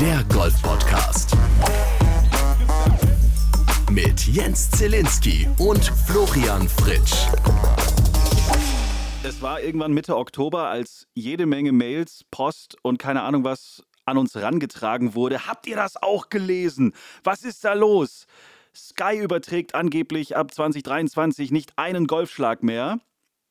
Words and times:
der 0.00 0.24
Golf 0.32 0.62
Podcast. 0.62 1.36
Mit 3.90 4.26
Jens 4.26 4.70
Zielinski 4.70 5.46
und 5.58 5.84
Florian 6.06 6.66
Fritsch. 6.66 7.26
Es 9.22 9.42
war 9.42 9.60
irgendwann 9.60 9.92
Mitte 9.92 10.16
Oktober, 10.16 10.68
als 10.68 11.06
jede 11.12 11.44
Menge 11.44 11.72
Mails, 11.72 12.24
Post 12.30 12.78
und 12.80 12.96
keine 12.96 13.20
Ahnung 13.20 13.44
was 13.44 13.82
an 14.06 14.16
uns 14.16 14.34
herangetragen 14.34 15.14
wurde. 15.14 15.46
Habt 15.46 15.66
ihr 15.66 15.76
das 15.76 16.02
auch 16.02 16.30
gelesen? 16.30 16.94
Was 17.22 17.44
ist 17.44 17.62
da 17.62 17.74
los? 17.74 18.26
Sky 18.74 19.18
überträgt 19.18 19.74
angeblich 19.74 20.34
ab 20.34 20.54
2023 20.54 21.50
nicht 21.50 21.74
einen 21.76 22.06
Golfschlag 22.06 22.62
mehr. 22.62 23.00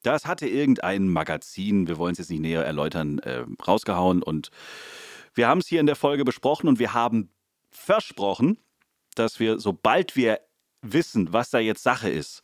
Das 0.02 0.25
hatte 0.25 0.47
irgendein 0.47 1.09
Magazin, 1.09 1.88
wir 1.88 2.00
wollen 2.00 2.13
es 2.13 2.17
jetzt 2.17 2.31
nicht 2.31 2.41
näher 2.41 2.66
erläutern, 2.66 3.20
äh, 3.20 3.44
rausgehauen. 3.67 4.23
Und 4.23 4.50
wir 5.39 5.48
haben 5.48 5.59
es 5.59 5.67
hier 5.67 5.79
in 5.79 5.85
der 5.85 5.95
Folge 5.95 6.25
besprochen 6.25 6.67
und 6.67 6.79
wir 6.79 6.93
haben 6.93 7.31
versprochen, 7.70 8.59
dass 9.16 9.39
wir, 9.39 9.57
sobald 9.57 10.17
wir 10.17 10.41
wissen, 10.81 11.31
was 11.31 11.49
da 11.49 11.59
jetzt 11.59 11.81
Sache 11.81 12.09
ist, 12.09 12.41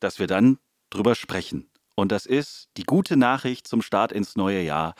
dass 0.00 0.18
wir 0.18 0.26
dann 0.26 0.58
drüber 0.88 1.14
sprechen. 1.14 1.70
Und 1.94 2.10
das 2.10 2.24
ist 2.24 2.70
die 2.78 2.84
gute 2.84 3.18
Nachricht 3.18 3.68
zum 3.68 3.82
Start 3.82 4.12
ins 4.12 4.34
neue 4.34 4.62
Jahr. 4.62 4.94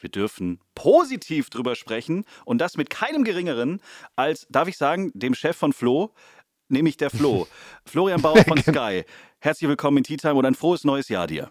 Wir 0.00 0.08
dürfen 0.08 0.60
positiv 0.74 1.50
drüber 1.50 1.76
sprechen 1.76 2.24
und 2.46 2.56
das 2.56 2.78
mit 2.78 2.88
keinem 2.88 3.22
geringeren 3.22 3.82
als, 4.16 4.46
darf 4.48 4.66
ich 4.66 4.78
sagen, 4.78 5.12
dem 5.12 5.34
Chef 5.34 5.54
von 5.54 5.74
Flo, 5.74 6.14
nämlich 6.68 6.96
der 6.96 7.10
Flo. 7.10 7.48
Florian 7.84 8.22
Bauer 8.22 8.44
von 8.44 8.56
Sky. 8.62 9.04
Herzlich 9.40 9.68
willkommen 9.68 9.98
in 9.98 10.04
Tea 10.04 10.16
Time 10.16 10.36
und 10.36 10.46
ein 10.46 10.54
frohes 10.54 10.84
neues 10.84 11.10
Jahr 11.10 11.26
dir. 11.26 11.50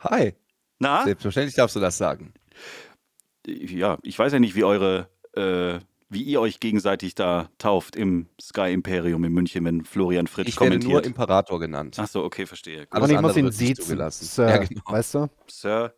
Hi. 0.00 0.34
Na? 0.78 1.04
Selbstverständlich 1.04 1.54
darfst 1.54 1.74
du 1.74 1.80
das 1.80 1.96
sagen. 1.96 2.34
Ja, 3.46 3.98
ich 4.02 4.18
weiß 4.18 4.32
ja 4.32 4.38
nicht, 4.40 4.54
wie 4.56 4.64
eure, 4.64 5.08
äh, 5.34 5.78
wie 6.08 6.22
ihr 6.22 6.40
euch 6.40 6.60
gegenseitig 6.60 7.14
da 7.14 7.48
tauft 7.58 7.96
im 7.96 8.26
Sky 8.40 8.72
Imperium 8.72 9.24
in 9.24 9.32
München, 9.32 9.64
wenn 9.64 9.84
Florian 9.84 10.26
Fritsch 10.26 10.48
Ich 10.48 10.60
werde 10.60 10.70
kommentiert. 10.78 10.92
nur 10.92 11.04
Imperator 11.04 11.60
genannt. 11.60 11.96
Ach 12.00 12.08
so, 12.08 12.24
okay, 12.24 12.46
verstehe. 12.46 12.86
Und 12.90 13.10
ich 13.10 13.20
muss 13.20 13.36
ihn 13.36 13.50
siezen, 13.50 13.84
zugelassen. 13.84 14.24
Sir, 14.24 14.48
Ja, 14.48 14.56
genau. 14.58 14.82
weißt 14.86 15.14
du? 15.14 15.26
Sir 15.48 15.94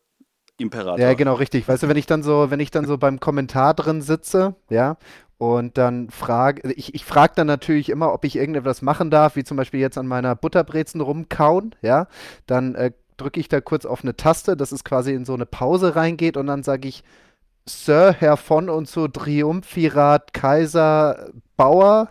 Imperator. 0.58 0.98
Ja, 0.98 1.14
genau, 1.14 1.34
richtig. 1.34 1.68
Weißt 1.68 1.84
du, 1.84 1.88
wenn 1.88 1.96
ich 1.96 2.06
dann 2.06 2.22
so, 2.22 2.50
wenn 2.50 2.60
ich 2.60 2.70
dann 2.70 2.84
so 2.84 2.98
beim 2.98 3.20
Kommentar 3.20 3.74
drin 3.74 4.02
sitze, 4.02 4.56
ja, 4.68 4.96
und 5.38 5.78
dann 5.78 6.10
frage, 6.10 6.72
ich, 6.72 6.94
ich 6.94 7.04
frage 7.04 7.34
dann 7.36 7.46
natürlich 7.46 7.90
immer, 7.90 8.12
ob 8.12 8.24
ich 8.24 8.34
irgendetwas 8.34 8.82
machen 8.82 9.08
darf, 9.10 9.36
wie 9.36 9.44
zum 9.44 9.56
Beispiel 9.56 9.78
jetzt 9.78 9.96
an 9.96 10.08
meiner 10.08 10.34
Butterbrezen 10.34 11.00
rumkauen, 11.00 11.76
ja, 11.80 12.08
dann 12.46 12.74
äh, 12.74 12.90
drücke 13.18 13.38
ich 13.38 13.48
da 13.48 13.60
kurz 13.60 13.86
auf 13.86 14.02
eine 14.02 14.16
Taste, 14.16 14.56
dass 14.56 14.72
es 14.72 14.82
quasi 14.82 15.12
in 15.12 15.24
so 15.24 15.34
eine 15.34 15.46
Pause 15.46 15.94
reingeht 15.94 16.36
und 16.36 16.48
dann 16.48 16.64
sage 16.64 16.88
ich, 16.88 17.04
Sir, 17.68 18.14
Herr 18.18 18.36
von 18.36 18.68
und 18.68 18.88
so, 18.88 19.06
Triumphirat, 19.08 20.32
Kaiser, 20.32 21.30
Bauer, 21.56 22.08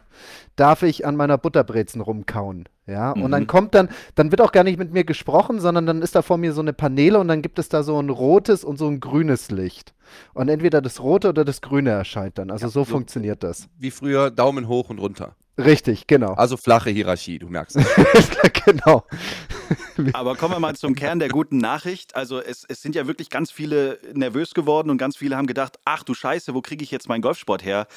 darf 0.56 0.84
ich 0.84 1.06
an 1.06 1.16
meiner 1.16 1.38
Butterbrezen 1.38 2.02
rumkauen. 2.02 2.68
Ja, 2.86 3.12
und 3.12 3.32
dann 3.32 3.44
Mhm. 3.44 3.48
kommt 3.48 3.76
dann, 3.76 3.90
dann 4.16 4.32
wird 4.32 4.40
auch 4.40 4.54
gar 4.54 4.64
nicht 4.64 4.80
mit 4.80 4.94
mir 4.94 5.04
gesprochen, 5.04 5.60
sondern 5.60 5.86
dann 5.86 6.02
ist 6.02 6.16
da 6.16 6.22
vor 6.22 6.38
mir 6.38 6.54
so 6.54 6.62
eine 6.62 6.72
Paneele 6.72 7.20
und 7.20 7.28
dann 7.28 7.42
gibt 7.42 7.60
es 7.60 7.68
da 7.68 7.84
so 7.84 8.00
ein 8.02 8.10
rotes 8.10 8.64
und 8.64 8.78
so 8.78 8.88
ein 8.88 9.02
grünes 9.02 9.52
Licht. 9.52 9.94
Und 10.34 10.48
entweder 10.48 10.82
das 10.82 11.02
rote 11.02 11.28
oder 11.30 11.44
das 11.44 11.60
grüne 11.60 11.90
erscheint 11.90 12.38
dann. 12.38 12.50
Also 12.50 12.68
so 12.70 12.86
so- 12.86 12.86
funktioniert 12.86 13.44
das. 13.44 13.68
Wie 13.78 13.92
früher 13.92 14.32
Daumen 14.32 14.70
hoch 14.70 14.90
und 14.90 15.00
runter. 15.00 15.36
Richtig, 15.58 16.06
genau. 16.06 16.34
Also 16.34 16.56
flache 16.56 16.92
Hierarchie, 16.92 17.40
du 17.40 17.48
merkst. 17.48 17.78
genau. 18.66 19.06
Aber 20.14 20.36
kommen 20.36 20.54
wir 20.54 20.60
mal 20.60 20.76
zum 20.76 20.94
Kern 20.94 21.20
der 21.20 21.30
guten 21.30 21.58
Nachricht. 21.58 22.16
Also 22.16 22.40
es, 22.40 22.64
es 22.68 22.82
sind 22.82 22.96
ja 22.96 23.08
wirklich 23.08 23.30
ganz 23.30 23.52
viele 23.52 24.00
nervös 24.14 24.54
geworden 24.54 24.90
und 24.92 24.98
ganz 24.98 25.18
viele 25.18 25.36
haben 25.36 25.48
gedacht, 25.48 25.80
ach 25.84 26.04
du 26.04 26.14
Scheiße, 26.14 26.54
wo 26.54 26.62
kriege 26.62 26.84
ich 26.84 26.92
jetzt 26.92 27.10
meinen 27.10 27.22
Golfsport 27.22 27.66
her? 27.66 27.88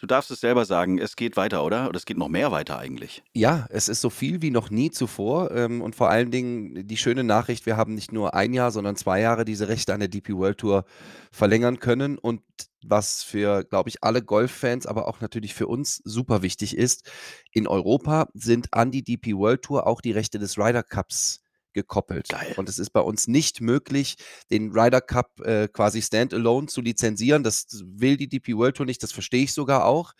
Du 0.00 0.06
darfst 0.06 0.30
es 0.30 0.40
selber 0.40 0.64
sagen, 0.64 0.98
es 0.98 1.14
geht 1.14 1.36
weiter, 1.36 1.62
oder? 1.62 1.86
Oder 1.86 1.98
es 1.98 2.06
geht 2.06 2.16
noch 2.16 2.30
mehr 2.30 2.50
weiter 2.50 2.78
eigentlich. 2.78 3.22
Ja, 3.34 3.66
es 3.68 3.90
ist 3.90 4.00
so 4.00 4.08
viel 4.08 4.40
wie 4.40 4.50
noch 4.50 4.70
nie 4.70 4.90
zuvor. 4.90 5.50
Ähm, 5.50 5.82
und 5.82 5.94
vor 5.94 6.08
allen 6.08 6.30
Dingen 6.30 6.86
die 6.86 6.96
schöne 6.96 7.22
Nachricht, 7.22 7.66
wir 7.66 7.76
haben 7.76 7.94
nicht 7.94 8.10
nur 8.10 8.32
ein 8.32 8.54
Jahr, 8.54 8.70
sondern 8.70 8.96
zwei 8.96 9.20
Jahre 9.20 9.44
diese 9.44 9.68
Rechte 9.68 9.92
an 9.92 10.00
der 10.00 10.08
DP 10.08 10.30
World 10.30 10.56
Tour 10.56 10.86
verlängern 11.30 11.80
können. 11.80 12.16
Und 12.16 12.40
was 12.82 13.22
für, 13.22 13.62
glaube 13.64 13.90
ich, 13.90 14.02
alle 14.02 14.22
Golffans, 14.22 14.86
aber 14.86 15.06
auch 15.06 15.20
natürlich 15.20 15.52
für 15.52 15.66
uns 15.66 16.00
super 16.02 16.40
wichtig 16.40 16.78
ist, 16.78 17.10
in 17.52 17.66
Europa 17.66 18.28
sind 18.32 18.72
an 18.72 18.90
die 18.90 19.04
DP 19.04 19.36
World 19.36 19.60
Tour 19.60 19.86
auch 19.86 20.00
die 20.00 20.12
Rechte 20.12 20.38
des 20.38 20.56
Ryder 20.56 20.82
Cups 20.82 21.42
gekoppelt. 21.72 22.28
Geil. 22.28 22.54
Und 22.56 22.68
es 22.68 22.78
ist 22.78 22.90
bei 22.90 23.00
uns 23.00 23.28
nicht 23.28 23.60
möglich, 23.60 24.16
den 24.50 24.72
Ryder 24.72 25.00
Cup 25.00 25.40
äh, 25.40 25.68
quasi 25.68 26.02
standalone 26.02 26.66
zu 26.66 26.80
lizenzieren. 26.80 27.42
Das 27.42 27.66
will 27.84 28.16
die 28.16 28.28
DP 28.28 28.56
World 28.56 28.76
Tour 28.76 28.86
nicht, 28.86 29.02
das 29.02 29.12
verstehe 29.12 29.44
ich 29.44 29.52
sogar 29.52 29.84
auch. 29.84 30.12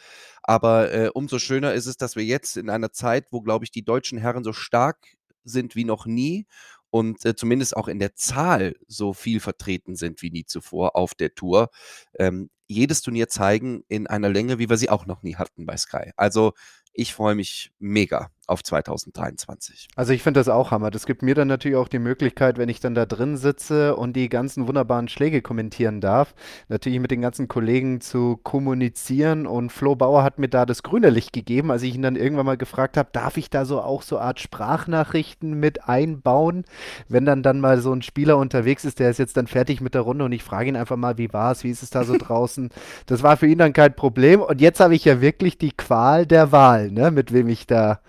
Aber 0.42 0.92
äh, 0.92 1.10
umso 1.12 1.38
schöner 1.38 1.74
ist 1.74 1.86
es, 1.86 1.96
dass 1.96 2.16
wir 2.16 2.24
jetzt 2.24 2.56
in 2.56 2.70
einer 2.70 2.92
Zeit, 2.92 3.26
wo, 3.30 3.40
glaube 3.40 3.64
ich, 3.64 3.70
die 3.70 3.84
deutschen 3.84 4.18
Herren 4.18 4.44
so 4.44 4.52
stark 4.52 4.98
sind 5.44 5.76
wie 5.76 5.84
noch 5.84 6.06
nie 6.06 6.46
und 6.90 7.24
äh, 7.24 7.34
zumindest 7.34 7.76
auch 7.76 7.88
in 7.88 7.98
der 7.98 8.14
Zahl 8.14 8.74
so 8.86 9.12
viel 9.12 9.40
vertreten 9.40 9.96
sind 9.96 10.22
wie 10.22 10.30
nie 10.30 10.44
zuvor 10.44 10.96
auf 10.96 11.14
der 11.14 11.34
Tour, 11.34 11.70
ähm, 12.18 12.50
jedes 12.66 13.02
Turnier 13.02 13.28
zeigen 13.28 13.82
in 13.88 14.06
einer 14.06 14.28
Länge, 14.28 14.58
wie 14.58 14.68
wir 14.68 14.76
sie 14.76 14.90
auch 14.90 15.06
noch 15.06 15.22
nie 15.22 15.36
hatten 15.36 15.66
bei 15.66 15.76
Sky. 15.76 16.12
Also 16.16 16.52
ich 16.92 17.14
freue 17.14 17.34
mich 17.34 17.72
mega 17.78 18.30
auf 18.50 18.62
2023. 18.62 19.88
Also 19.96 20.12
ich 20.12 20.22
finde 20.22 20.40
das 20.40 20.48
auch 20.48 20.70
Hammer. 20.70 20.90
Das 20.90 21.06
gibt 21.06 21.22
mir 21.22 21.34
dann 21.34 21.48
natürlich 21.48 21.76
auch 21.76 21.88
die 21.88 21.98
Möglichkeit, 21.98 22.58
wenn 22.58 22.68
ich 22.68 22.80
dann 22.80 22.94
da 22.94 23.06
drin 23.06 23.36
sitze 23.36 23.96
und 23.96 24.14
die 24.14 24.28
ganzen 24.28 24.66
wunderbaren 24.66 25.08
Schläge 25.08 25.40
kommentieren 25.40 26.00
darf, 26.00 26.34
natürlich 26.68 27.00
mit 27.00 27.10
den 27.10 27.22
ganzen 27.22 27.48
Kollegen 27.48 28.00
zu 28.00 28.38
kommunizieren. 28.42 29.46
Und 29.46 29.70
Flo 29.70 29.94
Bauer 29.94 30.22
hat 30.22 30.38
mir 30.38 30.48
da 30.48 30.66
das 30.66 30.82
grüne 30.82 31.10
Licht 31.10 31.32
gegeben, 31.32 31.70
als 31.70 31.82
ich 31.82 31.94
ihn 31.94 32.02
dann 32.02 32.16
irgendwann 32.16 32.46
mal 32.46 32.56
gefragt 32.56 32.96
habe, 32.96 33.10
darf 33.12 33.36
ich 33.36 33.50
da 33.50 33.64
so 33.64 33.80
auch 33.80 34.02
so 34.02 34.18
Art 34.18 34.40
Sprachnachrichten 34.40 35.54
mit 35.54 35.88
einbauen, 35.88 36.64
wenn 37.08 37.24
dann 37.24 37.42
dann 37.42 37.60
mal 37.60 37.80
so 37.80 37.92
ein 37.92 38.02
Spieler 38.02 38.36
unterwegs 38.36 38.84
ist, 38.84 38.98
der 38.98 39.10
ist 39.10 39.18
jetzt 39.18 39.36
dann 39.36 39.46
fertig 39.46 39.80
mit 39.80 39.94
der 39.94 40.02
Runde 40.02 40.24
und 40.24 40.32
ich 40.32 40.42
frage 40.42 40.68
ihn 40.68 40.76
einfach 40.76 40.96
mal, 40.96 41.18
wie 41.18 41.32
war 41.32 41.52
es, 41.52 41.64
wie 41.64 41.70
ist 41.70 41.82
es 41.82 41.90
da 41.90 42.04
so 42.04 42.16
draußen. 42.18 42.70
Das 43.06 43.22
war 43.22 43.36
für 43.36 43.46
ihn 43.46 43.58
dann 43.58 43.72
kein 43.72 43.94
Problem. 43.94 44.40
Und 44.40 44.60
jetzt 44.60 44.80
habe 44.80 44.94
ich 44.94 45.04
ja 45.04 45.20
wirklich 45.20 45.58
die 45.58 45.72
Qual 45.72 46.26
der 46.26 46.52
Wahl, 46.52 46.90
ne, 46.90 47.10
mit 47.10 47.32
wem 47.32 47.48
ich 47.48 47.66
da 47.66 48.00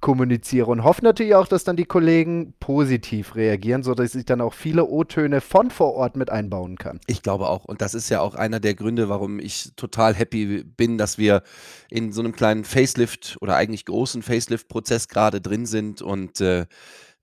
kommuniziere 0.00 0.70
und 0.70 0.84
hoffe 0.84 1.02
natürlich 1.02 1.34
auch, 1.34 1.48
dass 1.48 1.64
dann 1.64 1.76
die 1.76 1.84
Kollegen 1.84 2.54
positiv 2.60 3.34
reagieren, 3.34 3.82
sodass 3.82 4.14
ich 4.14 4.24
dann 4.24 4.40
auch 4.40 4.54
viele 4.54 4.86
O-Töne 4.86 5.40
von 5.40 5.70
vor 5.70 5.94
Ort 5.94 6.16
mit 6.16 6.30
einbauen 6.30 6.76
kann. 6.76 7.00
Ich 7.06 7.22
glaube 7.22 7.48
auch. 7.48 7.64
Und 7.64 7.80
das 7.80 7.94
ist 7.94 8.08
ja 8.08 8.20
auch 8.20 8.34
einer 8.34 8.60
der 8.60 8.74
Gründe, 8.74 9.08
warum 9.08 9.40
ich 9.40 9.72
total 9.76 10.14
happy 10.14 10.62
bin, 10.62 10.98
dass 10.98 11.18
wir 11.18 11.42
in 11.90 12.12
so 12.12 12.20
einem 12.20 12.32
kleinen 12.32 12.64
Facelift 12.64 13.36
oder 13.40 13.56
eigentlich 13.56 13.84
großen 13.86 14.22
Facelift-Prozess 14.22 15.08
gerade 15.08 15.40
drin 15.40 15.66
sind. 15.66 16.00
Und 16.00 16.40
äh, 16.40 16.66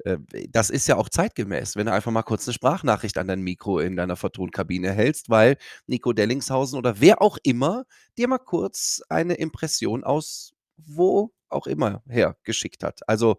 äh, 0.03 0.17
das 0.49 0.69
ist 0.69 0.87
ja 0.87 0.97
auch 0.97 1.09
zeitgemäß, 1.09 1.75
wenn 1.75 1.85
du 1.85 1.93
einfach 1.93 2.11
mal 2.11 2.23
kurz 2.23 2.47
eine 2.47 2.53
Sprachnachricht 2.53 3.17
an 3.17 3.27
dein 3.27 3.41
Mikro 3.41 3.79
in 3.79 3.95
deiner 3.95 4.15
Vertonkabine 4.15 4.91
hältst, 4.91 5.29
weil 5.29 5.57
Nico 5.87 6.11
Dellingshausen 6.13 6.77
oder 6.77 6.99
wer 6.99 7.21
auch 7.21 7.37
immer 7.43 7.85
dir 8.17 8.27
mal 8.27 8.37
kurz 8.39 9.01
eine 9.07 9.35
Impression 9.35 10.03
aus 10.03 10.54
wo 10.77 11.31
auch 11.49 11.67
immer 11.67 12.01
her 12.07 12.35
geschickt 12.43 12.83
hat. 12.83 13.07
Also 13.07 13.37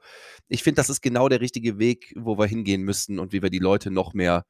ich 0.49 0.63
finde, 0.63 0.77
das 0.77 0.89
ist 0.91 1.03
genau 1.03 1.29
der 1.29 1.41
richtige 1.41 1.79
Weg, 1.79 2.15
wo 2.17 2.39
wir 2.39 2.47
hingehen 2.47 2.83
müssen 2.83 3.19
und 3.19 3.33
wie 3.33 3.43
wir 3.43 3.51
die 3.51 3.59
Leute 3.59 3.91
noch 3.91 4.15
mehr 4.15 4.45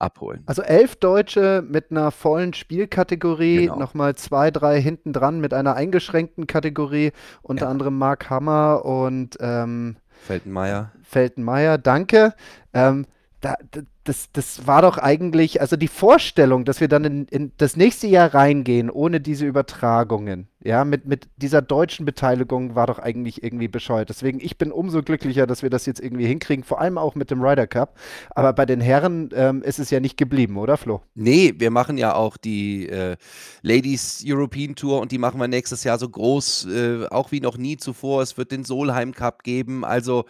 abholen. 0.00 0.42
Also 0.46 0.62
elf 0.62 0.96
Deutsche 0.96 1.64
mit 1.66 1.90
einer 1.90 2.10
vollen 2.10 2.54
Spielkategorie, 2.54 3.62
Genau. 3.66 3.78
nochmal 3.78 4.14
zwei, 4.14 4.50
drei 4.50 4.80
hinten 4.80 5.12
dran 5.12 5.40
mit 5.40 5.52
einer 5.52 5.74
eingeschränkten 5.74 6.46
Kategorie, 6.46 7.12
unter 7.42 7.64
Ja. 7.66 7.70
anderem 7.70 7.98
Mark 7.98 8.30
Hammer 8.30 8.84
und 8.84 9.36
ähm, 9.40 9.96
Feltenmeier. 10.24 10.92
Feltenmeier, 11.02 11.78
danke. 11.78 12.34
Ähm, 12.72 13.06
da, 13.40 13.54
d- 13.74 13.82
das, 14.08 14.32
das 14.32 14.66
war 14.66 14.80
doch 14.82 14.96
eigentlich, 14.96 15.60
also 15.60 15.76
die 15.76 15.88
Vorstellung, 15.88 16.64
dass 16.64 16.80
wir 16.80 16.88
dann 16.88 17.04
in, 17.04 17.24
in 17.26 17.52
das 17.58 17.76
nächste 17.76 18.06
Jahr 18.06 18.32
reingehen, 18.32 18.88
ohne 18.88 19.20
diese 19.20 19.44
Übertragungen, 19.44 20.48
ja, 20.64 20.84
mit, 20.84 21.06
mit 21.06 21.28
dieser 21.36 21.60
deutschen 21.60 22.06
Beteiligung 22.06 22.74
war 22.74 22.86
doch 22.86 22.98
eigentlich 22.98 23.42
irgendwie 23.42 23.68
bescheuert. 23.68 24.08
Deswegen, 24.08 24.40
ich 24.40 24.56
bin 24.56 24.72
umso 24.72 25.02
glücklicher, 25.02 25.46
dass 25.46 25.62
wir 25.62 25.68
das 25.68 25.84
jetzt 25.84 26.00
irgendwie 26.00 26.26
hinkriegen, 26.26 26.64
vor 26.64 26.80
allem 26.80 26.96
auch 26.96 27.14
mit 27.14 27.30
dem 27.30 27.42
Ryder 27.42 27.66
Cup. 27.66 27.98
Aber 28.30 28.54
bei 28.54 28.64
den 28.64 28.80
Herren 28.80 29.28
ähm, 29.34 29.62
ist 29.62 29.78
es 29.78 29.90
ja 29.90 30.00
nicht 30.00 30.16
geblieben, 30.16 30.56
oder 30.56 30.78
Flo? 30.78 31.02
Nee, 31.14 31.54
wir 31.58 31.70
machen 31.70 31.98
ja 31.98 32.14
auch 32.14 32.38
die 32.38 32.88
äh, 32.88 33.16
Ladies 33.62 34.24
European 34.26 34.74
Tour 34.74 35.00
und 35.00 35.12
die 35.12 35.18
machen 35.18 35.38
wir 35.38 35.48
nächstes 35.48 35.84
Jahr 35.84 35.98
so 35.98 36.08
groß, 36.08 36.66
äh, 36.66 37.06
auch 37.10 37.30
wie 37.30 37.40
noch 37.40 37.58
nie 37.58 37.76
zuvor. 37.76 38.22
Es 38.22 38.38
wird 38.38 38.52
den 38.52 38.64
Solheim 38.64 39.12
Cup 39.12 39.44
geben. 39.44 39.84
Also 39.84 40.24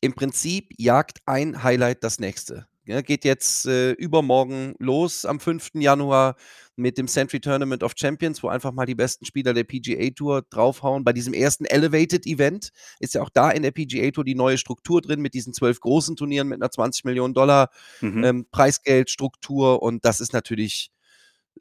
im 0.00 0.14
Prinzip 0.14 0.70
jagt 0.78 1.18
ein 1.26 1.62
Highlight 1.62 2.02
das 2.02 2.18
nächste. 2.20 2.66
Ja, 2.88 3.02
geht 3.02 3.26
jetzt 3.26 3.66
äh, 3.66 3.92
übermorgen 3.92 4.74
los 4.78 5.26
am 5.26 5.40
5. 5.40 5.72
Januar 5.74 6.36
mit 6.74 6.96
dem 6.96 7.06
Century 7.06 7.38
Tournament 7.38 7.82
of 7.82 7.92
Champions, 7.94 8.42
wo 8.42 8.48
einfach 8.48 8.72
mal 8.72 8.86
die 8.86 8.94
besten 8.94 9.26
Spieler 9.26 9.52
der 9.52 9.64
PGA 9.64 10.08
Tour 10.08 10.42
draufhauen. 10.48 11.04
Bei 11.04 11.12
diesem 11.12 11.34
ersten 11.34 11.66
Elevated 11.66 12.24
Event 12.26 12.70
ist 12.98 13.12
ja 13.12 13.20
auch 13.20 13.28
da 13.28 13.50
in 13.50 13.62
der 13.62 13.72
PGA 13.72 14.10
Tour 14.10 14.24
die 14.24 14.34
neue 14.34 14.56
Struktur 14.56 15.02
drin 15.02 15.20
mit 15.20 15.34
diesen 15.34 15.52
zwölf 15.52 15.80
großen 15.80 16.16
Turnieren 16.16 16.48
mit 16.48 16.62
einer 16.62 16.70
20 16.70 17.04
Millionen 17.04 17.34
Dollar 17.34 17.68
Mhm. 18.00 18.24
ähm, 18.24 18.46
Preisgeldstruktur 18.50 19.82
und 19.82 20.06
das 20.06 20.20
ist 20.20 20.32
natürlich 20.32 20.90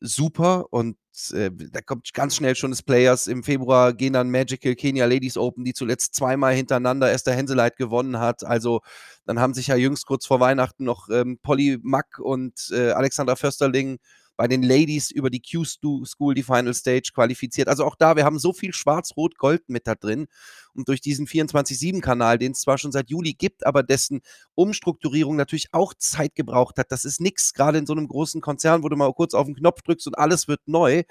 super 0.01 0.71
und 0.71 0.97
äh, 1.31 1.49
da 1.51 1.81
kommt 1.81 2.13
ganz 2.13 2.35
schnell 2.35 2.55
schon 2.55 2.71
das 2.71 2.83
Players. 2.83 3.27
Im 3.27 3.43
Februar 3.43 3.93
gehen 3.93 4.13
dann 4.13 4.31
Magical 4.31 4.75
Kenya 4.75 5.05
Ladies 5.05 5.37
Open, 5.37 5.63
die 5.63 5.73
zuletzt 5.73 6.15
zweimal 6.15 6.53
hintereinander 6.53 7.11
Esther 7.11 7.33
Henseleit 7.33 7.75
gewonnen 7.77 8.19
hat. 8.19 8.43
Also 8.43 8.81
dann 9.25 9.39
haben 9.39 9.53
sich 9.53 9.67
ja 9.67 9.75
jüngst 9.75 10.05
kurz 10.05 10.25
vor 10.25 10.39
Weihnachten 10.39 10.83
noch 10.83 11.09
ähm, 11.09 11.39
Polly 11.41 11.79
Mack 11.81 12.19
und 12.19 12.69
äh, 12.71 12.91
Alexandra 12.91 13.35
Försterling 13.35 13.97
bei 14.37 14.47
den 14.47 14.61
Ladies 14.61 15.09
über 15.09 15.31
die 15.31 15.41
Q-School 15.41 16.35
die 16.35 16.43
Final 16.43 16.73
Stage 16.75 17.09
qualifiziert. 17.13 17.67
Also 17.67 17.83
auch 17.83 17.95
da, 17.95 18.15
wir 18.15 18.23
haben 18.23 18.37
so 18.37 18.53
viel 18.53 18.71
Schwarz-Rot-Gold 18.71 19.67
mit 19.67 19.87
da 19.87 19.95
drin. 19.95 20.27
Und 20.73 20.87
durch 20.87 21.01
diesen 21.01 21.25
24-7-Kanal, 21.25 22.37
den 22.37 22.51
es 22.51 22.61
zwar 22.61 22.77
schon 22.77 22.91
seit 22.91 23.09
Juli 23.09 23.33
gibt, 23.33 23.65
aber 23.65 23.81
dessen 23.81 24.21
Umstrukturierung 24.53 25.35
natürlich 25.35 25.73
auch 25.73 25.95
Zeit 25.95 26.35
gebraucht 26.35 26.77
hat. 26.77 26.91
Das 26.91 27.03
ist 27.03 27.19
nichts, 27.19 27.53
gerade 27.53 27.79
in 27.79 27.87
so 27.87 27.93
einem 27.93 28.07
großen 28.07 28.39
Konzern, 28.39 28.83
wo 28.83 28.89
du 28.89 28.95
mal 28.95 29.11
kurz 29.11 29.33
auf 29.33 29.47
den 29.47 29.55
Knopf 29.55 29.81
drückst 29.81 30.05
und 30.05 30.17
alles 30.17 30.47
wird 30.47 30.61
neu. 30.67 31.01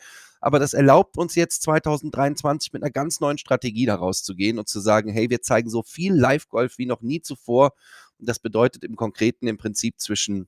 Aber 0.41 0.61
das 0.61 0.73
erlaubt 0.73 1.19
uns 1.19 1.35
jetzt 1.35 1.63
2023 1.63 2.73
mit 2.73 2.85
einer 2.85 2.93
ganz 2.93 3.19
neuen 3.19 3.39
Strategie 3.39 3.87
daraus 3.87 4.23
zu 4.23 4.37
gehen 4.37 4.61
und 4.61 4.69
zu 4.69 4.79
sagen, 4.79 5.11
hey, 5.11 5.29
wir 5.31 5.43
zeigen 5.43 5.69
so 5.69 5.83
viel 5.83 6.15
Live-Golf 6.15 6.79
wie 6.79 6.87
noch 6.87 7.03
nie 7.03 7.21
zuvor. 7.21 7.73
Und 8.19 8.29
das 8.29 8.39
bedeutet 8.39 8.85
im 8.85 8.95
Konkreten 8.95 9.49
im 9.49 9.59
Prinzip 9.59 9.99
zwischen 9.99 10.47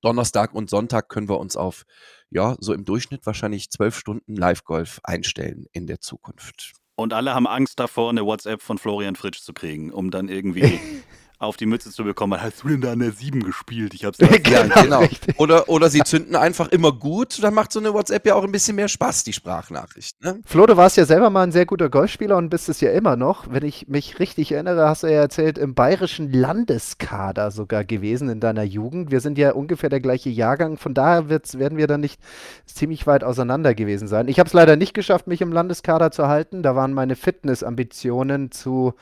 Donnerstag 0.00 0.54
und 0.54 0.70
Sonntag 0.70 1.08
können 1.08 1.28
wir 1.28 1.38
uns 1.38 1.56
auf, 1.56 1.84
ja, 2.30 2.56
so 2.60 2.72
im 2.72 2.84
Durchschnitt 2.84 3.26
wahrscheinlich 3.26 3.70
zwölf 3.70 3.96
Stunden 3.96 4.36
Live-Golf 4.36 5.00
einstellen 5.04 5.66
in 5.72 5.86
der 5.86 6.00
Zukunft. 6.00 6.72
Und 6.96 7.12
alle 7.12 7.34
haben 7.34 7.46
Angst 7.46 7.80
davor, 7.80 8.10
eine 8.10 8.24
WhatsApp 8.24 8.62
von 8.62 8.78
Florian 8.78 9.16
Fritsch 9.16 9.40
zu 9.40 9.52
kriegen, 9.52 9.92
um 9.92 10.10
dann 10.10 10.28
irgendwie 10.28 10.78
auf 11.38 11.56
die 11.56 11.66
Mütze 11.66 11.90
zu 11.90 12.04
bekommen. 12.04 12.40
Hast 12.40 12.62
du 12.62 12.68
denn 12.68 12.80
da 12.80 12.92
an 12.92 13.00
der 13.00 13.12
7 13.12 13.42
gespielt? 13.42 13.94
Ich 13.94 14.04
hab's 14.04 14.18
ja, 14.20 14.28
genau. 14.28 14.82
genau. 14.82 15.02
Oder, 15.36 15.68
oder 15.68 15.90
sie 15.90 16.00
zünden 16.00 16.36
einfach 16.36 16.68
immer 16.68 16.92
gut, 16.92 17.42
dann 17.42 17.54
macht 17.54 17.72
so 17.72 17.80
eine 17.80 17.92
WhatsApp 17.92 18.26
ja 18.26 18.34
auch 18.34 18.44
ein 18.44 18.52
bisschen 18.52 18.76
mehr 18.76 18.88
Spaß, 18.88 19.24
die 19.24 19.32
Sprachnachricht. 19.32 20.22
Ne? 20.22 20.40
Flo, 20.44 20.66
du 20.66 20.76
warst 20.76 20.96
ja 20.96 21.04
selber 21.04 21.30
mal 21.30 21.42
ein 21.42 21.52
sehr 21.52 21.66
guter 21.66 21.88
Golfspieler 21.88 22.36
und 22.36 22.50
bist 22.50 22.68
es 22.68 22.80
ja 22.80 22.90
immer 22.92 23.16
noch. 23.16 23.50
Wenn 23.50 23.64
ich 23.64 23.88
mich 23.88 24.18
richtig 24.20 24.52
erinnere, 24.52 24.88
hast 24.88 25.02
du 25.02 25.08
ja 25.08 25.20
erzählt, 25.20 25.58
im 25.58 25.74
bayerischen 25.74 26.32
Landeskader 26.32 27.50
sogar 27.50 27.84
gewesen 27.84 28.28
in 28.28 28.40
deiner 28.40 28.62
Jugend. 28.62 29.10
Wir 29.10 29.20
sind 29.20 29.38
ja 29.38 29.52
ungefähr 29.52 29.90
der 29.90 30.00
gleiche 30.00 30.30
Jahrgang, 30.30 30.78
von 30.78 30.94
daher 30.94 31.28
werden 31.28 31.78
wir 31.78 31.86
dann 31.86 32.00
nicht 32.00 32.20
ziemlich 32.66 33.06
weit 33.06 33.24
auseinander 33.24 33.74
gewesen 33.74 34.08
sein. 34.08 34.28
Ich 34.28 34.38
habe 34.38 34.46
es 34.46 34.52
leider 34.52 34.76
nicht 34.76 34.94
geschafft, 34.94 35.26
mich 35.26 35.40
im 35.40 35.52
Landeskader 35.52 36.10
zu 36.10 36.28
halten. 36.28 36.62
Da 36.62 36.76
waren 36.76 36.92
meine 36.92 37.16
Fitnessambitionen 37.16 38.50
zu, 38.50 38.94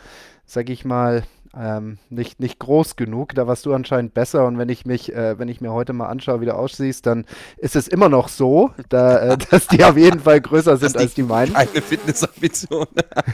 sag 0.46 0.70
ich 0.70 0.85
mal, 0.85 1.23
ähm, 1.56 1.99
nicht, 2.08 2.40
nicht 2.40 2.58
groß 2.58 2.96
genug. 2.96 3.34
Da 3.34 3.46
warst 3.46 3.66
du 3.66 3.75
anscheinend 3.75 4.14
besser. 4.14 4.46
Und 4.46 4.58
wenn 4.58 4.69
ich 4.69 4.87
mich, 4.87 5.12
äh, 5.12 5.38
wenn 5.38 5.49
ich 5.49 5.60
mir 5.60 5.72
heute 5.72 5.93
mal 5.93 6.08
anschaue, 6.08 6.40
wie 6.40 6.46
du 6.46 6.54
aussiehst, 6.54 7.06
dann 7.06 7.26
ist 7.58 7.76
es 7.76 7.88
immer 7.88 8.08
noch 8.08 8.28
so, 8.28 8.70
da, 8.88 9.32
äh, 9.32 9.38
dass 9.50 9.66
die 9.66 9.84
auf 9.84 9.96
jeden 9.96 10.20
Fall 10.20 10.40
größer 10.40 10.76
sind 10.76 10.96
als 10.96 11.14
die 11.14 11.22
meinen. 11.22 11.54
Eine 11.54 11.82
Fitnessambition. 11.82 12.87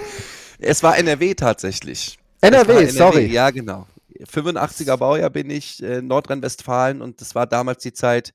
es 0.59 0.83
war 0.83 0.99
NRW 0.99 1.35
tatsächlich. 1.35 2.19
NRW, 2.41 2.73
NRW, 2.73 2.91
sorry. 2.91 3.27
Ja, 3.27 3.51
genau. 3.51 3.87
85er 4.21 4.97
Baujahr 4.97 5.31
bin 5.31 5.49
ich, 5.51 5.83
äh, 5.83 6.03
Nordrhein-Westfalen 6.03 7.03
und 7.03 7.21
das 7.21 7.35
war 7.35 7.47
damals 7.47 7.83
die 7.83 7.93
Zeit, 7.93 8.35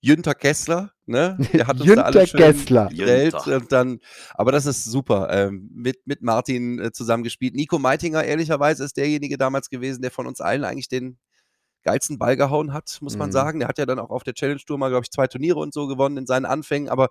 Jünter 0.00 0.34
Kessler, 0.34 0.90
ne? 1.12 1.38
Der 1.52 1.68
hat 1.68 1.76
uns 1.76 1.86
Jünter 1.86 2.02
da 2.02 2.08
alle 2.08 2.26
schön 2.26 2.40
Kessler. 2.40 2.90
Welt 2.92 3.46
und 3.46 3.70
dann, 3.70 4.00
aber 4.34 4.50
das 4.50 4.66
ist 4.66 4.84
super. 4.84 5.28
Ähm, 5.30 5.70
mit, 5.72 6.04
mit 6.06 6.22
Martin 6.22 6.80
äh, 6.80 6.90
zusammengespielt. 6.90 7.54
Nico 7.54 7.78
Meitinger, 7.78 8.24
ehrlicherweise, 8.24 8.82
ist 8.82 8.96
derjenige 8.96 9.38
damals 9.38 9.70
gewesen, 9.70 10.02
der 10.02 10.10
von 10.10 10.26
uns 10.26 10.40
allen 10.40 10.64
eigentlich 10.64 10.88
den 10.88 11.18
geilsten 11.84 12.18
Ball 12.18 12.36
gehauen 12.36 12.72
hat, 12.72 12.98
muss 13.00 13.16
man 13.16 13.28
mhm. 13.28 13.32
sagen. 13.32 13.58
Der 13.60 13.68
hat 13.68 13.78
ja 13.78 13.86
dann 13.86 13.98
auch 13.98 14.10
auf 14.10 14.24
der 14.24 14.34
Challenge 14.34 14.60
Tour 14.66 14.78
mal, 14.78 14.88
glaube 14.88 15.04
ich, 15.04 15.10
zwei 15.10 15.26
Turniere 15.26 15.58
und 15.58 15.74
so 15.74 15.86
gewonnen 15.86 16.16
in 16.16 16.26
seinen 16.26 16.46
Anfängen, 16.46 16.88
aber 16.88 17.10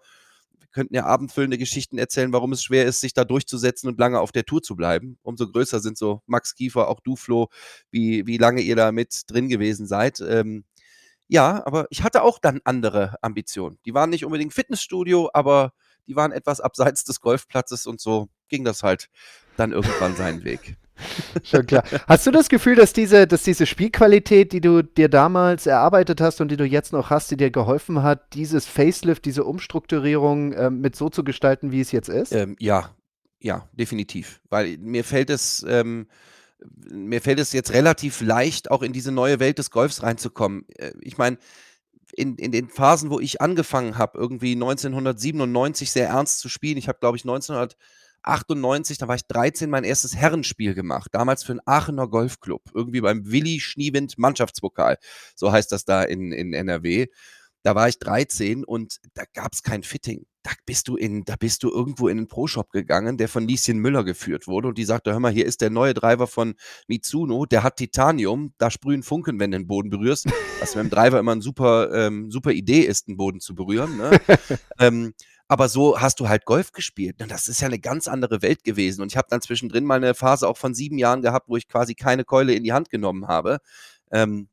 wir 0.59 0.67
könnten 0.71 0.95
ja 0.95 1.05
abendfüllende 1.05 1.57
Geschichten 1.57 1.97
erzählen, 1.97 2.31
warum 2.33 2.53
es 2.53 2.63
schwer 2.63 2.85
ist, 2.85 3.01
sich 3.01 3.13
da 3.13 3.25
durchzusetzen 3.25 3.89
und 3.89 3.99
lange 3.99 4.19
auf 4.19 4.31
der 4.31 4.45
Tour 4.45 4.61
zu 4.61 4.75
bleiben. 4.75 5.17
Umso 5.23 5.47
größer 5.47 5.79
sind 5.79 5.97
so 5.97 6.21
Max 6.27 6.55
Kiefer, 6.55 6.87
auch 6.87 6.99
du, 7.01 7.15
Flo, 7.15 7.47
wie, 7.89 8.25
wie 8.27 8.37
lange 8.37 8.61
ihr 8.61 8.75
da 8.75 8.91
mit 8.91 9.23
drin 9.27 9.49
gewesen 9.49 9.87
seid. 9.87 10.21
Ähm, 10.21 10.63
ja, 11.31 11.65
aber 11.65 11.87
ich 11.91 12.03
hatte 12.03 12.23
auch 12.23 12.39
dann 12.39 12.59
andere 12.65 13.15
Ambitionen. 13.21 13.79
Die 13.85 13.93
waren 13.93 14.09
nicht 14.09 14.25
unbedingt 14.25 14.53
Fitnessstudio, 14.53 15.29
aber 15.33 15.71
die 16.05 16.17
waren 16.17 16.33
etwas 16.33 16.59
abseits 16.59 17.05
des 17.05 17.21
Golfplatzes 17.21 17.87
und 17.87 18.01
so 18.01 18.27
ging 18.49 18.65
das 18.65 18.83
halt 18.83 19.09
dann 19.55 19.71
irgendwann 19.71 20.13
seinen 20.17 20.43
Weg. 20.43 20.75
Schon 21.43 21.65
klar. 21.65 21.85
Hast 22.05 22.27
du 22.27 22.31
das 22.31 22.49
Gefühl, 22.49 22.75
dass 22.75 22.91
diese, 22.91 23.27
dass 23.27 23.43
diese 23.43 23.65
Spielqualität, 23.65 24.51
die 24.51 24.59
du 24.59 24.81
dir 24.81 25.07
damals 25.07 25.67
erarbeitet 25.67 26.19
hast 26.19 26.41
und 26.41 26.49
die 26.51 26.57
du 26.57 26.65
jetzt 26.65 26.91
noch 26.91 27.09
hast, 27.09 27.31
die 27.31 27.37
dir 27.37 27.49
geholfen 27.49 28.03
hat, 28.03 28.33
dieses 28.33 28.65
Facelift, 28.65 29.23
diese 29.23 29.45
Umstrukturierung 29.45 30.51
äh, 30.51 30.69
mit 30.69 30.97
so 30.97 31.07
zu 31.07 31.23
gestalten, 31.23 31.71
wie 31.71 31.79
es 31.79 31.93
jetzt 31.93 32.09
ist? 32.09 32.33
Ähm, 32.33 32.57
ja, 32.59 32.93
ja, 33.39 33.69
definitiv. 33.71 34.41
Weil 34.49 34.77
mir 34.79 35.05
fällt 35.05 35.29
es, 35.29 35.65
ähm, 35.65 36.07
mir 36.89 37.21
fällt 37.21 37.39
es 37.39 37.53
jetzt 37.53 37.73
relativ 37.73 38.21
leicht, 38.21 38.71
auch 38.71 38.81
in 38.81 38.93
diese 38.93 39.11
neue 39.11 39.39
Welt 39.39 39.57
des 39.57 39.71
Golfs 39.71 40.03
reinzukommen. 40.03 40.65
Äh, 40.77 40.91
ich 41.01 41.17
meine, 41.17 41.37
in, 42.13 42.35
in 42.35 42.51
den 42.51 42.69
Phasen, 42.69 43.09
wo 43.09 43.19
ich 43.19 43.41
angefangen 43.41 43.97
habe, 43.97 44.17
irgendwie 44.17 44.53
1997 44.53 45.91
sehr 45.91 46.09
ernst 46.09 46.39
zu 46.39 46.49
spielen, 46.49 46.77
ich 46.77 46.87
habe, 46.87 46.99
glaube 46.99 47.17
ich, 47.17 47.23
1998, 47.23 48.97
da 48.97 49.07
war 49.07 49.15
ich 49.15 49.25
13, 49.27 49.69
mein 49.69 49.83
erstes 49.83 50.15
Herrenspiel 50.15 50.73
gemacht. 50.73 51.09
Damals 51.13 51.43
für 51.43 51.53
einen 51.53 51.61
Aachener 51.65 52.07
Golfclub. 52.07 52.63
Irgendwie 52.73 53.01
beim 53.01 53.31
Willi 53.31 53.59
Schniewind 53.59 54.17
Mannschaftspokal. 54.17 54.97
So 55.35 55.51
heißt 55.51 55.71
das 55.71 55.85
da 55.85 56.03
in, 56.03 56.31
in 56.31 56.53
NRW. 56.53 57.07
Da 57.63 57.75
war 57.75 57.87
ich 57.87 57.99
13 57.99 58.63
und 58.63 58.97
da 59.13 59.23
gab 59.33 59.53
es 59.53 59.63
kein 59.63 59.83
Fitting. 59.83 60.25
Da 60.43 60.51
bist 60.65 60.87
du 60.87 60.95
in, 60.95 61.23
da 61.23 61.35
bist 61.35 61.63
du 61.63 61.69
irgendwo 61.69 62.07
in 62.07 62.17
einen 62.17 62.27
Pro-Shop 62.27 62.71
gegangen, 62.71 63.17
der 63.17 63.29
von 63.29 63.47
Lieschen 63.47 63.77
Müller 63.77 64.03
geführt 64.03 64.47
wurde 64.47 64.69
und 64.69 64.77
die 64.77 64.85
sagte, 64.85 65.11
hör 65.11 65.19
mal, 65.19 65.31
hier 65.31 65.45
ist 65.45 65.61
der 65.61 65.69
neue 65.69 65.93
Driver 65.93 66.27
von 66.27 66.55
Mitsuno, 66.87 67.45
der 67.45 67.63
hat 67.63 67.77
Titanium, 67.77 68.53
da 68.57 68.71
sprühen 68.71 69.03
Funken, 69.03 69.39
wenn 69.39 69.51
du 69.51 69.59
den 69.59 69.67
Boden 69.67 69.89
berührst. 69.89 70.27
Was 70.59 70.75
mit 70.75 70.85
dem 70.85 70.89
Driver 70.89 71.19
immer 71.19 71.33
eine 71.33 71.41
super, 71.41 71.93
ähm, 71.93 72.31
super 72.31 72.51
Idee 72.51 72.81
ist, 72.81 73.07
den 73.07 73.17
Boden 73.17 73.39
zu 73.39 73.53
berühren. 73.55 73.97
Ne? 73.97 74.19
ähm, 74.79 75.13
aber 75.47 75.67
so 75.67 75.99
hast 75.99 76.21
du 76.21 76.29
halt 76.29 76.45
Golf 76.45 76.71
gespielt. 76.71 77.21
Und 77.21 77.29
das 77.29 77.49
ist 77.49 77.59
ja 77.59 77.67
eine 77.67 77.79
ganz 77.79 78.07
andere 78.07 78.41
Welt 78.41 78.63
gewesen. 78.63 79.01
Und 79.01 79.11
ich 79.11 79.17
habe 79.17 79.27
dann 79.29 79.41
zwischendrin 79.41 79.83
mal 79.83 79.95
eine 79.95 80.13
Phase 80.13 80.47
auch 80.47 80.57
von 80.57 80.73
sieben 80.73 80.97
Jahren 80.97 81.21
gehabt, 81.21 81.49
wo 81.49 81.57
ich 81.57 81.67
quasi 81.67 81.93
keine 81.93 82.23
Keule 82.23 82.53
in 82.53 82.63
die 82.63 82.71
Hand 82.71 82.89
genommen 82.89 83.27
habe. 83.27 83.59
Ähm, 84.11 84.47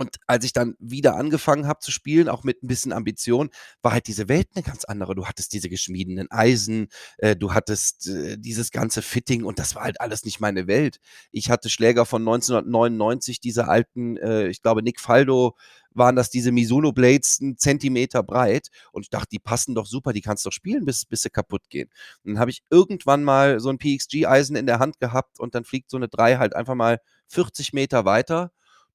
und 0.00 0.16
als 0.26 0.46
ich 0.46 0.54
dann 0.54 0.76
wieder 0.78 1.16
angefangen 1.16 1.66
habe 1.66 1.80
zu 1.80 1.90
spielen, 1.90 2.30
auch 2.30 2.42
mit 2.42 2.62
ein 2.62 2.68
bisschen 2.68 2.90
Ambition, 2.90 3.50
war 3.82 3.92
halt 3.92 4.06
diese 4.06 4.30
Welt 4.30 4.48
eine 4.54 4.62
ganz 4.62 4.86
andere. 4.86 5.14
Du 5.14 5.26
hattest 5.26 5.52
diese 5.52 5.68
geschmiedenen 5.68 6.30
Eisen, 6.30 6.88
äh, 7.18 7.36
du 7.36 7.52
hattest 7.52 8.08
äh, 8.08 8.38
dieses 8.38 8.70
ganze 8.70 9.02
Fitting 9.02 9.44
und 9.44 9.58
das 9.58 9.74
war 9.74 9.82
halt 9.82 10.00
alles 10.00 10.24
nicht 10.24 10.40
meine 10.40 10.66
Welt. 10.66 11.00
Ich 11.32 11.50
hatte 11.50 11.68
Schläger 11.68 12.06
von 12.06 12.22
1999, 12.22 13.40
diese 13.40 13.68
alten, 13.68 14.16
äh, 14.16 14.48
ich 14.48 14.62
glaube 14.62 14.82
Nick 14.82 15.00
Faldo 15.00 15.54
waren 15.90 16.16
das 16.16 16.30
diese 16.30 16.50
Mizuno 16.50 16.92
Blades 16.92 17.38
einen 17.42 17.58
Zentimeter 17.58 18.22
breit 18.22 18.68
und 18.92 19.02
ich 19.02 19.10
dachte, 19.10 19.28
die 19.32 19.38
passen 19.38 19.74
doch 19.74 19.84
super, 19.84 20.14
die 20.14 20.22
kannst 20.22 20.46
doch 20.46 20.52
spielen, 20.52 20.86
bis, 20.86 21.04
bis 21.04 21.20
sie 21.20 21.30
kaputt 21.30 21.68
gehen. 21.68 21.90
Und 22.24 22.32
dann 22.32 22.38
habe 22.38 22.50
ich 22.50 22.62
irgendwann 22.70 23.22
mal 23.22 23.60
so 23.60 23.68
ein 23.68 23.76
PXG-Eisen 23.76 24.56
in 24.56 24.64
der 24.64 24.78
Hand 24.78 24.98
gehabt 24.98 25.38
und 25.38 25.54
dann 25.54 25.64
fliegt 25.64 25.90
so 25.90 25.98
eine 25.98 26.08
3 26.08 26.38
halt 26.38 26.56
einfach 26.56 26.74
mal 26.74 27.00
40 27.26 27.74
Meter 27.74 28.06
weiter 28.06 28.50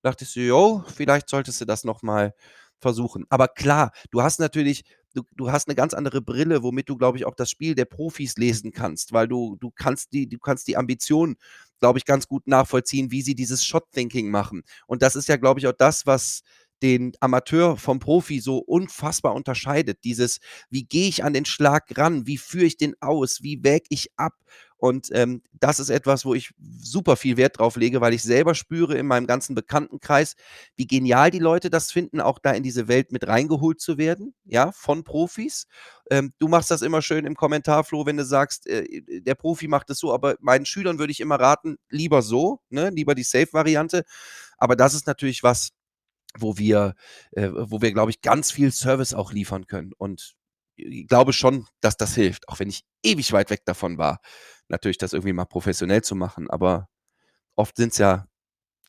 dachte 0.05 0.23
ich 0.25 0.29
so, 0.31 0.39
jo, 0.39 0.83
vielleicht 0.93 1.29
solltest 1.29 1.61
du 1.61 1.65
das 1.65 1.83
nochmal 1.83 2.33
versuchen. 2.79 3.25
Aber 3.29 3.47
klar, 3.47 3.91
du 4.11 4.21
hast 4.21 4.39
natürlich, 4.39 4.83
du, 5.13 5.23
du 5.35 5.51
hast 5.51 5.67
eine 5.67 5.75
ganz 5.75 5.93
andere 5.93 6.21
Brille, 6.21 6.61
womit 6.63 6.89
du, 6.89 6.97
glaube 6.97 7.17
ich, 7.17 7.25
auch 7.25 7.35
das 7.35 7.49
Spiel 7.49 7.75
der 7.75 7.85
Profis 7.85 8.35
lesen 8.37 8.71
kannst, 8.71 9.13
weil 9.13 9.27
du, 9.27 9.57
du 9.59 9.71
kannst 9.71 10.13
die, 10.13 10.27
du 10.27 10.37
kannst 10.39 10.67
die 10.67 10.77
Ambition, 10.77 11.35
glaube 11.79 11.99
ich, 11.99 12.05
ganz 12.05 12.27
gut 12.27 12.47
nachvollziehen, 12.47 13.11
wie 13.11 13.21
sie 13.21 13.35
dieses 13.35 13.65
Shot-Thinking 13.65 14.29
machen. 14.29 14.63
Und 14.87 15.01
das 15.01 15.15
ist 15.15 15.27
ja, 15.27 15.37
glaube 15.37 15.59
ich, 15.59 15.67
auch 15.67 15.73
das, 15.77 16.05
was 16.05 16.41
den 16.81 17.13
Amateur 17.21 17.77
vom 17.77 17.99
Profi 17.99 18.39
so 18.39 18.57
unfassbar 18.57 19.33
unterscheidet. 19.33 20.03
Dieses, 20.03 20.39
wie 20.69 20.83
gehe 20.83 21.07
ich 21.07 21.23
an 21.23 21.33
den 21.33 21.45
Schlag 21.45 21.97
ran, 21.97 22.27
wie 22.27 22.37
führe 22.37 22.65
ich 22.65 22.77
den 22.77 22.95
aus, 23.01 23.41
wie 23.41 23.63
wäge 23.63 23.85
ich 23.89 24.09
ab. 24.17 24.33
Und 24.77 25.09
ähm, 25.13 25.41
das 25.53 25.79
ist 25.79 25.89
etwas, 25.89 26.25
wo 26.25 26.33
ich 26.33 26.51
super 26.59 27.15
viel 27.15 27.37
Wert 27.37 27.59
drauf 27.59 27.77
lege, 27.77 28.01
weil 28.01 28.13
ich 28.13 28.23
selber 28.23 28.55
spüre 28.55 28.97
in 28.97 29.07
meinem 29.07 29.25
ganzen 29.25 29.55
Bekanntenkreis, 29.55 30.35
wie 30.75 30.85
genial 30.85 31.31
die 31.31 31.39
Leute 31.39 31.69
das 31.69 31.91
finden, 31.91 32.19
auch 32.19 32.39
da 32.39 32.51
in 32.51 32.63
diese 32.63 32.87
Welt 32.87 33.11
mit 33.11 33.27
reingeholt 33.27 33.79
zu 33.79 33.97
werden, 33.97 34.35
ja, 34.43 34.71
von 34.73 35.03
Profis. 35.03 35.67
Ähm, 36.11 36.33
du 36.39 36.47
machst 36.47 36.71
das 36.71 36.81
immer 36.81 37.01
schön 37.01 37.25
im 37.25 37.35
Kommentar, 37.35 37.83
Flo, 37.83 38.05
wenn 38.05 38.17
du 38.17 38.25
sagst, 38.25 38.67
äh, 38.67 39.01
der 39.21 39.35
Profi 39.35 39.67
macht 39.67 39.89
es 39.89 39.99
so, 39.99 40.13
aber 40.13 40.35
meinen 40.39 40.65
Schülern 40.65 40.99
würde 40.99 41.11
ich 41.11 41.21
immer 41.21 41.39
raten, 41.39 41.77
lieber 41.89 42.21
so, 42.21 42.59
ne, 42.69 42.89
lieber 42.89 43.15
die 43.15 43.23
Safe-Variante. 43.23 44.03
Aber 44.57 44.75
das 44.75 44.93
ist 44.93 45.07
natürlich 45.07 45.41
was, 45.41 45.71
wo 46.37 46.57
wir, 46.57 46.95
äh, 47.31 47.49
wo 47.53 47.81
wir, 47.81 47.93
glaube 47.93 48.11
ich, 48.11 48.21
ganz 48.21 48.51
viel 48.51 48.71
Service 48.71 49.13
auch 49.13 49.31
liefern 49.31 49.67
können. 49.67 49.93
Und 49.97 50.35
glaube 51.07 51.33
schon, 51.33 51.67
dass 51.81 51.97
das 51.97 52.15
hilft, 52.15 52.47
auch 52.49 52.59
wenn 52.59 52.69
ich 52.69 52.83
ewig 53.03 53.31
weit 53.33 53.49
weg 53.49 53.65
davon 53.65 53.97
war, 53.97 54.19
natürlich 54.67 54.97
das 54.97 55.13
irgendwie 55.13 55.33
mal 55.33 55.45
professionell 55.45 56.03
zu 56.03 56.15
machen. 56.15 56.49
Aber 56.49 56.87
oft 57.55 57.75
sind 57.77 57.93
es 57.93 57.97
ja 57.97 58.27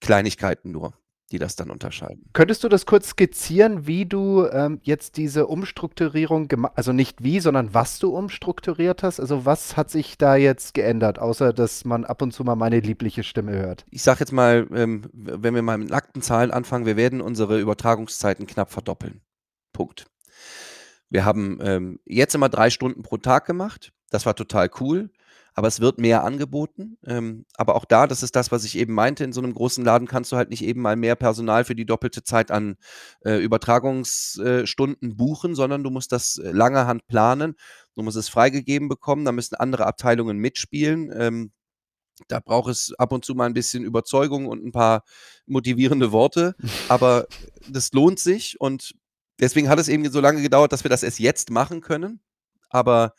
Kleinigkeiten 0.00 0.71
nur. 0.73 0.95
die 1.33 1.38
das 1.38 1.57
dann 1.57 1.71
unterscheiden. 1.71 2.31
Könntest 2.33 2.62
du 2.62 2.69
das 2.69 2.87
kurz 2.87 3.09
skizzieren, 3.09 3.87
wie 3.87 4.07
du 4.07 4.47
ähm, 4.47 4.78
jetzt 4.83 5.16
diese 5.16 5.47
Umstrukturierung 5.49 6.47
gemacht, 6.47 6.75
also 6.76 6.93
nicht 6.93 7.23
wie, 7.25 7.40
sondern 7.40 7.75
was 7.75 7.99
du 7.99 8.14
umstrukturiert 8.16 9.02
hast? 9.02 9.19
Also 9.19 9.45
was 9.45 9.76
hat 9.76 9.90
sich 9.90 10.19
da 10.19 10.37
jetzt 10.37 10.75
geändert, 10.75 11.19
außer 11.19 11.52
dass 11.52 11.85
man 11.85 12.05
ab 12.05 12.23
und 12.23 12.33
zu 12.33 12.45
mal 12.45 12.55
meine 12.55 12.78
liebliche 12.78 13.25
Stimme 13.25 13.52
hört? 13.52 13.85
Ich 13.90 14.02
sage 14.02 14.21
jetzt 14.21 14.33
mal, 14.33 14.69
ähm, 14.73 15.02
wenn 15.12 15.55
wir 15.55 15.62
mal 15.62 15.78
mit 15.78 15.90
nackten 15.90 16.23
Zahlen 16.23 16.52
anfangen, 16.52 16.87
wir 16.87 16.97
werden 16.97 17.21
unsere 17.21 17.59
Übertragungszeiten 17.59 18.47
knapp 18.47 18.71
verdoppeln. 18.71 19.21
Punkt. 19.73 20.07
Wir 21.10 21.25
haben 21.25 21.58
ähm, 21.62 22.00
jetzt 22.04 22.34
immer 22.34 22.48
drei 22.48 22.70
Stunden 22.70 23.02
pro 23.02 23.16
Tag 23.16 23.46
gemacht. 23.46 23.92
Das 24.10 24.26
war 24.26 24.34
total 24.34 24.70
cool 24.80 25.10
aber 25.56 25.68
es 25.68 25.80
wird 25.80 25.98
mehr 25.98 26.22
angeboten. 26.22 26.98
Ähm, 27.06 27.46
aber 27.56 27.76
auch 27.76 27.86
da, 27.86 28.06
das 28.06 28.22
ist 28.22 28.36
das, 28.36 28.52
was 28.52 28.64
ich 28.64 28.76
eben 28.76 28.92
meinte, 28.92 29.25
in 29.25 29.32
so 29.32 29.40
einem 29.40 29.54
großen 29.54 29.82
Laden 29.82 30.06
kannst 30.06 30.30
du 30.30 30.36
halt 30.36 30.50
nicht 30.50 30.62
eben 30.62 30.82
mal 30.82 30.96
mehr 30.96 31.16
Personal 31.16 31.64
für 31.64 31.75
die 31.75 31.86
doppelte 31.86 32.22
Zeit 32.22 32.50
an 32.50 32.76
äh, 33.25 33.42
Übertragungsstunden 33.42 35.10
äh, 35.10 35.14
buchen, 35.14 35.54
sondern 35.54 35.82
du 35.82 35.88
musst 35.88 36.12
das 36.12 36.36
äh, 36.36 36.50
lange 36.50 36.86
Hand 36.86 37.06
planen. 37.06 37.54
Du 37.94 38.02
musst 38.02 38.18
es 38.18 38.28
freigegeben 38.28 38.90
bekommen, 38.90 39.25
da 39.25 39.32
müssen 39.32 39.54
andere 39.54 39.86
Abteilungen 39.86 40.36
mitspielen. 40.36 41.10
Ähm, 41.16 41.52
da 42.28 42.40
braucht 42.40 42.70
es 42.70 42.92
ab 42.98 43.12
und 43.12 43.25
zu 43.25 43.34
mal 43.34 43.46
ein 43.46 43.54
bisschen 43.54 43.82
Überzeugung 43.82 44.46
und 44.46 44.62
ein 44.62 44.72
paar 44.72 45.04
motivierende 45.46 46.12
Worte, 46.12 46.54
aber 46.88 47.26
das 47.68 47.92
lohnt 47.92 48.18
sich 48.18 48.60
und 48.60 48.94
deswegen 49.40 49.69
hat 49.69 49.78
es 49.78 49.88
eben 49.88 50.11
so 50.11 50.21
lange 50.21 50.43
gedauert, 50.43 50.73
dass 50.73 50.85
wir 50.85 50.88
das 50.88 51.02
erst 51.02 51.19
jetzt 51.19 51.50
machen 51.50 51.81
können. 51.81 52.21
Aber 52.71 53.14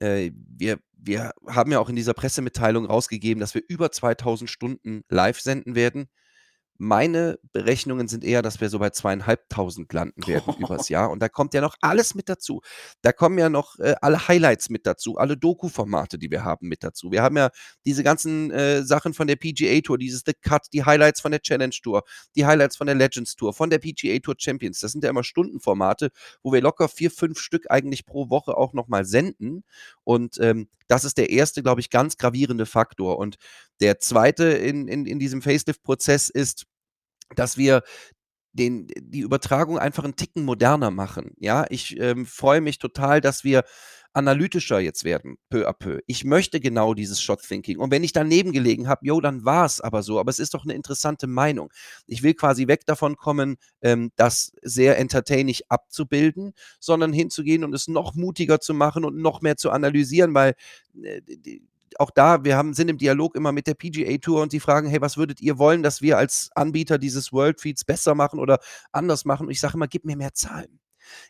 äh, 0.00 0.30
wir, 0.34 0.78
wir 0.92 1.32
haben 1.46 1.72
ja 1.72 1.78
auch 1.78 1.88
in 1.88 1.96
dieser 1.96 2.14
Pressemitteilung 2.14 2.86
rausgegeben, 2.86 3.40
dass 3.40 3.54
wir 3.54 3.62
über 3.68 3.90
2000 3.90 4.48
Stunden 4.48 5.02
live 5.08 5.40
senden 5.40 5.74
werden. 5.74 6.08
Meine 6.80 7.40
Berechnungen 7.52 8.06
sind 8.06 8.22
eher, 8.24 8.40
dass 8.40 8.60
wir 8.60 8.68
so 8.68 8.78
bei 8.78 8.90
zweieinhalbtausend 8.90 9.92
landen 9.92 10.22
werden 10.26 10.54
übers 10.58 10.88
Jahr. 10.88 11.10
Und 11.10 11.20
da 11.20 11.28
kommt 11.28 11.52
ja 11.54 11.60
noch 11.60 11.74
alles 11.80 12.14
mit 12.14 12.28
dazu. 12.28 12.60
Da 13.02 13.12
kommen 13.12 13.36
ja 13.36 13.48
noch 13.48 13.78
äh, 13.80 13.96
alle 14.00 14.28
Highlights 14.28 14.70
mit 14.70 14.86
dazu, 14.86 15.16
alle 15.16 15.36
Doku-Formate, 15.36 16.18
die 16.18 16.30
wir 16.30 16.44
haben, 16.44 16.68
mit 16.68 16.84
dazu. 16.84 17.10
Wir 17.10 17.22
haben 17.22 17.36
ja 17.36 17.50
diese 17.84 18.04
ganzen 18.04 18.52
äh, 18.52 18.84
Sachen 18.84 19.12
von 19.12 19.26
der 19.26 19.36
PGA 19.36 19.80
Tour, 19.80 19.98
dieses 19.98 20.22
The 20.24 20.34
Cut, 20.40 20.66
die 20.72 20.84
Highlights 20.84 21.20
von 21.20 21.32
der 21.32 21.42
Challenge 21.42 21.74
Tour, 21.82 22.04
die 22.36 22.46
Highlights 22.46 22.76
von 22.76 22.86
der 22.86 22.94
Legends 22.94 23.34
Tour, 23.34 23.52
von 23.52 23.70
der 23.70 23.78
PGA 23.78 24.18
Tour 24.20 24.36
Champions. 24.38 24.78
Das 24.78 24.92
sind 24.92 25.02
ja 25.02 25.10
immer 25.10 25.24
Stundenformate, 25.24 26.10
wo 26.42 26.52
wir 26.52 26.60
locker 26.60 26.88
vier, 26.88 27.10
fünf 27.10 27.40
Stück 27.40 27.70
eigentlich 27.70 28.06
pro 28.06 28.30
Woche 28.30 28.56
auch 28.56 28.72
nochmal 28.72 29.04
senden. 29.04 29.64
Und 30.04 30.38
ähm, 30.40 30.68
das 30.88 31.04
ist 31.04 31.18
der 31.18 31.30
erste, 31.30 31.62
glaube 31.62 31.80
ich, 31.80 31.90
ganz 31.90 32.16
gravierende 32.16 32.66
Faktor. 32.66 33.18
Und 33.18 33.36
der 33.80 33.98
zweite 34.00 34.44
in, 34.44 34.88
in, 34.88 35.06
in 35.06 35.18
diesem 35.18 35.42
Facelift-Prozess 35.42 36.30
ist, 36.30 36.66
dass 37.34 37.56
wir 37.56 37.82
den, 38.52 38.88
die 38.98 39.20
Übertragung 39.20 39.78
einfach 39.78 40.04
einen 40.04 40.16
Ticken 40.16 40.44
moderner 40.44 40.90
machen. 40.90 41.32
Ja, 41.38 41.66
ich 41.70 41.98
ähm, 42.00 42.26
freue 42.26 42.60
mich 42.60 42.78
total, 42.78 43.20
dass 43.20 43.44
wir 43.44 43.64
analytischer 44.14 44.80
jetzt 44.80 45.04
werden, 45.04 45.36
peu 45.48 45.68
à 45.68 45.72
peu. 45.72 46.00
Ich 46.06 46.24
möchte 46.24 46.60
genau 46.60 46.94
dieses 46.94 47.22
Shot-Thinking. 47.22 47.78
Und 47.78 47.90
wenn 47.90 48.02
ich 48.02 48.12
daneben 48.12 48.52
gelegen 48.52 48.88
habe, 48.88 49.06
jo, 49.06 49.20
dann 49.20 49.44
war 49.44 49.66
es 49.66 49.80
aber 49.80 50.02
so. 50.02 50.18
Aber 50.18 50.30
es 50.30 50.38
ist 50.38 50.54
doch 50.54 50.64
eine 50.64 50.74
interessante 50.74 51.26
Meinung. 51.26 51.70
Ich 52.06 52.22
will 52.22 52.34
quasi 52.34 52.66
weg 52.66 52.84
davon 52.86 53.16
kommen, 53.16 53.56
ähm, 53.82 54.10
das 54.16 54.52
sehr 54.62 54.98
entertaining 54.98 55.56
abzubilden, 55.68 56.52
sondern 56.80 57.12
hinzugehen 57.12 57.64
und 57.64 57.74
es 57.74 57.86
noch 57.86 58.14
mutiger 58.14 58.60
zu 58.60 58.74
machen 58.74 59.04
und 59.04 59.16
noch 59.16 59.40
mehr 59.40 59.56
zu 59.56 59.70
analysieren, 59.70 60.34
weil 60.34 60.54
äh, 61.02 61.20
die, 61.22 61.62
auch 61.98 62.10
da, 62.10 62.44
wir 62.44 62.56
haben, 62.56 62.74
sind 62.74 62.88
im 62.88 62.98
Dialog 62.98 63.34
immer 63.36 63.52
mit 63.52 63.66
der 63.66 63.74
PGA 63.74 64.18
Tour 64.18 64.42
und 64.42 64.50
sie 64.50 64.60
fragen, 64.60 64.88
hey, 64.88 65.00
was 65.00 65.16
würdet 65.16 65.40
ihr 65.40 65.58
wollen, 65.58 65.82
dass 65.82 66.00
wir 66.00 66.16
als 66.16 66.50
Anbieter 66.54 66.98
dieses 66.98 67.32
World 67.32 67.60
Feeds 67.60 67.84
besser 67.84 68.14
machen 68.14 68.40
oder 68.40 68.58
anders 68.92 69.24
machen? 69.24 69.46
Und 69.46 69.52
ich 69.52 69.60
sage 69.60 69.74
immer, 69.74 69.88
gib 69.88 70.04
mir 70.04 70.16
mehr 70.16 70.32
Zahlen. 70.32 70.80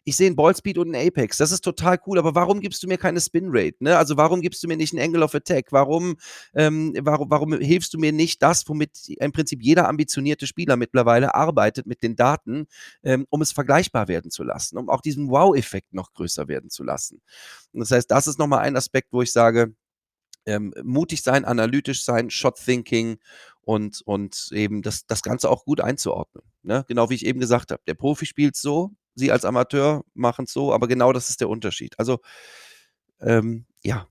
Ich 0.04 0.16
sehe 0.16 0.26
einen 0.26 0.36
Ballspeed 0.36 0.78
und 0.78 0.94
einen 0.94 1.06
Apex. 1.06 1.36
Das 1.36 1.52
ist 1.52 1.62
total 1.62 1.98
cool, 2.06 2.18
aber 2.18 2.34
warum 2.34 2.60
gibst 2.60 2.82
du 2.82 2.88
mir 2.88 2.98
keine 2.98 3.20
Spin-Rate? 3.20 3.76
Ne? 3.80 3.96
Also 3.96 4.16
warum 4.16 4.40
gibst 4.40 4.62
du 4.62 4.68
mir 4.68 4.76
nicht 4.76 4.92
einen 4.92 5.02
Angle 5.02 5.22
of 5.22 5.34
Attack? 5.34 5.66
Warum, 5.70 6.16
ähm, 6.54 6.94
warum, 7.00 7.30
warum 7.30 7.52
hilfst 7.58 7.94
du 7.94 7.98
mir 7.98 8.12
nicht 8.12 8.42
das, 8.42 8.68
womit 8.68 9.08
im 9.08 9.32
Prinzip 9.32 9.62
jeder 9.62 9.88
ambitionierte 9.88 10.46
Spieler 10.46 10.76
mittlerweile 10.76 11.34
arbeitet 11.34 11.86
mit 11.86 12.02
den 12.02 12.16
Daten, 12.16 12.66
ähm, 13.02 13.26
um 13.30 13.42
es 13.42 13.52
vergleichbar 13.52 14.08
werden 14.08 14.30
zu 14.30 14.42
lassen, 14.42 14.78
um 14.78 14.88
auch 14.88 15.00
diesen 15.00 15.30
Wow-Effekt 15.30 15.92
noch 15.94 16.12
größer 16.12 16.48
werden 16.48 16.70
zu 16.70 16.82
lassen? 16.82 17.20
Und 17.72 17.80
das 17.80 17.90
heißt, 17.90 18.10
das 18.10 18.26
ist 18.26 18.38
nochmal 18.38 18.60
ein 18.60 18.76
Aspekt, 18.76 19.08
wo 19.12 19.22
ich 19.22 19.32
sage, 19.32 19.74
ähm, 20.46 20.72
mutig 20.82 21.22
sein, 21.22 21.44
analytisch 21.44 22.04
sein, 22.04 22.30
Shot-Thinking 22.30 23.18
und, 23.60 24.02
und 24.04 24.50
eben 24.52 24.82
das, 24.82 25.06
das 25.06 25.22
Ganze 25.22 25.50
auch 25.50 25.64
gut 25.64 25.80
einzuordnen. 25.80 26.42
Ne? 26.62 26.84
Genau 26.88 27.10
wie 27.10 27.14
ich 27.14 27.26
eben 27.26 27.40
gesagt 27.40 27.70
habe. 27.70 27.82
Der 27.86 27.94
Profi 27.94 28.26
spielt 28.26 28.56
so, 28.56 28.92
Sie 29.14 29.32
als 29.32 29.44
Amateur 29.44 30.04
machen 30.14 30.44
es 30.44 30.52
so, 30.52 30.72
aber 30.72 30.86
genau 30.86 31.12
das 31.12 31.28
ist 31.28 31.40
der 31.40 31.48
Unterschied. 31.48 31.98
Also 31.98 32.20
ähm, 33.20 33.66
ja, 33.82 34.06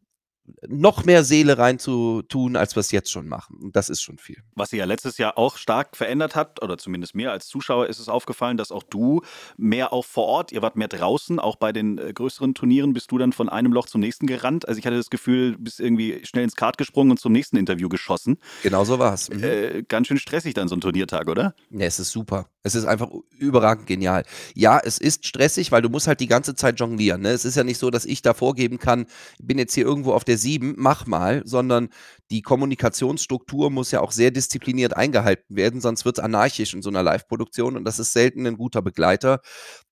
noch 0.68 1.06
mehr 1.06 1.24
Seele 1.24 1.58
reinzutun, 1.58 2.56
als 2.56 2.76
wir 2.76 2.82
es 2.82 2.92
jetzt 2.92 3.12
schon 3.12 3.28
machen. 3.28 3.58
Und 3.62 3.76
das 3.76 3.90
ist 3.90 4.02
schon 4.02 4.18
viel. 4.18 4.38
Was 4.56 4.70
sich 4.70 4.80
ja 4.80 4.86
letztes 4.86 5.18
Jahr 5.18 5.38
auch 5.38 5.58
stark 5.58 5.96
verändert 5.96 6.36
hat, 6.36 6.62
oder 6.62 6.78
zumindest 6.78 7.16
mir 7.16 7.32
als 7.32 7.48
Zuschauer 7.48 7.88
ist 7.88 8.00
es 8.00 8.10
aufgefallen, 8.10 8.58
dass 8.58 8.72
auch 8.72 8.84
du 8.84 9.22
mehr 9.58 9.94
auch 9.94 10.06
vor 10.06 10.26
Ort, 10.26 10.52
ihr 10.52 10.62
wart 10.62 10.76
mehr 10.76 10.88
draußen, 10.88 11.40
auch 11.40 11.56
bei 11.58 11.72
den 11.72 11.98
äh, 11.98 12.14
größeren 12.14 12.54
Turnieren 12.54 12.94
bist 12.94 13.12
du 13.12 13.18
dann 13.18 13.34
von 13.34 13.50
einem 13.50 13.74
Loch 13.74 13.88
zum 13.88 14.02
nächsten 14.02 14.28
gerannt. 14.28 14.68
Also 14.68 14.80
ich 14.80 14.86
hatte 14.86 14.98
das 14.98 15.10
Gefühl, 15.10 15.54
du 15.54 15.60
bist 15.60 15.80
irgendwie 15.80 16.22
schnell 16.24 16.44
ins 16.44 16.56
Kart 16.56 16.78
gesprungen 16.78 17.12
und 17.12 17.20
zum 17.20 17.32
nächsten 17.32 17.58
Interview 17.58 17.90
geschossen. 17.90 18.38
Genau 18.64 18.86
so 18.86 19.00
war 19.00 19.14
es. 19.14 19.30
Mhm. 19.30 19.44
Äh, 19.44 19.84
ganz 19.88 20.08
schön 20.08 20.18
stressig 20.18 20.54
dann 20.54 20.68
so 20.68 20.76
ein 20.76 20.82
Turniertag, 20.82 21.28
oder? 21.28 21.56
Ja, 21.70 21.86
es 21.86 22.00
ist 22.00 22.12
super. 22.12 22.50
Es 22.64 22.76
ist 22.76 22.86
einfach 22.86 23.10
überragend 23.38 23.88
genial. 23.88 24.24
Ja, 24.54 24.80
es 24.84 24.98
ist 24.98 25.26
stressig, 25.26 25.72
weil 25.72 25.82
du 25.82 25.90
musst 25.90 26.08
halt 26.08 26.20
die 26.20 26.28
ganze 26.28 26.54
Zeit 26.56 26.80
jonglieren. 26.80 27.22
Ne? 27.22 27.30
Es 27.30 27.46
ist 27.46 27.56
ja 27.56 27.64
nicht 27.64 27.78
so, 27.78 27.90
dass 27.90 28.06
ich 28.06 28.22
da 28.22 28.34
vorgeben 28.34 28.78
kann, 28.78 29.06
ich 29.40 29.48
bin 29.48 29.58
jetzt 29.58 29.74
hier 29.74 29.86
irgendwo 29.86 30.14
auf 30.14 30.26
der 30.26 30.37
7, 30.38 30.76
mach 30.78 31.06
mal, 31.06 31.42
sondern 31.46 31.90
die 32.30 32.42
Kommunikationsstruktur 32.42 33.70
muss 33.70 33.92
ja 33.92 34.02
auch 34.02 34.12
sehr 34.12 34.32
diszipliniert 34.32 34.96
eingehalten 34.96 35.56
werden, 35.56 35.80
sonst 35.80 36.04
wird 36.04 36.18
es 36.18 36.24
anarchisch 36.24 36.74
in 36.74 36.82
so 36.82 36.90
einer 36.90 37.04
Live-Produktion 37.04 37.78
und 37.78 37.86
das 37.86 38.00
ist 38.00 38.12
selten 38.12 38.46
ein 38.46 38.58
guter 38.58 38.82
Begleiter. 38.82 39.40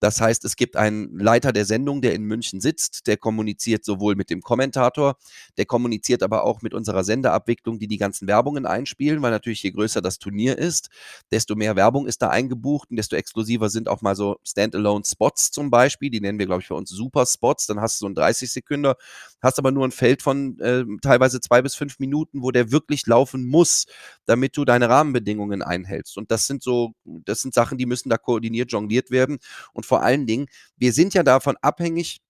Das 0.02 0.20
heißt, 0.20 0.44
es 0.44 0.58
gibt 0.58 0.76
einen 0.76 1.18
Leiter 1.18 1.54
der 1.54 1.66
Sendung, 1.66 2.02
der 2.02 2.14
in 2.14 2.24
München 2.24 2.60
sitzt, 2.60 3.08
der 3.08 3.16
kommuniziert 3.16 3.86
sowohl 3.86 4.16
mit 4.16 4.30
dem 4.30 4.42
Kommentator, 4.42 5.16
der 5.58 5.66
kommuniziert 5.66 6.24
aber 6.24 6.44
auch 6.44 6.62
mit 6.62 6.74
unserer 6.74 7.04
Sendeabwicklung, 7.06 7.80
die 7.80 7.88
die 7.88 7.98
ganzen 7.98 8.28
Werbungen 8.28 8.66
einspielen, 8.66 9.22
weil 9.22 9.32
natürlich 9.32 9.64
je 9.64 9.72
größer 9.72 10.02
das 10.02 10.20
Turnier 10.20 10.58
ist, 10.58 10.90
desto 11.32 11.56
mehr 11.56 11.78
Werbung 11.78 12.06
ist 12.06 12.22
da 12.22 12.30
eingebucht 12.30 12.90
und 12.90 12.98
desto 12.98 13.16
exklusiver 13.16 13.70
sind 13.70 13.88
auch 13.88 14.02
mal 14.02 14.16
so 14.16 14.38
Standalone-Spots 14.44 15.52
zum 15.52 15.72
Beispiel, 15.72 16.10
die 16.10 16.20
nennen 16.20 16.38
wir, 16.38 16.46
glaube 16.48 16.62
ich, 16.62 16.68
bei 16.68 16.76
uns 16.76 16.90
Super-Spots, 16.90 17.68
dann 17.68 17.80
hast 17.80 17.96
du 17.96 18.04
so 18.04 18.06
einen 18.08 18.16
30 18.16 18.52
Sekünder, 18.52 18.98
hast 19.42 19.58
aber 19.58 19.72
nur 19.72 19.86
ein 19.88 19.92
Feld 19.92 20.22
von 20.22 20.35
äh, 20.60 20.84
teilweise 21.02 21.40
zwei 21.40 21.62
bis 21.62 21.76
fünf 21.76 22.00
Minuten, 22.00 22.42
wo 22.42 22.52
der 22.52 22.72
wirklich 22.72 23.08
laufen 23.08 23.46
muss, 23.46 23.86
damit 24.26 24.58
du 24.58 24.66
deine 24.66 24.90
Rahmenbedingungen 24.90 25.62
einhältst. 25.62 26.18
Und 26.18 26.32
das 26.32 26.48
sind 26.48 26.64
so, 26.64 26.94
das 27.04 27.42
sind 27.42 27.54
Sachen, 27.54 27.78
die 27.78 27.86
müssen 27.86 28.10
da 28.10 28.18
koordiniert 28.18 28.72
jongliert 28.72 29.12
werden. 29.12 29.40
Und 29.74 29.86
vor 29.86 30.02
allen 30.02 30.26
Dingen, 30.26 30.48
wir 30.78 30.94
sind 30.94 31.14
ja 31.14 31.24
davon 31.24 31.56
abhängig, 31.62 32.22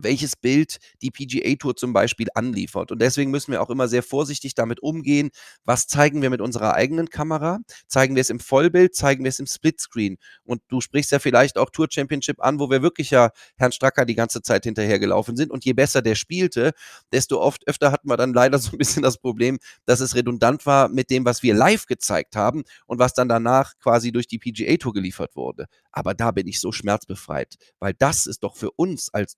welches 0.00 0.36
Bild 0.36 0.78
die 1.02 1.10
PGA 1.10 1.54
Tour 1.56 1.76
zum 1.76 1.92
Beispiel 1.92 2.28
anliefert. 2.34 2.92
Und 2.92 3.00
deswegen 3.00 3.30
müssen 3.30 3.52
wir 3.52 3.62
auch 3.62 3.70
immer 3.70 3.88
sehr 3.88 4.02
vorsichtig 4.02 4.54
damit 4.54 4.80
umgehen. 4.80 5.30
Was 5.64 5.86
zeigen 5.86 6.22
wir 6.22 6.30
mit 6.30 6.40
unserer 6.40 6.74
eigenen 6.74 7.08
Kamera? 7.10 7.58
Zeigen 7.86 8.14
wir 8.14 8.20
es 8.20 8.30
im 8.30 8.40
Vollbild? 8.40 8.94
Zeigen 8.94 9.24
wir 9.24 9.28
es 9.28 9.40
im 9.40 9.46
Splitscreen? 9.46 10.18
Und 10.44 10.62
du 10.68 10.80
sprichst 10.80 11.12
ja 11.12 11.18
vielleicht 11.18 11.58
auch 11.58 11.70
Tour 11.70 11.88
Championship 11.90 12.40
an, 12.40 12.58
wo 12.60 12.70
wir 12.70 12.82
wirklich 12.82 13.10
ja 13.10 13.30
Herrn 13.56 13.72
Stracker 13.72 14.04
die 14.04 14.14
ganze 14.14 14.42
Zeit 14.42 14.64
hinterhergelaufen 14.64 15.36
sind. 15.36 15.50
Und 15.50 15.64
je 15.64 15.72
besser 15.72 16.02
der 16.02 16.14
spielte, 16.14 16.72
desto 17.12 17.40
oft 17.40 17.66
öfter 17.66 17.92
hatten 17.92 18.08
wir 18.08 18.16
dann 18.16 18.32
leider 18.32 18.58
so 18.58 18.72
ein 18.72 18.78
bisschen 18.78 19.02
das 19.02 19.18
Problem, 19.18 19.58
dass 19.86 20.00
es 20.00 20.14
redundant 20.14 20.66
war 20.66 20.88
mit 20.88 21.10
dem, 21.10 21.24
was 21.24 21.42
wir 21.42 21.54
live 21.54 21.86
gezeigt 21.86 22.36
haben 22.36 22.64
und 22.86 22.98
was 22.98 23.14
dann 23.14 23.28
danach 23.28 23.76
quasi 23.78 24.12
durch 24.12 24.26
die 24.26 24.38
PGA 24.38 24.76
Tour 24.76 24.92
geliefert 24.92 25.36
wurde. 25.36 25.66
Aber 25.92 26.14
da 26.14 26.30
bin 26.30 26.46
ich 26.46 26.60
so 26.60 26.72
schmerzbefreit, 26.72 27.56
weil 27.78 27.94
das 27.94 28.26
ist 28.26 28.44
doch 28.44 28.56
für 28.56 28.70
uns 28.72 29.12
als 29.12 29.36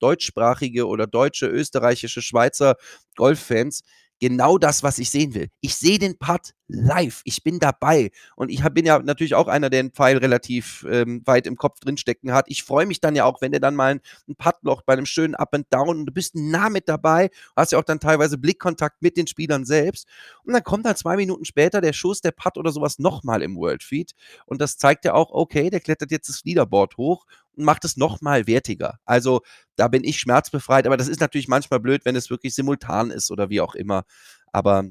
deutschsprachige 0.50 0.87
oder 0.87 1.07
deutsche, 1.07 1.47
österreichische, 1.47 2.23
Schweizer 2.23 2.76
Golffans 3.16 3.83
genau 4.21 4.59
das, 4.59 4.83
was 4.83 4.99
ich 4.99 5.11
sehen 5.11 5.35
will. 5.35 5.49
Ich 5.61 5.76
sehe 5.76 5.99
den 5.99 6.19
Putt 6.19 6.52
live. 6.72 7.22
Ich 7.24 7.42
bin 7.42 7.58
dabei. 7.58 8.10
Und 8.36 8.50
ich 8.50 8.62
bin 8.70 8.86
ja 8.86 8.98
natürlich 8.98 9.34
auch 9.34 9.48
einer, 9.48 9.70
der 9.70 9.80
einen 9.80 9.90
Pfeil 9.90 10.18
relativ 10.18 10.86
ähm, 10.88 11.22
weit 11.26 11.46
im 11.46 11.56
Kopf 11.56 11.80
drinstecken 11.80 12.32
hat. 12.32 12.46
Ich 12.48 12.62
freue 12.62 12.86
mich 12.86 13.00
dann 13.00 13.16
ja 13.16 13.24
auch, 13.24 13.40
wenn 13.40 13.52
der 13.52 13.60
dann 13.60 13.74
mal 13.74 13.94
ein, 13.94 14.00
ein 14.28 14.36
Puttloch 14.36 14.82
bei 14.82 14.92
einem 14.92 15.06
schönen 15.06 15.34
Up 15.34 15.54
and 15.54 15.66
Down 15.70 15.88
und 15.88 16.06
du 16.06 16.12
bist 16.12 16.34
nah 16.34 16.68
mit 16.68 16.88
dabei, 16.88 17.30
hast 17.56 17.72
ja 17.72 17.78
auch 17.78 17.84
dann 17.84 18.00
teilweise 18.00 18.38
Blickkontakt 18.38 19.02
mit 19.02 19.16
den 19.16 19.26
Spielern 19.26 19.64
selbst. 19.64 20.06
Und 20.44 20.52
dann 20.52 20.62
kommt 20.62 20.86
dann 20.86 20.96
zwei 20.96 21.16
Minuten 21.16 21.44
später 21.44 21.80
der 21.80 21.92
Schuss, 21.92 22.20
der 22.20 22.32
Putt 22.32 22.56
oder 22.56 22.72
sowas 22.72 22.98
nochmal 22.98 23.42
im 23.42 23.56
World 23.56 23.82
Feed. 23.82 24.12
Und 24.46 24.60
das 24.60 24.78
zeigt 24.78 25.04
ja 25.04 25.14
auch, 25.14 25.30
okay, 25.30 25.70
der 25.70 25.80
klettert 25.80 26.10
jetzt 26.10 26.28
das 26.28 26.44
Leaderboard 26.44 26.96
hoch 26.96 27.26
und 27.56 27.64
macht 27.64 27.84
es 27.84 27.96
nochmal 27.96 28.46
wertiger. 28.46 28.98
Also 29.04 29.42
da 29.76 29.88
bin 29.88 30.04
ich 30.04 30.18
schmerzbefreit, 30.18 30.86
aber 30.86 30.96
das 30.96 31.08
ist 31.08 31.20
natürlich 31.20 31.48
manchmal 31.48 31.80
blöd, 31.80 32.04
wenn 32.04 32.16
es 32.16 32.30
wirklich 32.30 32.54
simultan 32.54 33.10
ist 33.10 33.30
oder 33.30 33.50
wie 33.50 33.60
auch 33.60 33.74
immer. 33.74 34.04
Aber 34.52 34.84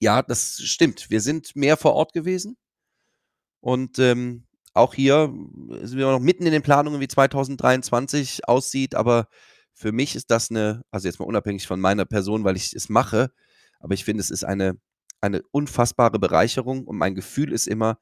ja, 0.00 0.22
das 0.22 0.60
stimmt. 0.62 1.10
Wir 1.10 1.20
sind 1.20 1.54
mehr 1.54 1.76
vor 1.76 1.94
Ort 1.94 2.12
gewesen. 2.12 2.56
Und 3.60 3.98
ähm, 3.98 4.46
auch 4.72 4.94
hier 4.94 5.32
sind 5.82 5.98
wir 5.98 6.10
noch 6.10 6.20
mitten 6.20 6.46
in 6.46 6.52
den 6.52 6.62
Planungen, 6.62 7.00
wie 7.00 7.08
2023 7.08 8.48
aussieht, 8.48 8.94
aber 8.94 9.28
für 9.74 9.92
mich 9.92 10.16
ist 10.16 10.30
das 10.30 10.50
eine, 10.50 10.82
also 10.90 11.08
jetzt 11.08 11.18
mal 11.18 11.26
unabhängig 11.26 11.66
von 11.66 11.80
meiner 11.80 12.04
Person, 12.04 12.44
weil 12.44 12.56
ich 12.56 12.72
es 12.74 12.88
mache, 12.88 13.30
aber 13.78 13.94
ich 13.94 14.04
finde, 14.04 14.22
es 14.22 14.30
ist 14.30 14.44
eine, 14.44 14.78
eine 15.20 15.42
unfassbare 15.50 16.18
Bereicherung 16.18 16.86
und 16.86 16.96
mein 16.96 17.14
Gefühl 17.14 17.52
ist 17.52 17.66
immer, 17.66 17.98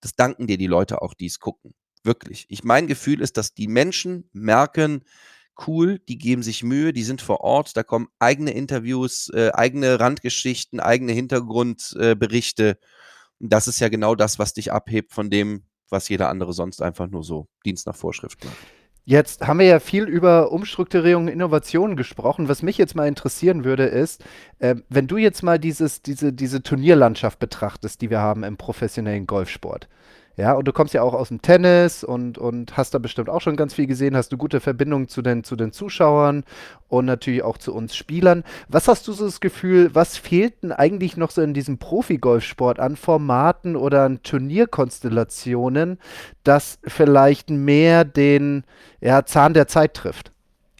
das 0.00 0.14
danken 0.14 0.46
dir 0.46 0.58
die 0.58 0.66
Leute 0.66 1.02
auch, 1.02 1.14
die 1.14 1.26
es 1.26 1.38
gucken. 1.38 1.74
Wirklich. 2.04 2.46
Ich, 2.48 2.64
mein 2.64 2.88
Gefühl 2.88 3.20
ist, 3.20 3.36
dass 3.36 3.54
die 3.54 3.68
Menschen 3.68 4.28
merken, 4.32 5.04
cool, 5.66 5.98
die 6.08 6.18
geben 6.18 6.42
sich 6.42 6.62
Mühe, 6.62 6.92
die 6.92 7.02
sind 7.02 7.22
vor 7.22 7.40
Ort, 7.40 7.76
da 7.76 7.82
kommen 7.82 8.08
eigene 8.18 8.52
Interviews, 8.52 9.30
äh, 9.34 9.50
eigene 9.52 10.00
Randgeschichten, 10.00 10.80
eigene 10.80 11.12
Hintergrundberichte. 11.12 12.68
Äh, 12.70 12.76
das 13.40 13.68
ist 13.68 13.80
ja 13.80 13.88
genau 13.88 14.14
das, 14.14 14.38
was 14.38 14.54
dich 14.54 14.72
abhebt 14.72 15.12
von 15.12 15.30
dem, 15.30 15.64
was 15.88 16.08
jeder 16.08 16.28
andere 16.28 16.52
sonst 16.52 16.80
einfach 16.80 17.08
nur 17.08 17.24
so 17.24 17.48
Dienst 17.64 17.86
nach 17.86 17.96
Vorschrift 17.96 18.44
macht. 18.44 18.56
Jetzt 19.04 19.44
haben 19.44 19.58
wir 19.58 19.66
ja 19.66 19.80
viel 19.80 20.04
über 20.04 20.52
Umstrukturierung 20.52 21.24
und 21.24 21.28
Innovationen 21.28 21.96
gesprochen. 21.96 22.48
Was 22.48 22.62
mich 22.62 22.78
jetzt 22.78 22.94
mal 22.94 23.08
interessieren 23.08 23.64
würde, 23.64 23.84
ist, 23.84 24.24
äh, 24.60 24.76
wenn 24.88 25.08
du 25.08 25.16
jetzt 25.16 25.42
mal 25.42 25.58
dieses, 25.58 26.02
diese, 26.02 26.32
diese 26.32 26.62
Turnierlandschaft 26.62 27.40
betrachtest, 27.40 28.00
die 28.00 28.10
wir 28.10 28.20
haben 28.20 28.44
im 28.44 28.56
professionellen 28.56 29.26
Golfsport. 29.26 29.88
Ja, 30.36 30.54
und 30.54 30.66
du 30.66 30.72
kommst 30.72 30.94
ja 30.94 31.02
auch 31.02 31.12
aus 31.12 31.28
dem 31.28 31.42
Tennis 31.42 32.04
und, 32.04 32.38
und 32.38 32.76
hast 32.76 32.94
da 32.94 32.98
bestimmt 32.98 33.28
auch 33.28 33.42
schon 33.42 33.56
ganz 33.56 33.74
viel 33.74 33.86
gesehen, 33.86 34.16
hast 34.16 34.32
du 34.32 34.38
gute 34.38 34.60
Verbindungen 34.60 35.08
zu 35.08 35.20
den, 35.20 35.44
zu 35.44 35.56
den 35.56 35.72
Zuschauern 35.72 36.44
und 36.88 37.04
natürlich 37.04 37.42
auch 37.42 37.58
zu 37.58 37.74
uns 37.74 37.94
Spielern. 37.94 38.42
Was 38.68 38.88
hast 38.88 39.06
du 39.08 39.12
so 39.12 39.26
das 39.26 39.40
Gefühl, 39.40 39.94
was 39.94 40.16
fehlt 40.16 40.62
denn 40.62 40.72
eigentlich 40.72 41.18
noch 41.18 41.30
so 41.30 41.42
in 41.42 41.52
diesem 41.52 41.76
Profi-Golfsport 41.78 42.80
an 42.80 42.96
Formaten 42.96 43.76
oder 43.76 44.04
an 44.04 44.22
Turnierkonstellationen, 44.22 45.98
das 46.44 46.78
vielleicht 46.84 47.50
mehr 47.50 48.04
den 48.04 48.64
ja, 49.00 49.26
Zahn 49.26 49.52
der 49.52 49.66
Zeit 49.66 49.94
trifft? 49.94 50.32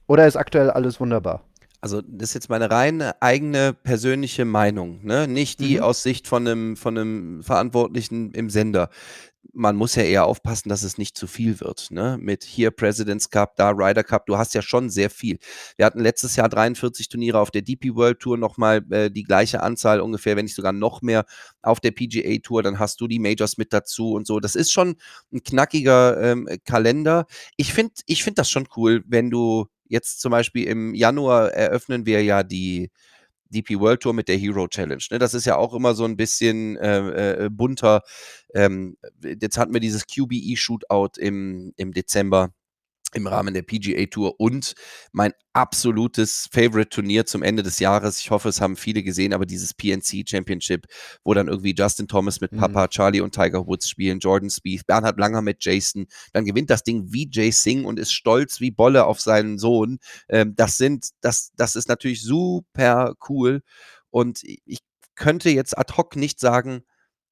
Oder 0.07 0.27
ist 0.27 0.37
aktuell 0.37 0.71
alles 0.71 0.99
wunderbar? 0.99 1.43
also 1.83 2.01
das 2.01 2.31
ist 2.31 2.35
jetzt 2.35 2.49
meine 2.49 2.71
reine 2.71 3.21
eigene 3.21 3.73
persönliche 3.75 4.45
Meinung, 4.45 5.01
ne? 5.03 5.27
nicht 5.27 5.59
die 5.59 5.79
mhm. 5.79 5.83
aus 5.83 6.05
Sicht 6.05 6.29
von 6.29 6.47
einem, 6.47 6.77
von 6.77 6.97
einem 6.97 7.43
Verantwortlichen 7.43 8.31
im 8.31 8.49
Sender 8.49 8.89
man 9.53 9.77
muss 9.77 9.95
ja 9.95 10.03
eher 10.03 10.25
aufpassen, 10.25 10.69
dass 10.69 10.83
es 10.83 10.99
nicht 10.99 11.17
zu 11.17 11.27
viel 11.27 11.61
wird. 11.61 11.91
Ne? 11.91 12.17
Mit 12.21 12.43
hier 12.45 12.71
President's 12.71 13.31
Cup, 13.31 13.57
da 13.57 13.71
Ryder 13.71 14.03
Cup, 14.03 14.27
du 14.27 14.37
hast 14.39 14.55
ja 14.55 14.63
schon 14.63 14.91
sehr 14.91 15.11
viel. 15.11 15.39
Wir 15.77 15.87
hatten 15.87 16.01
letztes 16.01 16.37
Jahr 16.37 16.49
43 16.49 17.09
Turniere 17.09 17.39
auf 17.39 17.51
der 17.51 17.63
DP 17.63 17.95
World 17.95 18.21
Tour, 18.21 18.39
nochmal 18.39 18.83
äh, 18.91 19.11
die 19.11 19.25
gleiche 19.25 19.63
Anzahl 19.63 20.01
ungefähr, 20.01 20.37
wenn 20.37 20.45
nicht 20.45 20.55
sogar 20.55 20.73
noch 20.73 21.03
mehr 21.03 21.25
auf 21.61 21.81
der 21.81 21.91
PGA 21.91 22.39
Tour, 22.43 22.63
dann 22.63 22.79
hast 22.79 23.01
du 23.01 23.07
die 23.07 23.19
Majors 23.19 23.59
mit 23.59 23.73
dazu 23.73 24.13
und 24.13 24.27
so. 24.27 24.41
Das 24.41 24.57
ist 24.57 24.73
schon 24.73 24.97
ein 25.33 25.43
knackiger 25.43 26.21
ähm, 26.21 26.49
Kalender. 26.65 27.27
Ich 27.57 27.73
finde 27.73 27.95
ich 28.07 28.25
find 28.25 28.39
das 28.39 28.51
schon 28.51 28.69
cool, 28.77 29.05
wenn 29.07 29.31
du 29.31 29.67
jetzt 29.89 30.21
zum 30.21 30.31
Beispiel 30.31 30.67
im 30.67 30.95
Januar 30.95 31.53
eröffnen 31.53 32.07
wir 32.07 32.23
ja 32.25 32.43
die 32.43 32.91
DP 33.53 33.79
World 33.79 34.01
Tour 34.01 34.15
mit 34.15 34.29
der 34.29 34.37
Hero 34.37 34.67
Challenge. 34.69 35.05
Ne? 35.11 35.19
Das 35.19 35.35
ist 35.35 35.45
ja 35.45 35.57
auch 35.57 35.75
immer 35.75 35.95
so 35.95 36.05
ein 36.05 36.17
bisschen 36.17 36.77
äh, 36.77 37.45
äh, 37.45 37.51
bunter. 37.51 38.03
Ähm, 38.55 38.97
jetzt 39.23 39.59
hatten 39.59 39.73
wir 39.73 39.81
dieses 39.81 40.07
QBE 40.07 40.57
Shootout 40.57 41.19
im, 41.19 41.73
im 41.77 41.93
Dezember 41.93 42.53
im 43.15 43.27
Rahmen 43.27 43.55
der 43.55 43.63
PGA 43.63 44.07
Tour 44.07 44.41
und 44.41 44.75
mein 45.13 45.33
absolutes 45.53 46.49
Favorite-Turnier 46.53 47.27
zum 47.27 47.43
Ende 47.43 47.63
des 47.63 47.79
Jahres. 47.79 48.19
Ich 48.21 48.31
hoffe, 48.31 48.49
es 48.49 48.61
haben 48.61 48.77
viele 48.77 49.03
gesehen, 49.03 49.33
aber 49.33 49.47
dieses 49.47 49.75
PNC 49.75 50.29
Championship, 50.29 50.87
wo 51.25 51.35
dann 51.35 51.49
irgendwie 51.49 51.75
Justin 51.77 52.09
Thomas 52.09 52.41
mit 52.41 52.53
Papa, 52.57 52.85
mhm. 52.85 52.91
Charlie 52.91 53.21
und 53.21 53.35
Tiger 53.35 53.67
Woods 53.67 53.89
spielen, 53.89 54.19
Jordan 54.19 54.51
Spieth, 54.51 54.87
Bernhard 54.87 55.19
Langer 55.19 55.43
mit 55.43 55.65
Jason, 55.65 56.07
dann 56.33 56.45
gewinnt 56.45 56.71
das 56.71 56.85
Ding 56.85 57.13
wie 57.13 57.29
Jay 57.31 57.51
Singh 57.51 57.87
und 57.87 57.99
ist 57.99 58.13
stolz 58.13 58.61
wie 58.61 58.71
Bolle 58.71 59.05
auf 59.05 59.21
seinen 59.21 59.59
Sohn. 59.59 59.99
Ähm, 60.29 60.55
das 60.57 60.79
sind, 60.79 61.11
das, 61.21 61.53
das 61.57 61.77
ist 61.77 61.89
natürlich 61.89 62.23
super 62.23 63.15
cool 63.29 63.63
und 64.11 64.43
ich 64.45 64.81
könnte 65.15 65.51
jetzt 65.51 65.77
ad 65.77 65.95
hoc 65.97 66.17
nicht 66.17 66.41
sagen, 66.41 66.83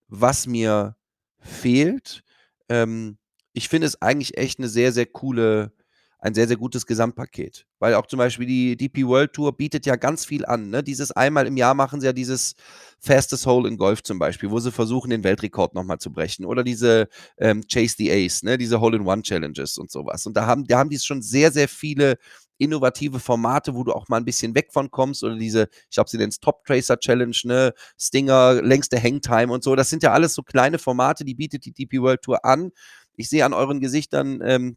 was 0.08 0.46
mir 0.46 0.96
fehlt. 1.38 2.22
Ähm, 2.68 3.18
ich 3.52 3.68
finde 3.68 3.86
es 3.86 4.00
eigentlich 4.00 4.36
echt 4.36 4.58
eine 4.58 4.68
sehr, 4.68 4.92
sehr 4.92 5.06
coole, 5.06 5.72
ein 6.18 6.34
sehr, 6.34 6.46
sehr 6.46 6.56
gutes 6.56 6.86
Gesamtpaket. 6.86 7.66
Weil 7.78 7.94
auch 7.94 8.06
zum 8.06 8.18
Beispiel 8.18 8.46
die 8.46 8.76
DP 8.76 9.06
World 9.06 9.32
Tour 9.32 9.56
bietet 9.56 9.86
ja 9.86 9.96
ganz 9.96 10.24
viel 10.24 10.44
an. 10.44 10.70
Ne? 10.70 10.82
Dieses 10.82 11.12
einmal 11.12 11.46
im 11.46 11.56
Jahr 11.56 11.74
machen 11.74 12.00
sie 12.00 12.06
ja 12.06 12.12
dieses 12.12 12.54
Fastest 13.00 13.46
Hole 13.46 13.68
in 13.68 13.78
Golf 13.78 14.02
zum 14.02 14.18
Beispiel, 14.18 14.50
wo 14.50 14.58
sie 14.60 14.70
versuchen, 14.70 15.10
den 15.10 15.24
Weltrekord 15.24 15.74
nochmal 15.74 15.98
zu 15.98 16.12
brechen. 16.12 16.44
Oder 16.44 16.62
diese 16.62 17.08
ähm, 17.38 17.62
Chase 17.70 17.94
the 17.98 18.12
Ace, 18.12 18.42
ne? 18.42 18.58
diese 18.58 18.80
Hole-in-One-Challenges 18.80 19.78
und 19.78 19.90
sowas. 19.90 20.26
Und 20.26 20.36
da 20.36 20.46
haben, 20.46 20.66
da 20.66 20.78
haben 20.78 20.90
die 20.90 20.98
schon 20.98 21.22
sehr, 21.22 21.50
sehr 21.52 21.68
viele 21.68 22.18
innovative 22.60 23.18
Formate, 23.18 23.74
wo 23.74 23.82
du 23.84 23.92
auch 23.92 24.08
mal 24.08 24.18
ein 24.18 24.24
bisschen 24.24 24.54
weg 24.54 24.68
von 24.70 24.90
kommst 24.90 25.24
oder 25.24 25.36
diese, 25.36 25.68
ich 25.88 25.94
glaube, 25.94 26.10
sie 26.10 26.18
nennen 26.18 26.28
es 26.28 26.40
Top 26.40 26.64
Tracer 26.64 26.98
Challenge, 26.98 27.36
ne, 27.44 27.72
Stinger, 27.98 28.60
längste 28.62 29.02
Hangtime 29.02 29.52
und 29.52 29.64
so. 29.64 29.74
Das 29.74 29.88
sind 29.88 30.02
ja 30.02 30.12
alles 30.12 30.34
so 30.34 30.42
kleine 30.42 30.78
Formate, 30.78 31.24
die 31.24 31.34
bietet 31.34 31.64
die 31.64 31.72
DP 31.72 32.02
World 32.02 32.22
Tour 32.22 32.44
an. 32.44 32.70
Ich 33.20 33.28
sehe 33.28 33.44
an 33.44 33.52
euren 33.52 33.80
Gesichtern, 33.80 34.40
ähm, 34.42 34.76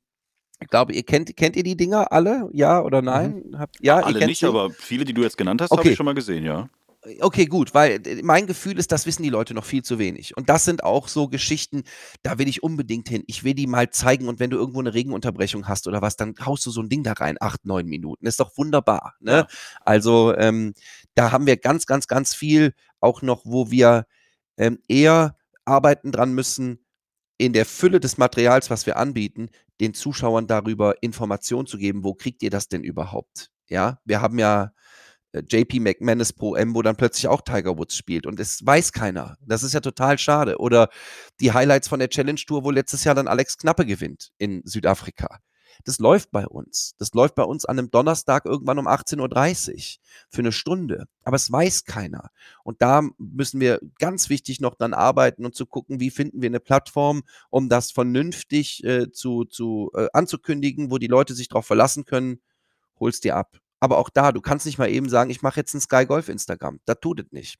ich 0.61 0.69
glaube, 0.69 0.93
ihr 0.93 1.03
kennt, 1.03 1.35
kennt 1.35 1.55
ihr 1.55 1.63
die 1.63 1.75
Dinger 1.75 2.11
alle? 2.11 2.49
Ja 2.53 2.81
oder 2.81 3.01
mhm. 3.01 3.05
nein? 3.05 3.43
Mhm. 3.47 3.59
Habt, 3.59 3.77
ja, 3.81 3.97
alle 3.97 4.25
nicht, 4.25 4.39
sie? 4.39 4.47
aber 4.47 4.69
viele, 4.71 5.05
die 5.05 5.13
du 5.13 5.21
jetzt 5.21 5.37
genannt 5.37 5.61
hast, 5.61 5.71
okay. 5.71 5.79
habe 5.79 5.89
ich 5.89 5.97
schon 5.97 6.05
mal 6.05 6.13
gesehen, 6.13 6.43
ja. 6.43 6.69
Okay, 7.19 7.47
gut, 7.47 7.73
weil 7.73 8.01
mein 8.23 8.47
Gefühl 8.47 8.79
ist, 8.79 8.93
das 8.93 9.05
wissen 9.05 9.23
die 9.23 9.29
Leute 9.29 9.53
noch 9.53 9.65
viel 9.65 9.83
zu 9.83 9.99
wenig. 9.99 10.37
Und 10.37 10.47
das 10.47 10.63
sind 10.63 10.85
auch 10.85 11.09
so 11.09 11.27
Geschichten, 11.27 11.83
da 12.21 12.39
will 12.39 12.47
ich 12.47 12.63
unbedingt 12.63 13.09
hin. 13.09 13.23
Ich 13.27 13.43
will 13.43 13.53
die 13.53 13.67
mal 13.67 13.89
zeigen 13.89 14.29
und 14.29 14.39
wenn 14.39 14.49
du 14.49 14.55
irgendwo 14.55 14.79
eine 14.79 14.93
Regenunterbrechung 14.93 15.67
hast 15.67 15.85
oder 15.87 16.01
was, 16.01 16.15
dann 16.15 16.33
haust 16.45 16.65
du 16.65 16.71
so 16.71 16.81
ein 16.81 16.87
Ding 16.87 17.03
da 17.03 17.11
rein, 17.11 17.35
acht, 17.41 17.65
neun 17.65 17.87
Minuten. 17.87 18.25
ist 18.25 18.39
doch 18.39 18.57
wunderbar. 18.57 19.15
Ne? 19.19 19.31
Ja. 19.31 19.47
Also 19.81 20.33
ähm, 20.37 20.73
da 21.13 21.33
haben 21.33 21.45
wir 21.45 21.57
ganz, 21.57 21.85
ganz, 21.85 22.07
ganz 22.07 22.33
viel 22.33 22.73
auch 23.01 23.21
noch, 23.21 23.41
wo 23.43 23.69
wir 23.69 24.05
ähm, 24.55 24.79
eher 24.87 25.35
arbeiten 25.65 26.13
dran 26.13 26.33
müssen, 26.33 26.82
in 27.45 27.53
der 27.53 27.65
Fülle 27.65 27.99
des 27.99 28.17
Materials, 28.17 28.69
was 28.69 28.85
wir 28.85 28.97
anbieten, 28.97 29.49
den 29.81 29.93
Zuschauern 29.93 30.47
darüber 30.47 31.01
Informationen 31.01 31.67
zu 31.67 31.77
geben, 31.77 32.03
wo 32.03 32.13
kriegt 32.13 32.41
ihr 32.43 32.49
das 32.49 32.69
denn 32.69 32.83
überhaupt? 32.83 33.49
Ja, 33.67 33.99
wir 34.05 34.21
haben 34.21 34.39
ja 34.39 34.71
äh, 35.33 35.41
JP 35.47 35.79
McManus 35.81 36.33
Pro 36.33 36.55
M, 36.55 36.75
wo 36.75 36.81
dann 36.81 36.95
plötzlich 36.95 37.27
auch 37.27 37.41
Tiger 37.41 37.77
Woods 37.77 37.97
spielt 37.97 38.25
und 38.25 38.39
es 38.39 38.65
weiß 38.65 38.93
keiner. 38.93 39.37
Das 39.45 39.63
ist 39.63 39.73
ja 39.73 39.79
total 39.81 40.17
schade. 40.17 40.57
Oder 40.57 40.89
die 41.39 41.51
Highlights 41.51 41.87
von 41.87 41.99
der 41.99 42.09
Challenge 42.09 42.39
Tour, 42.39 42.63
wo 42.63 42.71
letztes 42.71 43.03
Jahr 43.03 43.15
dann 43.15 43.27
Alex 43.27 43.57
Knappe 43.57 43.85
gewinnt 43.85 44.31
in 44.37 44.61
Südafrika. 44.65 45.39
Das 45.83 45.99
läuft 45.99 46.31
bei 46.31 46.45
uns. 46.45 46.95
Das 46.97 47.13
läuft 47.13 47.35
bei 47.35 47.43
uns 47.43 47.65
an 47.65 47.77
einem 47.77 47.91
Donnerstag 47.91 48.45
irgendwann 48.45 48.79
um 48.79 48.87
18.30 48.87 49.19
Uhr 49.19 50.01
für 50.29 50.39
eine 50.39 50.51
Stunde. 50.51 51.05
Aber 51.23 51.35
es 51.35 51.51
weiß 51.51 51.85
keiner. 51.85 52.29
Und 52.63 52.81
da 52.81 53.01
müssen 53.17 53.59
wir 53.59 53.79
ganz 53.99 54.29
wichtig 54.29 54.61
noch 54.61 54.75
dann 54.75 54.93
arbeiten 54.93 55.45
und 55.45 55.55
zu 55.55 55.65
gucken, 55.65 55.99
wie 55.99 56.09
finden 56.09 56.41
wir 56.41 56.49
eine 56.49 56.59
Plattform, 56.59 57.23
um 57.49 57.69
das 57.69 57.91
vernünftig 57.91 58.83
äh, 58.83 59.11
zu, 59.11 59.45
zu 59.45 59.91
äh, 59.95 60.07
anzukündigen, 60.13 60.91
wo 60.91 60.97
die 60.97 61.07
Leute 61.07 61.33
sich 61.33 61.49
darauf 61.49 61.65
verlassen 61.65 62.05
können, 62.05 62.39
holst 62.99 63.23
dir 63.23 63.35
ab. 63.35 63.57
Aber 63.79 63.97
auch 63.97 64.09
da, 64.09 64.31
du 64.31 64.41
kannst 64.41 64.65
nicht 64.65 64.77
mal 64.77 64.89
eben 64.89 65.09
sagen, 65.09 65.29
ich 65.29 65.41
mache 65.41 65.59
jetzt 65.59 65.73
ein 65.73 65.81
Sky 65.81 66.05
Golf 66.05 66.29
Instagram. 66.29 66.79
Das 66.85 66.99
tut 67.01 67.19
es 67.19 67.31
nicht. 67.31 67.59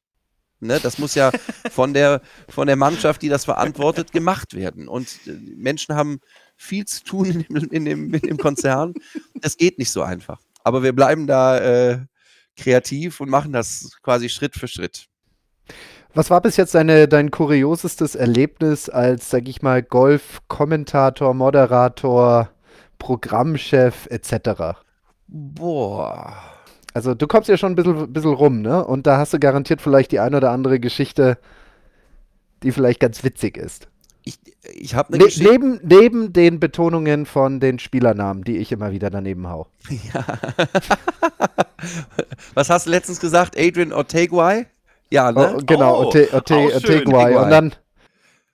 Ne, 0.64 0.80
das 0.80 0.98
muss 0.98 1.16
ja 1.16 1.32
von 1.72 1.94
der, 1.94 2.22
von 2.48 2.68
der 2.68 2.78
Mannschaft, 2.78 3.22
die 3.22 3.30
das 3.30 3.44
verantwortet, 3.44 4.14
gemacht 4.14 4.54
werden. 4.54 4.88
Und 4.88 5.20
äh, 5.28 5.32
Menschen 5.32 5.96
haben 5.96 6.22
viel 6.56 6.86
zu 6.86 7.04
tun 7.04 7.26
in 7.26 7.42
dem, 7.44 7.70
in 7.72 7.86
dem, 7.86 8.14
in 8.14 8.22
dem 8.22 8.38
Konzern. 8.38 8.94
Das 9.36 9.58
geht 9.58 9.80
nicht 9.80 9.92
so 9.92 10.02
einfach. 10.02 10.40
Aber 10.64 10.84
wir 10.84 10.94
bleiben 10.94 11.28
da 11.28 11.60
äh, 11.60 12.00
kreativ 12.58 13.20
und 13.20 13.30
machen 13.30 13.52
das 13.52 13.98
quasi 14.02 14.30
Schritt 14.30 14.56
für 14.56 14.68
Schritt. 14.68 15.08
Was 16.14 16.30
war 16.30 16.42
bis 16.42 16.58
jetzt 16.58 16.76
deine, 16.76 17.08
dein 17.08 17.32
kuriosestes 17.32 18.16
Erlebnis 18.16 18.88
als, 18.88 19.32
sag 19.32 19.48
ich 19.48 19.64
mal, 19.64 19.82
Golf-Kommentator, 19.82 21.34
Moderator, 21.34 22.52
Programmchef 23.00 24.08
etc.? 24.12 24.78
Boah. 25.28 26.36
Also 26.94 27.16
du 27.16 27.26
kommst 27.26 27.50
ja 27.50 27.58
schon 27.58 27.72
ein 27.72 27.76
bisschen, 27.76 28.14
bisschen 28.14 28.34
rum, 28.34 28.62
ne? 28.62 28.86
Und 28.86 29.08
da 29.08 29.18
hast 29.18 29.34
du 29.34 29.40
garantiert 29.40 29.82
vielleicht 29.82 30.12
die 30.12 30.20
ein 30.20 30.36
oder 30.36 30.52
andere 30.52 30.80
Geschichte, 30.80 31.40
die 32.62 32.72
vielleicht 32.72 33.00
ganz 33.00 33.24
witzig 33.24 33.58
ist. 33.58 33.88
Ich, 34.26 34.40
ich 34.74 34.96
habe 34.96 35.12
ne 35.12 35.26
Geschichte. 35.26 35.50
Neben, 35.50 35.80
neben 35.84 36.34
den 36.34 36.60
Betonungen 36.60 37.26
von 37.26 37.60
den 37.60 37.80
Spielernamen, 37.80 38.44
die 38.44 38.58
ich 38.58 38.72
immer 38.72 38.92
wieder 38.92 39.10
daneben 39.10 39.48
hau. 39.48 39.68
Ja. 40.14 40.26
Was 42.54 42.70
hast 42.70 42.86
du 42.86 42.92
letztens 42.92 43.20
gesagt? 43.20 43.58
Adrian 43.58 43.92
Orteguay? 43.92 44.66
Ja, 45.10 45.32
ne? 45.32 45.56
Oh, 45.58 45.62
genau, 45.66 45.94
oh, 45.96 46.06
Orte, 46.06 46.30
Orte, 46.32 46.56
Orteguay. 46.56 47.36
Und 47.36 47.50
dann. 47.50 47.76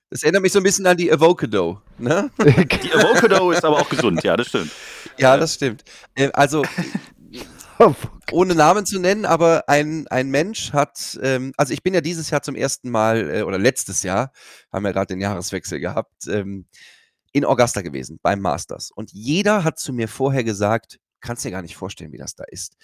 Das 0.10 0.24
erinnert 0.24 0.42
mich 0.42 0.52
so 0.52 0.60
ein 0.60 0.64
bisschen 0.64 0.88
an 0.88 0.98
die 0.98 1.12
Avocado, 1.12 1.80
ne? 2.00 2.32
die 2.40 2.92
Avocado 2.92 3.52
ist 3.52 3.64
aber 3.64 3.78
auch 3.78 3.88
gesund, 3.88 4.24
ja, 4.24 4.36
das 4.36 4.48
stimmt. 4.48 4.72
Ja, 5.18 5.38
das 5.38 5.54
stimmt. 5.54 5.84
Äh, 6.16 6.30
also 6.34 6.64
ohne 8.32 8.56
Namen 8.56 8.86
zu 8.86 9.00
nennen, 9.00 9.26
aber 9.26 9.68
ein, 9.68 10.08
ein 10.08 10.30
Mensch 10.30 10.74
hat, 10.74 11.20
ähm, 11.22 11.54
also 11.58 11.74
ich 11.74 11.84
bin 11.84 11.94
ja 11.94 12.02
dieses 12.02 12.30
Jahr 12.30 12.42
zum 12.42 12.56
ersten 12.56 12.90
Mal, 12.90 13.30
äh, 13.30 13.42
oder 13.44 13.58
letztes 13.58 14.04
Jahr, 14.04 14.32
haben 14.72 14.84
wir 14.84 14.94
gerade 14.94 15.08
den 15.08 15.22
Jahreswechsel 15.22 15.80
gehabt, 15.80 16.28
ähm, 16.28 16.66
in 17.32 17.46
Augusta 17.46 17.82
gewesen, 17.82 18.20
beim 18.22 18.42
Masters. 18.42 18.92
Und 18.92 19.12
jeder 19.14 19.64
hat 19.64 19.80
zu 19.80 19.94
mir 19.94 20.08
vorher 20.08 20.44
gesagt, 20.44 21.00
kannst 21.22 21.46
dir 21.46 21.52
gar 21.52 21.62
nicht 21.62 21.76
vorstellen, 21.76 22.12
wie 22.12 22.18
das 22.18 22.36
da 22.36 22.44
ist. 22.46 22.76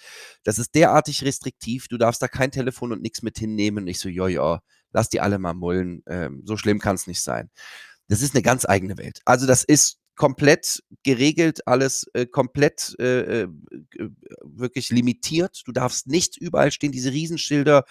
Das 0.44 0.58
ist 0.58 0.74
derartig 0.74 1.24
restriktiv, 1.24 1.88
du 1.88 1.98
darfst 1.98 2.22
da 2.22 2.28
kein 2.28 2.50
Telefon 2.50 2.92
und 2.92 3.02
nichts 3.02 3.22
mit 3.22 3.38
hinnehmen. 3.38 3.84
Und 3.84 3.88
ich 3.88 3.98
so, 3.98 4.08
ja, 4.08 4.60
lass 4.92 5.08
die 5.08 5.20
alle 5.20 5.38
mal 5.38 5.54
mullen, 5.54 6.02
ähm, 6.06 6.42
so 6.44 6.56
schlimm 6.56 6.78
kann 6.78 6.96
es 6.96 7.06
nicht 7.06 7.20
sein. 7.20 7.50
Das 8.08 8.22
ist 8.22 8.34
eine 8.34 8.42
ganz 8.42 8.66
eigene 8.66 8.98
Welt. 8.98 9.20
Also 9.24 9.46
das 9.46 9.64
ist 9.64 9.98
komplett 10.16 10.82
geregelt, 11.02 11.66
alles 11.66 12.10
äh, 12.14 12.26
komplett 12.26 12.96
äh, 12.98 13.42
äh, 13.42 13.48
wirklich 14.42 14.90
limitiert. 14.90 15.62
Du 15.66 15.72
darfst 15.72 16.08
nicht 16.08 16.36
überall 16.36 16.72
stehen, 16.72 16.92
diese 16.92 17.12
Riesenschilder, 17.12 17.84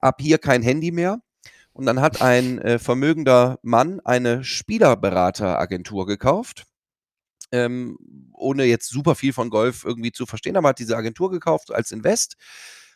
ab 0.00 0.20
hier 0.20 0.38
kein 0.38 0.62
Handy 0.62 0.90
mehr. 0.90 1.20
Und 1.72 1.86
dann 1.86 2.00
hat 2.00 2.20
ein 2.22 2.58
äh, 2.58 2.78
vermögender 2.78 3.58
Mann 3.62 4.00
eine 4.00 4.42
Spielerberateragentur 4.42 6.06
gekauft. 6.06 6.64
Ähm, 7.52 7.96
ohne 8.32 8.64
jetzt 8.64 8.88
super 8.88 9.14
viel 9.14 9.32
von 9.32 9.48
Golf 9.48 9.84
irgendwie 9.84 10.12
zu 10.12 10.26
verstehen, 10.26 10.56
aber 10.56 10.70
hat 10.70 10.80
diese 10.80 10.96
Agentur 10.96 11.30
gekauft 11.30 11.72
als 11.72 11.92
Invest 11.92 12.36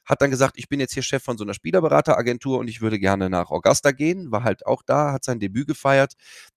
hat 0.04 0.22
dann 0.22 0.30
gesagt, 0.30 0.54
ich 0.56 0.68
bin 0.68 0.80
jetzt 0.80 0.94
hier 0.94 1.02
Chef 1.02 1.22
von 1.22 1.38
so 1.38 1.44
einer 1.44 1.54
Spielerberateragentur 1.54 2.58
und 2.58 2.68
ich 2.68 2.80
würde 2.80 2.98
gerne 2.98 3.30
nach 3.30 3.50
Augusta 3.50 3.92
gehen, 3.92 4.30
war 4.32 4.44
halt 4.44 4.66
auch 4.66 4.82
da, 4.82 5.12
hat 5.12 5.24
sein 5.24 5.40
Debüt 5.40 5.68
gefeiert, 5.68 6.14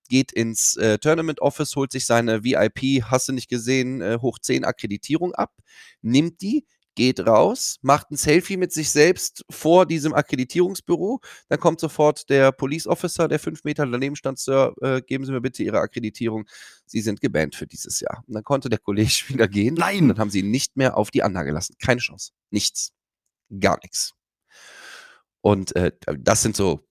geht 0.10 0.32
ins 0.32 0.78
äh, 0.78 0.98
Tournament 0.98 1.42
Office, 1.42 1.76
holt 1.76 1.92
sich 1.92 2.06
seine 2.06 2.44
VIP, 2.44 3.04
hast 3.04 3.30
du 3.30 3.34
nicht 3.34 3.50
gesehen, 3.50 4.02
äh, 4.02 4.18
hoch 4.22 4.40
10 4.40 4.66
Akkreditierung 4.66 5.34
ab, 5.34 5.54
nimmt 6.02 6.42
die, 6.42 6.66
geht 6.96 7.20
raus, 7.28 7.78
macht 7.82 8.10
ein 8.10 8.16
Selfie 8.16 8.58
mit 8.58 8.72
sich 8.72 8.90
selbst 8.90 9.44
vor 9.50 9.86
diesem 9.86 10.14
Akkreditierungsbüro. 10.14 11.20
Dann 11.50 11.60
kommt 11.60 11.82
sofort 11.82 12.30
der 12.30 12.52
Police 12.52 12.88
Officer, 12.88 13.28
der 13.28 13.38
fünf 13.38 13.64
Meter 13.66 13.86
daneben 13.86 14.16
stand, 14.16 14.40
Sir, 14.40 14.74
äh, 14.82 15.02
geben 15.02 15.26
Sie 15.26 15.32
mir 15.32 15.42
bitte 15.42 15.62
Ihre 15.62 15.80
Akkreditierung. 15.80 16.46
Sie 16.86 17.02
sind 17.02 17.22
gebannt 17.22 17.56
für 17.56 17.68
dieses 17.68 18.00
Jahr. 18.00 18.24
Und 18.28 18.34
dann 18.34 18.44
konnte 18.44 18.70
der 18.70 18.80
Kollege 18.80 19.10
wieder 19.28 19.48
gehen. 19.48 19.76
Nein! 19.76 20.04
Und 20.04 20.08
dann 20.10 20.20
haben 20.20 20.30
sie 20.30 20.40
ihn 20.40 20.52
nicht 20.52 20.78
mehr 20.78 20.98
auf 20.98 21.12
die 21.12 21.22
Anlage 21.22 21.50
gelassen. 21.50 21.76
Keine 21.80 22.00
Chance. 22.00 22.32
Nichts 22.50 22.94
gar 23.60 23.80
nichts. 23.82 24.14
Und 25.42 25.76
äh, 25.76 25.92
das 26.18 26.42
sind 26.42 26.56
so 26.56 26.86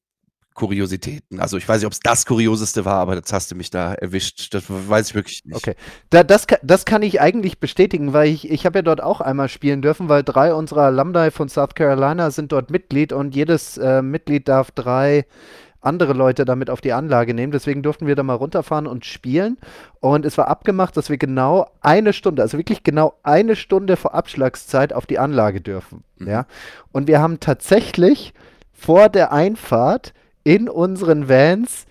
Kuriositäten. 0.55 1.41
Also 1.41 1.57
ich 1.57 1.69
weiß 1.69 1.81
nicht, 1.81 1.87
ob 1.87 1.93
es 1.93 2.01
das 2.01 2.27
Kurioseste 2.27 2.85
war, 2.85 3.01
aber 3.01 3.21
das 3.21 3.33
hast 3.33 3.51
du 3.51 3.57
mich 3.57 3.71
da 3.71 3.95
erwischt. 3.95 4.55
Das 4.55 4.65
weiß 4.69 5.09
ich 5.09 5.15
wirklich 5.17 5.45
nicht. 5.45 5.57
Okay. 5.57 5.75
Da, 6.11 6.23
das, 6.23 6.47
das 6.63 6.85
kann 6.85 7.03
ich 7.03 7.21
eigentlich 7.21 7.59
bestätigen, 7.59 8.13
weil 8.13 8.29
ich, 8.29 8.49
ich 8.49 8.65
habe 8.65 8.79
ja 8.79 8.83
dort 8.83 9.03
auch 9.03 9.21
einmal 9.21 9.49
spielen 9.49 9.83
dürfen, 9.83 10.09
weil 10.09 10.23
drei 10.23 10.55
unserer 10.55 10.83
Alumni 10.83 11.33
von 11.33 11.49
South 11.49 11.75
Carolina 11.75 12.31
sind 12.31 12.53
dort 12.53 12.71
Mitglied 12.71 13.13
und 13.13 13.35
jedes 13.35 13.77
äh, 13.79 14.01
Mitglied 14.01 14.47
darf 14.47 14.71
drei 14.71 15.27
andere 15.85 16.13
Leute 16.13 16.45
damit 16.45 16.71
auf 16.71 16.81
die 16.81 16.93
Anlage 16.93 17.35
nehmen. 17.35 17.53
Deswegen 17.53 17.83
durften 17.83 18.07
wir 18.07 18.15
da 18.15 18.23
mal 18.23 18.35
runterfahren 18.35 18.87
und 18.87 19.05
spielen. 19.05 19.59
Und 20.01 20.25
es 20.25 20.39
war 20.39 20.49
abgemacht, 20.49 20.97
dass 20.97 21.11
wir 21.11 21.19
genau 21.19 21.71
eine 21.81 22.13
Stunde, 22.13 22.43
also 22.43 22.59
wirklich 22.59 22.83
genau 22.83 23.15
eine 23.23 23.57
Stunde 23.57 23.97
vor 23.97 24.15
Abschlagszeit 24.15 24.93
auf 24.93 25.07
die 25.07 25.19
Anlage 25.19 25.61
dürfen. 25.61 26.05
Mhm. 26.19 26.29
Ja? 26.29 26.47
Und 26.93 27.09
wir 27.09 27.21
haben 27.21 27.41
tatsächlich 27.41 28.35
vor 28.73 29.09
der 29.09 29.33
Einfahrt 29.33 30.13
in 30.43 30.69
unseren 30.69 31.29
Vans 31.29 31.87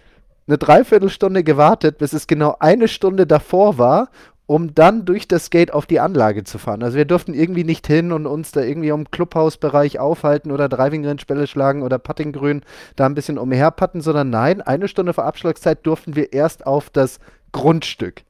eine 0.48 0.58
Dreiviertelstunde 0.58 1.44
gewartet, 1.44 1.98
bis 1.98 2.14
es 2.14 2.28
genau 2.28 2.58
eine 2.60 2.88
Stunde 2.88 3.26
davor 3.26 3.78
war 3.78 4.10
um 4.54 4.76
dann 4.76 5.04
durch 5.04 5.28
das 5.28 5.50
Gate 5.50 5.74
auf 5.74 5.88
die 5.88 6.00
Anlage 6.00 6.44
zu 6.44 6.60
fahren. 6.60 6.84
Also 6.84 6.96
wir 6.96 7.06
durften 7.06 7.34
irgendwie 7.34 7.64
nicht 7.64 7.88
hin 7.88 8.12
und 8.12 8.28
uns 8.28 8.52
da 8.52 8.62
irgendwie 8.62 8.90
im 8.90 9.10
Clubhausbereich 9.10 9.98
aufhalten 9.98 10.52
oder 10.52 10.70
Driving-Range-Bälle 10.70 11.48
schlagen 11.48 11.82
oder 11.82 11.98
Puttinggrün 11.98 12.62
da 12.96 13.08
ein 13.08 13.16
bisschen 13.16 13.40
umherpatten, 13.40 14.02
sondern 14.02 14.30
nein, 14.30 14.62
eine 14.62 14.88
Stunde 14.88 15.16
vor 15.16 15.24
Abschlagszeit 15.24 15.84
durften 15.88 16.16
wir 16.16 16.34
erst 16.34 16.68
auf 16.68 16.92
das 16.92 17.18
Grundstück. 17.52 18.22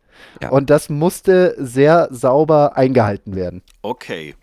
Ja. 0.42 0.48
Und 0.48 0.70
das 0.70 0.88
musste 0.88 1.56
sehr 1.58 2.08
sauber 2.10 2.78
eingehalten 2.78 3.36
werden. 3.36 3.62
Okay. 3.82 4.34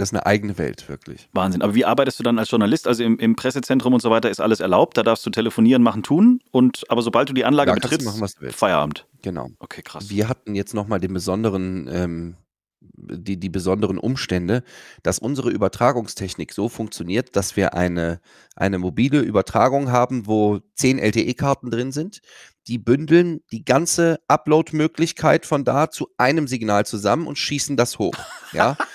Das 0.00 0.08
ist 0.08 0.14
eine 0.14 0.24
eigene 0.24 0.56
Welt, 0.56 0.88
wirklich. 0.88 1.28
Wahnsinn. 1.34 1.60
Aber 1.60 1.74
wie 1.74 1.84
arbeitest 1.84 2.18
du 2.18 2.22
dann 2.22 2.38
als 2.38 2.50
Journalist? 2.50 2.88
Also 2.88 3.04
im, 3.04 3.18
im 3.18 3.36
Pressezentrum 3.36 3.92
und 3.92 4.00
so 4.00 4.10
weiter 4.10 4.30
ist 4.30 4.40
alles 4.40 4.60
erlaubt. 4.60 4.96
Da 4.96 5.02
darfst 5.02 5.26
du 5.26 5.30
telefonieren, 5.30 5.82
machen, 5.82 6.02
tun. 6.02 6.40
Und 6.50 6.84
aber 6.88 7.02
sobald 7.02 7.28
du 7.28 7.34
die 7.34 7.44
Anlage 7.44 7.72
da 7.72 7.74
betrittst, 7.74 8.06
machen, 8.06 8.22
was 8.22 8.36
du 8.36 8.40
willst. 8.40 8.58
Feierabend. 8.58 9.06
Genau. 9.20 9.50
Okay, 9.58 9.82
krass. 9.82 10.08
Wir 10.08 10.30
hatten 10.30 10.54
jetzt 10.54 10.72
nochmal 10.72 11.00
den 11.00 11.12
besonderen, 11.12 11.86
ähm, 11.92 12.36
die, 12.80 13.38
die 13.38 13.50
besonderen 13.50 13.98
Umstände, 13.98 14.64
dass 15.02 15.18
unsere 15.18 15.50
Übertragungstechnik 15.50 16.54
so 16.54 16.70
funktioniert, 16.70 17.36
dass 17.36 17.56
wir 17.56 17.74
eine, 17.74 18.22
eine 18.56 18.78
mobile 18.78 19.20
Übertragung 19.20 19.92
haben, 19.92 20.26
wo 20.26 20.60
zehn 20.76 20.98
LTE-Karten 20.98 21.70
drin 21.70 21.92
sind. 21.92 22.22
Die 22.68 22.78
bündeln 22.78 23.40
die 23.52 23.66
ganze 23.66 24.20
Upload-Möglichkeit 24.28 25.44
von 25.44 25.66
da 25.66 25.90
zu 25.90 26.08
einem 26.16 26.48
Signal 26.48 26.86
zusammen 26.86 27.26
und 27.26 27.36
schießen 27.36 27.76
das 27.76 27.98
hoch. 27.98 28.14
Ja. 28.54 28.78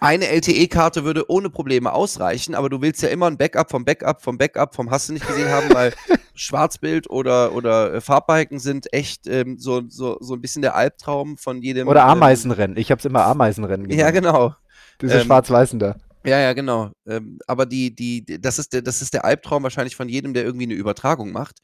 eine 0.00 0.28
LTE-Karte 0.28 1.04
würde 1.04 1.30
ohne 1.30 1.50
Probleme 1.50 1.92
ausreichen, 1.92 2.54
aber 2.54 2.68
du 2.68 2.80
willst 2.80 3.02
ja 3.02 3.10
immer 3.10 3.26
ein 3.26 3.36
Backup 3.36 3.70
vom 3.70 3.84
Backup 3.84 4.22
vom 4.22 4.38
Backup 4.38 4.74
vom 4.74 4.90
hast 4.90 5.08
du 5.08 5.12
nicht 5.12 5.26
gesehen 5.26 5.50
haben, 5.50 5.72
weil 5.72 5.92
Schwarzbild 6.34 7.10
oder, 7.10 7.54
oder 7.54 7.94
äh, 7.94 8.00
Farbbalken 8.00 8.58
sind 8.58 8.92
echt 8.92 9.26
ähm, 9.26 9.58
so, 9.58 9.82
so, 9.88 10.16
so 10.20 10.34
ein 10.34 10.40
bisschen 10.40 10.62
der 10.62 10.74
Albtraum 10.74 11.36
von 11.36 11.60
jedem. 11.60 11.86
Oder 11.86 12.02
ähm, 12.02 12.10
Ameisenrennen. 12.10 12.76
Ähm, 12.76 12.80
ich 12.80 12.90
habe 12.90 12.98
es 12.98 13.04
immer 13.04 13.24
Ameisenrennen 13.26 13.88
genannt. 13.88 14.00
Ja, 14.00 14.10
genau. 14.10 14.54
Diese 15.00 15.18
ähm, 15.18 15.26
schwarz-weißen 15.26 15.78
da. 15.78 15.96
Ja, 16.24 16.38
ja, 16.38 16.52
genau. 16.52 16.90
Ähm, 17.06 17.38
aber 17.46 17.66
die, 17.66 17.94
die, 17.94 18.24
das 18.40 18.58
ist 18.58 18.72
der, 18.72 18.82
das 18.82 19.02
ist 19.02 19.14
der 19.14 19.24
Albtraum 19.24 19.62
wahrscheinlich 19.62 19.96
von 19.96 20.08
jedem, 20.08 20.34
der 20.34 20.44
irgendwie 20.44 20.66
eine 20.66 20.74
Übertragung 20.74 21.32
macht. 21.32 21.58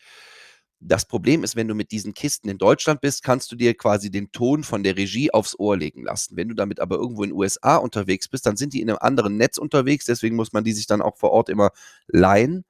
Das 0.88 1.04
Problem 1.04 1.42
ist, 1.42 1.56
wenn 1.56 1.66
du 1.66 1.74
mit 1.74 1.90
diesen 1.90 2.14
Kisten 2.14 2.48
in 2.48 2.58
Deutschland 2.58 3.00
bist, 3.00 3.24
kannst 3.24 3.50
du 3.50 3.56
dir 3.56 3.74
quasi 3.74 4.08
den 4.08 4.30
Ton 4.30 4.62
von 4.62 4.84
der 4.84 4.96
Regie 4.96 5.32
aufs 5.32 5.58
Ohr 5.58 5.76
legen 5.76 6.04
lassen. 6.04 6.36
Wenn 6.36 6.48
du 6.48 6.54
damit 6.54 6.78
aber 6.78 6.94
irgendwo 6.94 7.24
in 7.24 7.30
den 7.30 7.36
USA 7.36 7.76
unterwegs 7.76 8.28
bist, 8.28 8.46
dann 8.46 8.56
sind 8.56 8.72
die 8.72 8.80
in 8.80 8.88
einem 8.88 8.98
anderen 9.00 9.36
Netz 9.36 9.58
unterwegs, 9.58 10.04
deswegen 10.04 10.36
muss 10.36 10.52
man 10.52 10.62
die 10.62 10.72
sich 10.72 10.86
dann 10.86 11.02
auch 11.02 11.16
vor 11.16 11.32
Ort 11.32 11.48
immer 11.48 11.72
leihen. 12.06 12.64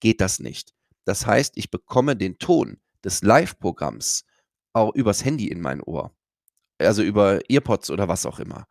Geht 0.00 0.20
das 0.20 0.40
nicht. 0.40 0.74
Das 1.04 1.24
heißt, 1.24 1.56
ich 1.56 1.70
bekomme 1.70 2.16
den 2.16 2.38
Ton 2.38 2.78
des 3.04 3.22
Live-Programms 3.22 4.24
auch 4.72 4.92
übers 4.94 5.24
Handy 5.24 5.46
in 5.46 5.60
mein 5.60 5.80
Ohr. 5.82 6.12
Also 6.78 7.02
über 7.02 7.38
Earpods 7.48 7.90
oder 7.90 8.08
was 8.08 8.26
auch 8.26 8.40
immer. 8.40 8.66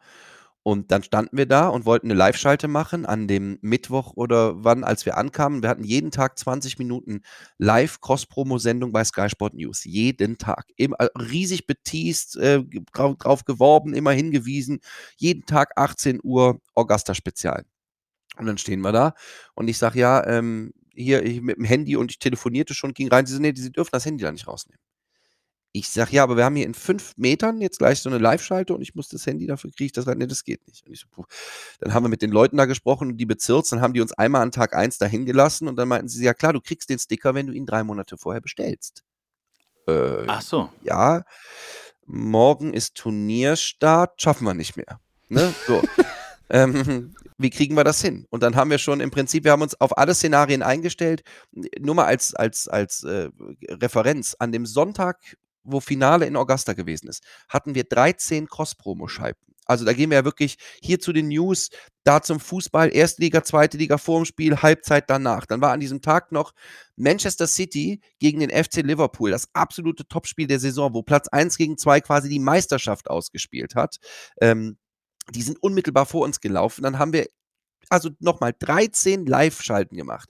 Und 0.64 0.92
dann 0.92 1.02
standen 1.02 1.38
wir 1.38 1.48
da 1.48 1.68
und 1.70 1.86
wollten 1.86 2.08
eine 2.08 2.18
Live-Schalte 2.18 2.68
machen 2.68 3.06
an 3.08 3.28
dem 3.28 3.58
Mittwoch 3.62 4.14
oder 4.16 4.64
wann, 4.64 4.84
als 4.84 5.06
wir 5.08 5.18
ankamen. 5.18 5.64
Wir 5.64 5.70
hatten 5.70 5.84
jeden 5.84 6.12
Tag 6.12 6.38
20 6.38 6.78
Minuten 6.78 7.22
Live-Cross-Promo-Sendung 7.58 8.92
bei 8.92 9.04
Sky 9.04 9.28
Sport 9.30 9.56
News. 9.56 9.84
Jeden 9.86 10.38
Tag. 10.38 10.66
Immer, 10.76 10.98
äh, 11.00 11.10
riesig 11.18 11.66
beteased, 11.66 12.38
äh, 12.38 12.64
drauf 12.94 13.46
geworben, 13.46 13.94
immer 13.96 14.12
hingewiesen. 14.12 14.82
Jeden 15.18 15.46
Tag 15.46 15.72
18 15.78 16.20
Uhr 16.24 16.62
Augusta-Spezial. 16.76 17.66
Und 18.38 18.46
dann 18.46 18.58
stehen 18.58 18.82
wir 18.82 18.92
da 18.92 19.14
und 19.56 19.68
ich 19.68 19.78
sage, 19.78 20.00
ja, 20.00 20.26
ähm, 20.26 20.74
hier 20.94 21.24
ich, 21.24 21.42
mit 21.42 21.58
dem 21.58 21.66
Handy 21.66 21.96
und 21.96 22.12
ich 22.12 22.20
telefonierte 22.20 22.74
schon, 22.74 22.94
ging 22.94 23.08
rein. 23.10 23.26
Sie 23.26 23.34
sagen, 23.34 23.44
nee, 23.44 23.54
Sie 23.56 23.72
dürfen 23.72 23.92
das 23.94 24.06
Handy 24.06 24.24
da 24.24 24.32
nicht 24.32 24.48
rausnehmen. 24.48 24.80
Ich 25.74 25.90
sage, 25.90 26.12
ja, 26.12 26.24
aber 26.24 26.36
wir 26.36 26.44
haben 26.44 26.58
hier 26.58 26.66
in 26.66 26.74
fünf 26.74 27.14
Metern 27.16 27.62
jetzt 27.62 27.80
gleich 27.80 28.02
so 28.02 28.10
eine 28.10 28.18
Live-Schalte 28.18 28.74
und 28.74 28.82
ich 28.82 28.94
muss 28.94 29.08
das 29.08 29.26
Handy, 29.26 29.48
dafür 29.48 29.72
kriege 29.72 29.86
ich 29.86 29.92
das 29.94 30.06
rein. 30.06 30.18
Nee, 30.18 30.28
das 30.28 30.44
geht 30.44 30.68
nicht. 30.68 30.84
So, 31.00 31.08
puh. 31.10 31.24
Dann 31.80 31.94
haben 31.94 32.04
wir 32.04 32.10
mit 32.10 32.22
den 32.22 32.32
Leuten 32.32 32.58
da 32.58 32.66
gesprochen 32.66 33.12
und 33.12 33.18
die 33.18 33.26
bezirzt, 33.26 33.72
dann 33.72 33.82
haben 33.82 33.94
die 33.94 34.02
uns 34.02 34.12
einmal 34.12 34.42
an 34.42 34.52
Tag 34.52 34.76
1 34.76 34.98
dahin 34.98 35.26
gelassen 35.26 35.70
und 35.70 35.78
dann 35.78 35.88
meinten 35.88 36.10
sie, 36.10 36.26
ja 36.26 36.34
klar, 36.34 36.52
du 36.52 36.60
kriegst 36.60 36.90
den 36.90 37.00
Sticker, 37.00 37.34
wenn 37.36 37.48
du 37.48 37.54
ihn 37.54 37.66
drei 37.66 37.84
Monate 37.84 38.18
vorher 38.18 38.42
bestellst. 38.42 39.04
Äh, 39.88 40.26
Ach 40.28 40.42
so. 40.42 40.70
Ja, 40.84 41.24
morgen 42.06 42.74
ist 42.74 42.96
Turnierstart, 42.96 44.22
schaffen 44.22 44.46
wir 44.46 44.54
nicht 44.54 44.76
mehr. 44.76 45.00
Ne? 45.30 45.54
So. 45.66 45.82
ähm, 46.50 47.16
wie 47.38 47.50
kriegen 47.50 47.76
wir 47.76 47.84
das 47.84 48.02
hin? 48.02 48.26
Und 48.30 48.44
dann 48.44 48.56
haben 48.56 48.70
wir 48.70 48.78
schon 48.78 49.00
im 49.00 49.10
Prinzip, 49.10 49.46
wir 49.46 49.52
haben 49.52 49.62
uns 49.62 49.80
auf 49.80 49.98
alle 49.98 50.14
Szenarien 50.14 50.62
eingestellt. 50.62 51.24
Nur 51.80 51.96
mal 51.96 52.06
als, 52.06 52.34
als, 52.36 52.68
als 52.68 53.04
äh, 53.04 53.30
Referenz. 53.70 54.36
An 54.38 54.52
dem 54.52 54.66
Sonntag 54.66 55.38
wo 55.64 55.80
Finale 55.80 56.26
in 56.26 56.36
Augusta 56.36 56.74
gewesen 56.74 57.08
ist, 57.08 57.24
hatten 57.50 57.76
wir 57.76 57.84
13 57.84 58.48
Cross-Promo-Scheiben. 58.48 59.52
Also 59.66 59.86
da 59.86 59.94
gehen 59.94 60.10
wir 60.10 60.18
ja 60.18 60.26
wirklich 60.26 60.58
hier 60.82 61.00
zu 61.00 61.14
den 61.14 61.30
News, 61.30 61.70
da 62.04 62.22
zum 62.22 62.40
Fußball, 62.40 62.94
erste 62.94 63.22
Liga, 63.22 63.44
zweite 63.44 63.78
Liga, 63.78 63.98
vorm 63.98 64.26
Spiel, 64.26 64.58
Halbzeit 64.58 65.10
danach. 65.10 65.46
Dann 65.46 65.62
war 65.62 65.72
an 65.72 65.80
diesem 65.80 66.02
Tag 66.02 66.32
noch 66.32 66.52
Manchester 66.96 67.48
City 67.48 68.02
gegen 68.20 68.40
den 68.40 68.50
FC 68.50 68.78
Liverpool, 68.78 69.32
das 69.32 69.48
absolute 69.54 70.08
Topspiel 70.08 70.48
der 70.48 70.60
Saison, 70.60 70.94
wo 70.94 71.04
Platz 71.04 71.28
1 71.30 71.58
gegen 71.58 71.78
2 71.78 72.02
quasi 72.02 72.28
die 72.28 72.40
Meisterschaft 72.40 73.10
ausgespielt 73.10 73.76
hat. 73.76 73.98
Ähm, 74.42 74.78
die 75.30 75.44
sind 75.44 75.62
unmittelbar 75.62 76.06
vor 76.06 76.26
uns 76.26 76.42
gelaufen. 76.42 76.84
Dann 76.84 77.00
haben 77.00 77.14
wir 77.14 77.28
also 77.90 78.10
nochmal 78.20 78.54
13 78.58 79.26
Live-Schalten 79.26 79.96
gemacht. 79.96 80.30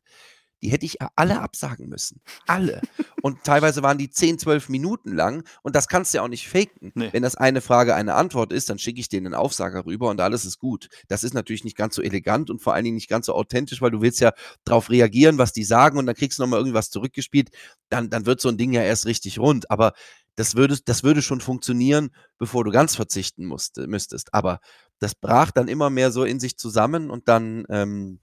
Die 0.61 0.69
hätte 0.69 0.85
ich 0.85 0.97
alle 1.15 1.41
absagen 1.41 1.89
müssen. 1.89 2.21
Alle. 2.47 2.81
Und 3.21 3.43
teilweise 3.43 3.83
waren 3.83 3.97
die 3.97 4.09
10, 4.09 4.39
12 4.39 4.69
Minuten 4.69 5.15
lang 5.15 5.43
und 5.61 5.75
das 5.75 5.87
kannst 5.87 6.11
du 6.11 6.17
ja 6.17 6.23
auch 6.23 6.27
nicht 6.27 6.49
faken. 6.49 6.91
Nee. 6.95 7.09
Wenn 7.11 7.21
das 7.21 7.35
eine 7.35 7.61
Frage 7.61 7.93
eine 7.93 8.15
Antwort 8.15 8.51
ist, 8.51 8.67
dann 8.69 8.79
schicke 8.79 8.99
ich 8.99 9.09
denen 9.09 9.27
einen 9.27 9.35
Aufsager 9.35 9.85
rüber 9.85 10.09
und 10.09 10.19
alles 10.19 10.43
ist 10.43 10.57
gut. 10.57 10.89
Das 11.07 11.23
ist 11.23 11.35
natürlich 11.35 11.63
nicht 11.63 11.77
ganz 11.77 11.93
so 11.93 12.01
elegant 12.01 12.49
und 12.49 12.63
vor 12.63 12.73
allen 12.73 12.83
Dingen 12.83 12.95
nicht 12.95 13.09
ganz 13.09 13.27
so 13.27 13.35
authentisch, 13.35 13.79
weil 13.79 13.91
du 13.91 14.01
willst 14.01 14.21
ja 14.21 14.33
darauf 14.63 14.89
reagieren, 14.89 15.37
was 15.37 15.53
die 15.53 15.63
sagen 15.63 15.99
und 15.99 16.07
dann 16.07 16.15
kriegst 16.15 16.39
du 16.39 16.43
nochmal 16.43 16.59
irgendwas 16.59 16.89
zurückgespielt. 16.89 17.51
Dann, 17.89 18.09
dann 18.09 18.25
wird 18.25 18.41
so 18.41 18.49
ein 18.49 18.57
Ding 18.57 18.73
ja 18.73 18.81
erst 18.81 19.05
richtig 19.05 19.37
rund. 19.37 19.69
Aber 19.69 19.93
das 20.35 20.55
würde, 20.55 20.79
das 20.83 21.03
würde 21.03 21.21
schon 21.21 21.41
funktionieren, 21.41 22.09
bevor 22.39 22.63
du 22.63 22.71
ganz 22.71 22.95
verzichten 22.95 23.45
musste, 23.45 23.85
müsstest. 23.85 24.33
Aber 24.33 24.59
das 24.99 25.13
brach 25.13 25.51
dann 25.51 25.67
immer 25.67 25.89
mehr 25.89 26.11
so 26.11 26.23
in 26.23 26.39
sich 26.39 26.57
zusammen 26.57 27.09
und 27.09 27.27
dann 27.27 27.65
ähm, 27.69 28.19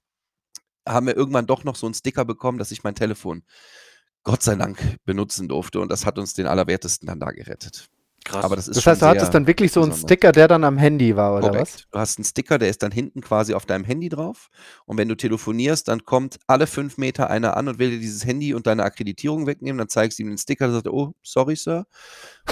haben 0.88 1.06
wir 1.06 1.16
irgendwann 1.16 1.46
doch 1.46 1.64
noch 1.64 1.76
so 1.76 1.86
einen 1.86 1.94
Sticker 1.94 2.24
bekommen, 2.24 2.58
dass 2.58 2.70
ich 2.70 2.84
mein 2.84 2.94
Telefon 2.94 3.42
Gott 4.24 4.42
sei 4.42 4.56
Dank 4.56 4.96
benutzen 5.04 5.48
durfte 5.48 5.80
und 5.80 5.90
das 5.90 6.04
hat 6.04 6.18
uns 6.18 6.34
den 6.34 6.46
Allerwertesten 6.46 7.06
dann 7.06 7.20
da 7.20 7.30
gerettet. 7.30 7.88
Krass. 8.24 8.44
Aber 8.44 8.56
das 8.56 8.68
ist 8.68 8.76
Das 8.76 8.86
heißt, 8.86 9.00
du 9.00 9.06
hattest 9.06 9.32
dann 9.32 9.46
wirklich 9.46 9.72
so 9.72 9.80
einen 9.80 9.90
besonders. 9.90 10.10
Sticker, 10.10 10.32
der 10.32 10.48
dann 10.48 10.64
am 10.64 10.76
Handy 10.76 11.16
war, 11.16 11.36
oder 11.36 11.48
was? 11.48 11.52
Korrekt. 11.52 11.86
Du 11.92 11.98
hast 11.98 12.18
einen 12.18 12.24
Sticker, 12.24 12.58
der 12.58 12.68
ist 12.68 12.82
dann 12.82 12.92
hinten 12.92 13.22
quasi 13.22 13.54
auf 13.54 13.64
deinem 13.64 13.84
Handy 13.84 14.08
drauf. 14.08 14.50
Und 14.84 14.98
wenn 14.98 15.08
du 15.08 15.14
telefonierst, 15.14 15.88
dann 15.88 16.04
kommt 16.04 16.38
alle 16.46 16.66
fünf 16.66 16.98
Meter 16.98 17.30
einer 17.30 17.56
an 17.56 17.68
und 17.68 17.78
will 17.78 17.90
dir 17.90 18.00
dieses 18.00 18.26
Handy 18.26 18.52
und 18.54 18.66
deine 18.66 18.82
Akkreditierung 18.82 19.46
wegnehmen. 19.46 19.78
Dann 19.78 19.88
zeigst 19.88 20.18
du 20.18 20.24
ihm 20.24 20.28
den 20.28 20.38
Sticker, 20.38 20.66
dann 20.66 20.74
sagt 20.74 20.86
er, 20.86 20.92
oh, 20.92 21.14
sorry, 21.22 21.56
Sir. 21.56 21.86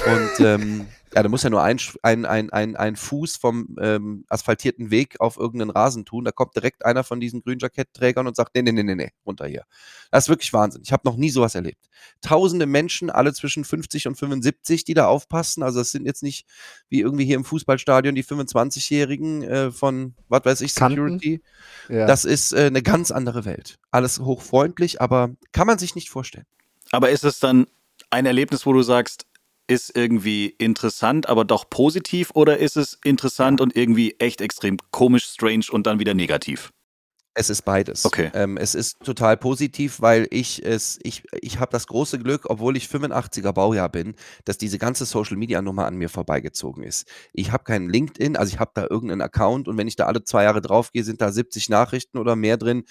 Und 0.04 0.40
ähm, 0.44 0.86
ja, 1.16 1.22
da 1.22 1.30
muss 1.30 1.42
ja 1.42 1.48
nur 1.48 1.62
ein, 1.62 1.78
ein, 2.02 2.26
ein, 2.26 2.50
ein, 2.50 2.76
ein 2.76 2.94
Fuß 2.94 3.36
vom 3.36 3.74
ähm, 3.80 4.26
asphaltierten 4.28 4.90
Weg 4.90 5.18
auf 5.18 5.38
irgendeinen 5.38 5.70
Rasen 5.70 6.04
tun. 6.04 6.26
Da 6.26 6.30
kommt 6.30 6.54
direkt 6.54 6.84
einer 6.84 7.04
von 7.04 7.20
diesen 7.20 7.40
grünen 7.40 7.58
Jackettträgern 7.58 8.26
und 8.26 8.36
sagt, 8.36 8.54
nee, 8.54 8.60
nee, 8.60 8.72
nee, 8.72 8.82
nee, 8.82 8.94
nee, 8.94 9.12
runter 9.24 9.46
hier. 9.46 9.64
Das 10.10 10.24
ist 10.24 10.28
wirklich 10.28 10.52
Wahnsinn. 10.52 10.82
Ich 10.84 10.92
habe 10.92 11.02
noch 11.06 11.16
nie 11.16 11.30
sowas 11.30 11.54
erlebt. 11.54 11.88
Tausende 12.20 12.66
Menschen, 12.66 13.08
alle 13.08 13.32
zwischen 13.32 13.64
50 13.64 14.08
und 14.08 14.16
75, 14.16 14.84
die 14.84 14.92
da 14.92 15.06
aufpassen. 15.06 15.62
Also 15.62 15.80
es 15.80 15.90
sind 15.90 16.04
jetzt 16.04 16.22
nicht 16.22 16.46
wie 16.90 17.00
irgendwie 17.00 17.24
hier 17.24 17.36
im 17.36 17.44
Fußballstadion 17.44 18.14
die 18.14 18.24
25-Jährigen 18.24 19.42
äh, 19.42 19.70
von, 19.70 20.14
was 20.28 20.44
weiß 20.44 20.60
ich? 20.60 20.74
Security. 20.74 21.40
Ja. 21.88 22.06
Das 22.06 22.26
ist 22.26 22.52
äh, 22.52 22.66
eine 22.66 22.82
ganz 22.82 23.10
andere 23.10 23.46
Welt. 23.46 23.78
Alles 23.90 24.20
hochfreundlich, 24.20 25.00
aber 25.00 25.30
kann 25.52 25.66
man 25.66 25.78
sich 25.78 25.94
nicht 25.94 26.10
vorstellen. 26.10 26.44
Aber 26.90 27.08
ist 27.08 27.24
es 27.24 27.38
dann 27.38 27.66
ein 28.10 28.26
Erlebnis, 28.26 28.66
wo 28.66 28.74
du 28.74 28.82
sagst, 28.82 29.26
ist 29.66 29.96
irgendwie 29.96 30.46
interessant, 30.58 31.28
aber 31.28 31.44
doch 31.44 31.68
positiv 31.68 32.30
oder 32.34 32.58
ist 32.58 32.76
es 32.76 32.98
interessant 33.04 33.60
und 33.60 33.74
irgendwie 33.74 34.16
echt 34.18 34.40
extrem 34.40 34.76
komisch, 34.90 35.24
strange 35.24 35.66
und 35.70 35.86
dann 35.86 35.98
wieder 35.98 36.14
negativ? 36.14 36.72
Es 37.38 37.50
ist 37.50 37.62
beides. 37.66 38.06
Okay. 38.06 38.30
Ähm, 38.32 38.56
es 38.56 38.74
ist 38.74 38.98
total 39.04 39.36
positiv, 39.36 40.00
weil 40.00 40.26
ich 40.30 40.64
es, 40.64 40.98
ich, 41.02 41.22
ich 41.42 41.58
habe 41.58 41.70
das 41.70 41.86
große 41.86 42.18
Glück, 42.18 42.48
obwohl 42.48 42.78
ich 42.78 42.86
85er 42.86 43.52
Baujahr 43.52 43.90
bin, 43.90 44.14
dass 44.46 44.56
diese 44.56 44.78
ganze 44.78 45.04
Social 45.04 45.36
Media 45.36 45.60
Nummer 45.60 45.84
an 45.84 45.96
mir 45.96 46.08
vorbeigezogen 46.08 46.82
ist. 46.82 47.06
Ich 47.34 47.52
habe 47.52 47.64
keinen 47.64 47.90
LinkedIn, 47.90 48.38
also 48.38 48.54
ich 48.54 48.58
habe 48.58 48.70
da 48.72 48.86
irgendeinen 48.88 49.20
Account 49.20 49.68
und 49.68 49.76
wenn 49.76 49.86
ich 49.86 49.96
da 49.96 50.06
alle 50.06 50.24
zwei 50.24 50.44
Jahre 50.44 50.62
draufgehe, 50.62 51.04
sind 51.04 51.20
da 51.20 51.30
70 51.30 51.68
Nachrichten 51.68 52.16
oder 52.16 52.36
mehr 52.36 52.56
drin. 52.56 52.84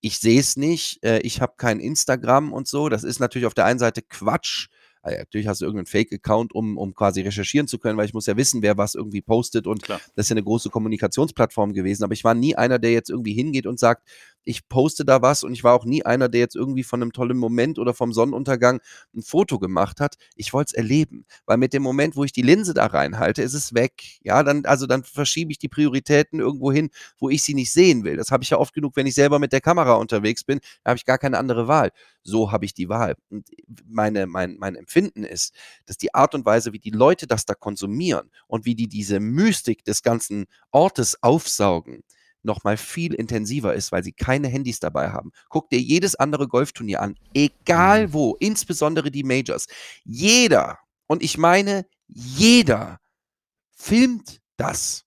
Ich 0.00 0.20
sehe 0.20 0.38
es 0.38 0.56
nicht. 0.56 1.02
Äh, 1.02 1.18
ich 1.22 1.40
habe 1.40 1.54
kein 1.56 1.80
Instagram 1.80 2.52
und 2.52 2.68
so. 2.68 2.88
Das 2.88 3.02
ist 3.02 3.18
natürlich 3.18 3.46
auf 3.46 3.54
der 3.54 3.64
einen 3.64 3.80
Seite 3.80 4.02
Quatsch. 4.02 4.68
Also 5.02 5.18
natürlich 5.18 5.46
hast 5.46 5.60
du 5.60 5.64
irgendeinen 5.64 5.86
Fake-Account, 5.86 6.54
um, 6.54 6.76
um 6.78 6.94
quasi 6.94 7.20
recherchieren 7.20 7.66
zu 7.66 7.78
können, 7.78 7.96
weil 7.98 8.06
ich 8.06 8.14
muss 8.14 8.26
ja 8.26 8.36
wissen, 8.36 8.62
wer 8.62 8.76
was 8.76 8.94
irgendwie 8.94 9.20
postet 9.20 9.66
und 9.66 9.82
Klar. 9.82 10.00
das 10.14 10.26
ist 10.26 10.30
ja 10.30 10.34
eine 10.34 10.44
große 10.44 10.70
Kommunikationsplattform 10.70 11.72
gewesen. 11.72 12.04
Aber 12.04 12.12
ich 12.12 12.24
war 12.24 12.34
nie 12.34 12.56
einer, 12.56 12.78
der 12.78 12.92
jetzt 12.92 13.10
irgendwie 13.10 13.32
hingeht 13.32 13.66
und 13.66 13.78
sagt, 13.78 14.08
ich 14.48 14.66
poste 14.66 15.04
da 15.04 15.20
was 15.20 15.44
und 15.44 15.52
ich 15.52 15.62
war 15.62 15.74
auch 15.74 15.84
nie 15.84 16.04
einer, 16.04 16.30
der 16.30 16.40
jetzt 16.40 16.56
irgendwie 16.56 16.82
von 16.82 17.02
einem 17.02 17.12
tollen 17.12 17.36
Moment 17.36 17.78
oder 17.78 17.92
vom 17.92 18.14
Sonnenuntergang 18.14 18.80
ein 19.14 19.22
Foto 19.22 19.58
gemacht 19.58 20.00
hat. 20.00 20.16
Ich 20.36 20.54
wollte 20.54 20.70
es 20.70 20.74
erleben, 20.74 21.26
weil 21.44 21.58
mit 21.58 21.74
dem 21.74 21.82
Moment, 21.82 22.16
wo 22.16 22.24
ich 22.24 22.32
die 22.32 22.40
Linse 22.40 22.72
da 22.72 22.86
reinhalte, 22.86 23.42
ist 23.42 23.52
es 23.52 23.74
weg. 23.74 23.92
Ja, 24.22 24.42
dann, 24.42 24.64
also 24.64 24.86
dann 24.86 25.04
verschiebe 25.04 25.52
ich 25.52 25.58
die 25.58 25.68
Prioritäten 25.68 26.40
irgendwo 26.40 26.72
hin, 26.72 26.88
wo 27.18 27.28
ich 27.28 27.42
sie 27.42 27.52
nicht 27.52 27.70
sehen 27.70 28.04
will. 28.04 28.16
Das 28.16 28.30
habe 28.30 28.42
ich 28.42 28.48
ja 28.48 28.56
oft 28.58 28.72
genug, 28.72 28.96
wenn 28.96 29.06
ich 29.06 29.14
selber 29.14 29.38
mit 29.38 29.52
der 29.52 29.60
Kamera 29.60 29.94
unterwegs 29.94 30.44
bin, 30.44 30.60
da 30.82 30.90
habe 30.90 30.96
ich 30.96 31.04
gar 31.04 31.18
keine 31.18 31.36
andere 31.36 31.68
Wahl. 31.68 31.90
So 32.22 32.50
habe 32.50 32.64
ich 32.64 32.72
die 32.72 32.88
Wahl. 32.88 33.16
Und 33.28 33.46
meine, 33.86 34.26
mein, 34.26 34.56
mein 34.58 34.76
Empfinden 34.76 35.24
ist, 35.24 35.54
dass 35.84 35.98
die 35.98 36.14
Art 36.14 36.34
und 36.34 36.46
Weise, 36.46 36.72
wie 36.72 36.78
die 36.78 36.90
Leute 36.90 37.26
das 37.26 37.44
da 37.44 37.54
konsumieren 37.54 38.30
und 38.46 38.64
wie 38.64 38.74
die 38.74 38.88
diese 38.88 39.20
Mystik 39.20 39.84
des 39.84 40.02
ganzen 40.02 40.46
Ortes 40.70 41.22
aufsaugen, 41.22 42.02
noch 42.48 42.64
mal 42.64 42.76
viel 42.76 43.14
intensiver 43.14 43.74
ist, 43.74 43.92
weil 43.92 44.02
sie 44.02 44.12
keine 44.12 44.48
Handys 44.48 44.80
dabei 44.80 45.10
haben. 45.10 45.30
Guck 45.48 45.70
dir 45.70 45.78
jedes 45.78 46.16
andere 46.16 46.48
Golfturnier 46.48 47.00
an, 47.00 47.14
egal 47.34 48.12
wo, 48.12 48.34
insbesondere 48.40 49.12
die 49.12 49.22
Majors. 49.22 49.68
Jeder, 50.04 50.78
und 51.06 51.22
ich 51.22 51.38
meine 51.38 51.86
jeder, 52.08 52.98
filmt 53.76 54.40
das, 54.56 55.04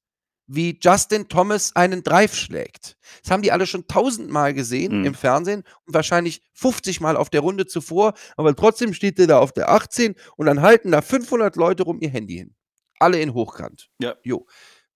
wie 0.47 0.77
Justin 0.81 1.27
Thomas 1.29 1.75
einen 1.75 2.03
Drive 2.03 2.35
schlägt. 2.35 2.97
Das 3.23 3.31
haben 3.31 3.41
die 3.41 3.51
alle 3.51 3.65
schon 3.65 3.87
tausendmal 3.87 4.53
gesehen 4.53 4.99
Mhm. 4.99 5.05
im 5.05 5.13
Fernsehen 5.15 5.63
und 5.85 5.93
wahrscheinlich 5.93 6.41
50 6.53 6.99
Mal 7.01 7.15
auf 7.17 7.29
der 7.29 7.41
Runde 7.41 7.67
zuvor, 7.67 8.13
aber 8.37 8.55
trotzdem 8.55 8.93
steht 8.93 9.17
der 9.17 9.27
da 9.27 9.39
auf 9.39 9.51
der 9.53 9.69
18 9.69 10.15
und 10.37 10.45
dann 10.45 10.61
halten 10.61 10.91
da 10.91 11.01
500 11.01 11.55
Leute 11.55 11.83
rum 11.83 11.99
ihr 12.01 12.09
Handy 12.09 12.35
hin. 12.37 12.55
Alle 12.99 13.19
in 13.21 13.33
Hochkant. 13.33 13.89
Ja. 13.99 14.15
Jo, 14.23 14.45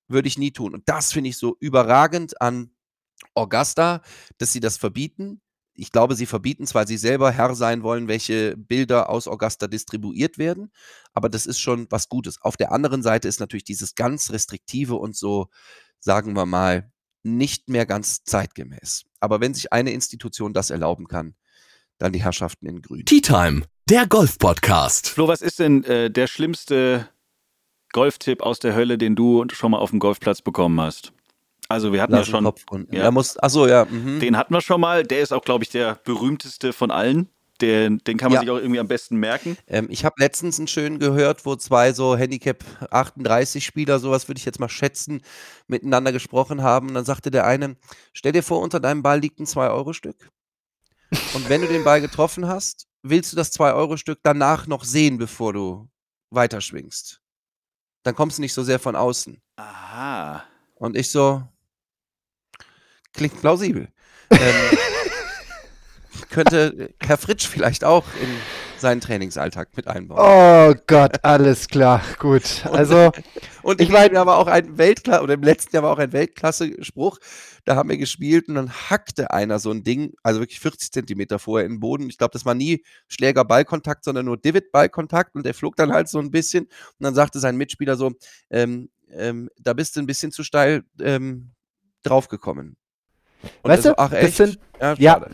würde 0.07 0.27
ich 0.27 0.37
nie 0.37 0.51
tun. 0.51 0.73
Und 0.73 0.87
das 0.87 1.11
finde 1.11 1.29
ich 1.29 1.37
so 1.37 1.55
überragend 1.59 2.41
an 2.41 2.71
Augusta, 3.33 4.01
dass 4.37 4.51
sie 4.51 4.59
das 4.59 4.77
verbieten. 4.77 5.41
Ich 5.73 5.91
glaube, 5.91 6.15
sie 6.15 6.25
verbieten 6.25 6.63
es, 6.63 6.73
weil 6.73 6.87
sie 6.87 6.97
selber 6.97 7.31
Herr 7.31 7.53
sein 7.53 7.83
wollen, 7.83 8.07
welche 8.07 8.55
Bilder 8.55 9.09
aus 9.09 9.27
Augusta 9.27 9.67
distribuiert 9.67 10.37
werden. 10.37 10.71
Aber 11.13 11.27
das 11.27 11.45
ist 11.45 11.59
schon 11.59 11.87
was 11.89 12.07
Gutes. 12.07 12.41
Auf 12.41 12.55
der 12.55 12.71
anderen 12.71 13.03
Seite 13.03 13.27
ist 13.27 13.39
natürlich 13.39 13.65
dieses 13.65 13.95
ganz 13.95 14.31
restriktive 14.31 14.95
und 14.95 15.17
so, 15.17 15.49
sagen 15.99 16.33
wir 16.33 16.45
mal, 16.45 16.91
nicht 17.23 17.67
mehr 17.69 17.85
ganz 17.85 18.23
zeitgemäß. 18.23 19.03
Aber 19.19 19.41
wenn 19.41 19.53
sich 19.53 19.73
eine 19.73 19.91
Institution 19.91 20.53
das 20.53 20.69
erlauben 20.69 21.07
kann, 21.07 21.35
dann 21.97 22.13
die 22.13 22.23
Herrschaften 22.23 22.67
in 22.67 22.81
Grün. 22.81 23.05
Tea 23.05 23.21
Time, 23.21 23.63
der 23.89 24.07
Golf-Podcast. 24.07 25.09
Flo, 25.09 25.27
was 25.27 25.41
ist 25.41 25.59
denn 25.59 25.83
äh, 25.85 26.11
der 26.11 26.27
schlimmste 26.27 27.09
Golftipp 27.95 28.41
aus 28.43 28.59
der 28.59 28.75
Hölle, 28.75 28.97
den 28.97 29.15
du 29.15 29.45
schon 29.53 29.71
mal 29.71 29.77
auf 29.77 29.91
dem 29.91 29.99
Golfplatz 29.99 30.41
bekommen 30.41 30.79
hast? 30.81 31.13
Also 31.69 31.93
wir 31.93 32.01
hatten 32.01 32.11
Lass 32.11 32.27
ja 32.27 32.31
schon, 32.31 32.43
Kopf 32.43 32.63
unten. 32.69 32.93
ja. 32.93 33.09
Muss, 33.09 33.37
ach 33.41 33.49
so, 33.49 33.67
ja. 33.67 33.85
Mhm. 33.85 34.19
den 34.19 34.37
hatten 34.37 34.53
wir 34.53 34.59
schon 34.61 34.81
mal. 34.81 35.03
Der 35.03 35.21
ist 35.21 35.31
auch, 35.31 35.43
glaube 35.43 35.63
ich, 35.63 35.69
der 35.69 35.95
berühmteste 36.03 36.73
von 36.73 36.91
allen. 36.91 37.29
Den, 37.61 37.99
den 37.99 38.17
kann 38.17 38.31
man 38.31 38.35
Ja. 38.35 38.39
sich 38.41 38.49
auch 38.51 38.57
irgendwie 38.57 38.81
am 38.81 38.89
besten 38.89 39.15
merken. 39.15 39.55
Ähm, 39.67 39.87
ich 39.89 40.03
habe 40.03 40.15
letztens 40.19 40.59
einen 40.59 40.67
schönen 40.67 40.99
gehört, 40.99 41.45
wo 41.45 41.55
zwei 41.55 41.93
so 41.93 42.17
Handicap 42.17 42.65
38 42.91 43.63
Spieler, 43.65 43.97
sowas 43.99 44.27
würde 44.27 44.39
ich 44.39 44.45
jetzt 44.45 44.59
mal 44.59 44.67
schätzen, 44.67 45.21
miteinander 45.67 46.11
gesprochen 46.11 46.61
haben. 46.63 46.89
Und 46.89 46.95
dann 46.95 47.05
sagte 47.05 47.31
der 47.31 47.47
eine, 47.47 47.77
stell 48.11 48.33
dir 48.33 48.43
vor, 48.43 48.59
unter 48.59 48.81
deinem 48.81 49.03
Ball 49.03 49.21
liegt 49.21 49.39
ein 49.39 49.45
2-Euro-Stück. 49.45 50.29
Und 51.33 51.47
wenn 51.47 51.61
du 51.61 51.67
den 51.67 51.85
Ball 51.85 52.01
getroffen 52.01 52.45
hast, 52.45 52.87
willst 53.03 53.31
du 53.31 53.37
das 53.37 53.53
2-Euro-Stück 53.53 54.19
danach 54.21 54.67
noch 54.67 54.83
sehen, 54.83 55.17
bevor 55.17 55.53
du 55.53 55.87
weiterschwingst. 56.31 57.21
Dann 58.05 58.13
kommst 58.15 58.37
du 58.37 58.43
nicht 58.43 58.53
so 58.53 58.61
sehr 58.61 58.77
von 58.77 58.95
außen. 58.95 59.41
Aha. 59.55 60.43
Und 60.75 60.95
ich 60.95 61.09
so, 61.09 61.41
klingt 63.13 63.41
plausibel. 63.41 63.87
ähm, 64.29 64.77
könnte 66.29 66.93
Herr 67.01 67.17
Fritsch 67.17 67.47
vielleicht 67.47 67.83
auch 67.83 68.05
in 68.21 68.29
seinen 68.79 69.01
Trainingsalltag 69.01 69.69
mit 69.75 69.87
einbauen. 69.87 70.19
Oh 70.21 70.75
Gott, 70.87 71.23
alles 71.23 71.67
klar, 71.67 72.01
gut. 72.19 72.43
Also, 72.71 73.11
Und 73.63 73.81
Ich 73.81 73.87
ich 73.87 73.93
mein- 73.93 74.07
meine, 74.07 74.19
aber 74.19 74.37
auch 74.37 74.47
ein 74.47 74.77
Weltklasse, 74.77 75.21
oder 75.23 75.33
im 75.35 75.43
letzten 75.43 75.75
Jahr 75.75 75.83
war 75.83 75.91
auch 75.91 75.97
ein 75.99 76.11
Weltklasse-Spruch. 76.13 77.19
Da 77.65 77.75
haben 77.75 77.89
wir 77.89 77.97
gespielt 77.97 78.47
und 78.47 78.55
dann 78.55 78.69
hackte 78.71 79.31
einer 79.31 79.57
so 79.59 79.71
ein 79.71 79.83
Ding, 79.83 80.13
also 80.23 80.39
wirklich 80.39 80.59
40 80.59 80.91
Zentimeter 80.91 81.39
vorher 81.39 81.65
in 81.65 81.73
den 81.73 81.79
Boden. 81.79 82.09
Ich 82.09 82.17
glaube, 82.17 82.31
das 82.33 82.45
war 82.45 82.53
nie 82.53 82.83
Schläger-Ballkontakt, 83.07 84.03
sondern 84.03 84.25
nur 84.25 84.37
Divot-Ballkontakt 84.37 85.35
und 85.35 85.45
der 85.45 85.53
flog 85.53 85.75
dann 85.75 85.91
halt 85.91 86.07
so 86.07 86.19
ein 86.19 86.29
bisschen. 86.31 86.65
Und 86.65 86.71
dann 86.99 87.15
sagte 87.15 87.39
sein 87.39 87.57
Mitspieler 87.57 87.95
so: 87.95 88.11
ähm, 88.51 88.89
ähm, 89.11 89.49
Da 89.59 89.73
bist 89.73 89.95
du 89.95 89.99
ein 90.01 90.05
bisschen 90.05 90.31
zu 90.31 90.43
steil 90.43 90.83
ähm, 91.01 91.51
draufgekommen. 92.03 92.75
Und 93.63 93.71
Weißt 93.71 93.85
er 93.85 93.93
du, 93.93 93.99
ach 93.99 94.09
das 94.11 94.19
echt? 94.23 94.37
sind- 94.37 94.59
ja, 94.79 94.93
ja. 94.97 95.27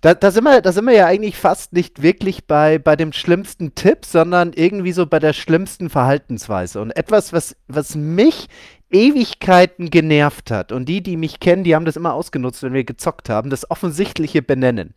Da, 0.00 0.14
da, 0.14 0.30
sind 0.30 0.44
wir, 0.44 0.60
da 0.60 0.72
sind 0.72 0.84
wir 0.86 0.94
ja 0.94 1.06
eigentlich 1.06 1.36
fast 1.36 1.72
nicht 1.72 2.02
wirklich 2.02 2.46
bei, 2.46 2.78
bei 2.78 2.94
dem 2.94 3.12
schlimmsten 3.12 3.74
Tipp, 3.74 4.04
sondern 4.04 4.52
irgendwie 4.52 4.92
so 4.92 5.06
bei 5.06 5.18
der 5.18 5.32
schlimmsten 5.32 5.90
Verhaltensweise. 5.90 6.80
Und 6.80 6.96
etwas, 6.96 7.32
was, 7.32 7.56
was 7.66 7.94
mich 7.96 8.48
Ewigkeiten 8.90 9.90
genervt 9.90 10.50
hat, 10.50 10.72
und 10.72 10.88
die, 10.88 11.02
die 11.02 11.16
mich 11.16 11.40
kennen, 11.40 11.64
die 11.64 11.74
haben 11.74 11.84
das 11.84 11.96
immer 11.96 12.14
ausgenutzt, 12.14 12.62
wenn 12.62 12.72
wir 12.72 12.84
gezockt 12.84 13.28
haben, 13.28 13.50
das 13.50 13.70
offensichtliche 13.70 14.40
Benennen. 14.40 14.94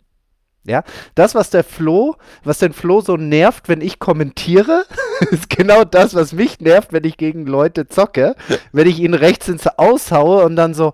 Ja, 0.63 0.83
das, 1.15 1.33
was 1.33 1.49
der 1.49 1.63
Flo, 1.63 2.15
was 2.43 2.59
den 2.59 2.71
Flo 2.71 3.01
so 3.01 3.17
nervt, 3.17 3.67
wenn 3.67 3.81
ich 3.81 3.97
kommentiere, 3.97 4.85
ist 5.31 5.49
genau 5.49 5.83
das, 5.83 6.13
was 6.13 6.33
mich 6.33 6.59
nervt, 6.59 6.93
wenn 6.93 7.03
ich 7.03 7.17
gegen 7.17 7.47
Leute 7.47 7.87
zocke, 7.87 8.35
wenn 8.71 8.87
ich 8.87 8.99
ihn 8.99 9.15
rechts 9.15 9.47
ins 9.47 9.65
Aus 9.65 10.11
haue 10.11 10.45
und 10.45 10.55
dann 10.55 10.75
so, 10.75 10.93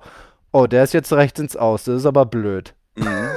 oh, 0.53 0.67
der 0.67 0.85
ist 0.85 0.93
jetzt 0.93 1.11
rechts 1.11 1.41
ins 1.41 1.57
Aus, 1.57 1.83
das 1.83 1.97
ist 1.97 2.05
aber 2.05 2.25
blöd. 2.25 2.76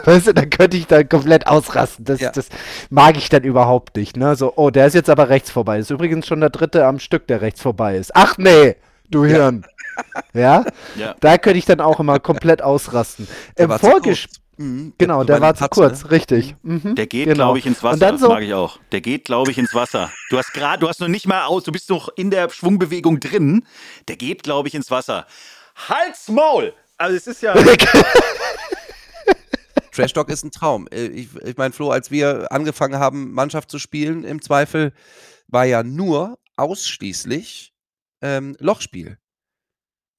Weißt 0.05 0.29
du, 0.29 0.35
da 0.35 0.47
könnte 0.47 0.77
ich 0.77 0.87
dann 0.87 1.09
komplett 1.09 1.47
ausrasten. 1.47 2.05
Das, 2.05 2.21
Ja. 2.21 2.31
das 2.31 2.49
mag 2.89 3.17
ich 3.17 3.29
dann 3.29 3.43
überhaupt 3.45 3.97
nicht. 3.97 4.17
Ne? 4.17 4.35
So, 4.37 4.53
oh, 4.57 4.71
der 4.71 4.87
ist 4.87 4.95
jetzt 4.95 5.11
aber 5.11 5.29
rechts 5.29 5.51
vorbei. 5.51 5.79
Ist 5.79 5.91
übrigens 5.91 6.27
schon 6.27 6.41
der 6.41 6.51
dritte 6.51 6.87
am 6.87 6.99
Stück, 6.99 7.27
der 7.27 7.41
rechts 7.43 7.61
vorbei 7.61 7.97
ist. 7.97 8.15
Ach 8.17 8.39
nee, 8.39 8.77
du 9.11 9.25
Hirn. 9.25 9.65
Ja, 10.33 10.65
Ja. 10.97 11.15
da 11.21 11.37
könnte 11.37 11.59
ich 11.59 11.67
dann 11.67 11.81
auch 11.81 12.01
immer 12.01 12.19
komplett 12.21 12.63
ausrasten. 12.63 13.29
Der 13.59 13.65
Im 13.65 13.71
kurz. 13.71 13.81
Vorgespräch. 13.83 14.41
Mhm. 14.57 14.93
Genau, 14.99 15.25
der 15.25 15.41
war 15.41 15.55
zu 15.55 15.65
Putz, 15.65 15.75
kurz, 15.75 16.05
ne? 16.05 16.11
richtig. 16.11 16.55
Mhm, 16.63 16.95
Der 16.95 17.07
geht, 17.07 17.25
genau. 17.25 17.35
glaube 17.47 17.59
ich, 17.61 17.67
ins 17.67 17.83
Wasser. 17.83 17.95
Und 17.95 18.01
dann 18.03 18.15
das 18.17 18.21
so, 18.21 18.29
mag 18.29 18.43
ich 18.43 18.53
auch. 18.53 18.79
Der 18.93 19.01
geht, 19.01 19.25
glaube 19.25 19.51
ich, 19.51 19.57
ins 19.59 19.75
Wasser. 19.75 20.11
Du 20.29 20.37
hast 20.37 20.53
gerade, 20.53 20.81
du 20.81 20.89
hast 20.89 21.01
noch 21.01 21.09
nicht 21.09 21.27
mal 21.27 21.45
aus, 21.45 21.65
du 21.65 21.73
bist 21.73 21.89
noch 21.89 22.11
in 22.15 22.31
der 22.31 22.51
Schwungbewegung 22.51 23.21
drin. 23.21 23.65
Der 24.09 24.17
geht, 24.17 24.43
glaube 24.43 24.69
ich, 24.69 24.75
ins 24.75 24.91
Wasser. 24.91 25.27
Halt's 25.89 26.29
Maul! 26.29 26.75
Also 26.99 27.17
es 27.17 27.27
ist 27.27 27.41
ja. 27.43 27.55
Trash 29.93 30.13
Talk 30.13 30.29
ist 30.31 30.45
ein 30.45 30.51
Traum. 30.51 30.87
Äh, 30.93 31.07
Ich, 31.07 31.35
ich 31.37 31.57
meine, 31.57 31.73
Flo, 31.73 31.91
als 31.91 32.11
wir 32.11 32.51
angefangen 32.53 32.99
haben, 32.99 33.33
Mannschaft 33.33 33.71
zu 33.71 33.79
spielen, 33.79 34.25
im 34.25 34.43
Zweifel, 34.43 34.93
war 35.49 35.65
ja 35.65 35.83
nur 35.83 36.39
ausschließlich 36.57 37.73
ähm, 38.23 38.57
Lochspiel. 38.61 39.19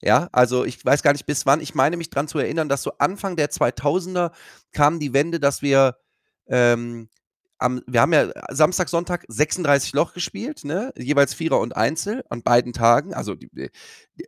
Ja, 0.02 0.28
also 0.32 0.64
ich 0.64 0.84
weiß 0.84 1.02
gar 1.02 1.12
nicht 1.12 1.26
bis 1.26 1.46
wann. 1.46 1.60
Ich 1.60 1.74
meine 1.76 1.96
mich 1.96 2.10
dran 2.10 2.26
zu 2.26 2.38
erinnern, 2.38 2.68
dass 2.68 2.82
so 2.82 2.92
Anfang 2.98 3.36
der 3.36 3.50
2000er 3.50 4.32
kam 4.72 4.98
die 4.98 5.12
Wende, 5.12 5.38
dass 5.38 5.62
wir 5.62 5.96
ähm, 6.48 7.08
am, 7.62 7.82
wir 7.86 8.00
haben 8.00 8.12
ja 8.12 8.30
Samstag, 8.50 8.88
Sonntag 8.88 9.24
36 9.28 9.92
Loch 9.92 10.12
gespielt, 10.12 10.64
ne? 10.64 10.92
jeweils 10.96 11.34
Vierer 11.34 11.60
und 11.60 11.76
Einzel 11.76 12.24
an 12.28 12.42
beiden 12.42 12.72
Tagen. 12.72 13.14
Also 13.14 13.34
die, 13.34 13.70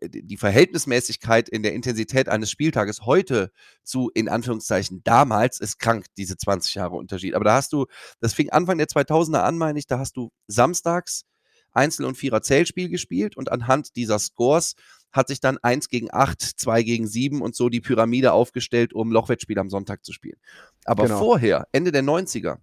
die, 0.02 0.36
Verhältnismäßigkeit 0.36 1.48
in 1.48 1.62
der 1.62 1.74
Intensität 1.74 2.28
eines 2.28 2.50
Spieltages 2.50 3.02
heute 3.02 3.50
zu, 3.82 4.10
in 4.14 4.28
Anführungszeichen, 4.28 5.02
damals 5.04 5.60
ist 5.60 5.78
krank, 5.78 6.06
diese 6.16 6.36
20 6.36 6.74
Jahre 6.74 6.96
Unterschied. 6.96 7.34
Aber 7.34 7.44
da 7.44 7.54
hast 7.56 7.72
du, 7.72 7.86
das 8.20 8.34
fing 8.34 8.50
Anfang 8.50 8.78
der 8.78 8.88
2000er 8.88 9.40
an, 9.40 9.58
meine 9.58 9.78
ich, 9.78 9.86
da 9.86 9.98
hast 9.98 10.16
du 10.16 10.30
samstags 10.46 11.24
Einzel- 11.72 12.06
und 12.06 12.16
Vierer-Zellspiel 12.16 12.88
gespielt 12.88 13.36
und 13.36 13.50
anhand 13.50 13.96
dieser 13.96 14.18
Scores 14.18 14.74
hat 15.14 15.28
sich 15.28 15.40
dann 15.40 15.58
1 15.58 15.88
gegen 15.88 16.08
8, 16.12 16.40
2 16.40 16.82
gegen 16.82 17.06
7 17.06 17.40
und 17.40 17.54
so 17.54 17.68
die 17.68 17.80
Pyramide 17.80 18.32
aufgestellt, 18.32 18.92
um 18.92 19.12
Lochwettspiel 19.12 19.58
am 19.58 19.70
Sonntag 19.70 20.04
zu 20.04 20.12
spielen. 20.12 20.38
Aber 20.84 21.04
Genau. 21.04 21.18
vorher, 21.18 21.68
Ende 21.72 21.92
der 21.92 22.02
90er, 22.02 22.58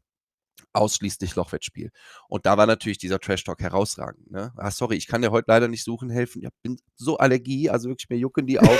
ausschließlich 0.73 1.35
Lochwettspiel. 1.35 1.91
Und 2.27 2.45
da 2.45 2.57
war 2.57 2.65
natürlich 2.65 2.97
dieser 2.97 3.19
Trash-Talk 3.19 3.59
herausragend. 3.61 4.31
Ne? 4.31 4.51
Ah, 4.57 4.71
sorry, 4.71 4.95
ich 4.95 5.07
kann 5.07 5.21
dir 5.21 5.31
heute 5.31 5.45
leider 5.47 5.67
nicht 5.67 5.83
suchen 5.83 6.09
helfen. 6.09 6.43
Ich 6.43 6.49
bin 6.61 6.77
so 6.95 7.17
Allergie, 7.17 7.69
also 7.69 7.89
wirklich, 7.89 8.09
mir 8.09 8.17
jucken 8.17 8.47
die 8.47 8.59
Augen. 8.59 8.77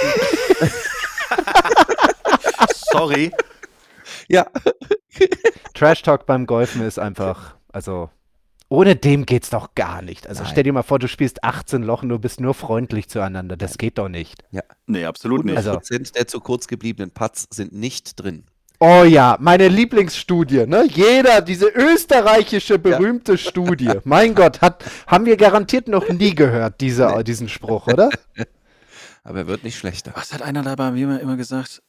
Sorry. 2.92 3.32
ja, 4.28 4.48
Trash 5.74 6.02
Talk 6.02 6.26
beim 6.26 6.46
Golfen 6.46 6.82
ist 6.82 7.00
einfach, 7.00 7.56
also 7.72 8.10
ohne 8.70 8.96
dem 8.96 9.26
geht's 9.26 9.50
doch 9.50 9.76
gar 9.76 10.02
nicht. 10.02 10.28
Also 10.28 10.44
Nein. 10.44 10.52
stell 10.52 10.64
dir 10.64 10.72
mal 10.72 10.84
vor, 10.84 10.98
du 10.98 11.08
spielst 11.10 11.44
18 11.44 11.84
Loch 11.84 12.04
und 12.04 12.10
du 12.10 12.20
bist 12.20 12.40
nur 12.40 12.54
freundlich 12.54 13.10
zueinander. 13.10 13.58
Das 13.58 13.78
geht 13.78 13.98
doch 13.98 14.08
nicht. 14.08 14.44
Nee, 14.88 15.06
absolut 15.06 15.44
nicht. 15.44 15.58
Also- 15.58 15.74
Prozent 15.74 16.16
der 16.16 16.28
zu 16.28 16.40
kurz 16.40 16.68
gebliebenen 16.68 17.12
Putts 17.12 17.48
sind 17.52 17.74
nicht 17.74 18.16
drin. 18.20 18.46
Oh 18.84 19.04
ja, 19.04 19.38
meine 19.40 19.68
Lieblingsstudie, 19.68 20.66
ne? 20.66 20.88
Jeder, 20.92 21.42
diese 21.42 21.68
österreichische 21.68 22.80
berühmte 22.80 23.38
Studie. 23.38 23.92
Mein 24.06 24.34
Gott, 24.34 24.62
hat, 24.62 24.84
haben 25.06 25.28
wir 25.28 25.38
garantiert 25.38 25.88
noch 25.88 26.10
nie 26.10 26.34
gehört, 26.34 26.82
diese, 26.82 27.24
diesen 27.24 27.48
Spruch, 27.48 27.86
oder? 27.86 28.10
Aber 29.24 29.38
er 29.38 29.48
wird 29.48 29.64
nicht 29.64 29.78
schlechter. 29.78 30.14
Was 30.16 30.34
hat 30.34 30.42
einer 30.42 30.64
da 30.64 30.74
bei 30.74 30.90
mir 30.90 31.20
immer 31.20 31.38
gesagt? 31.38 31.84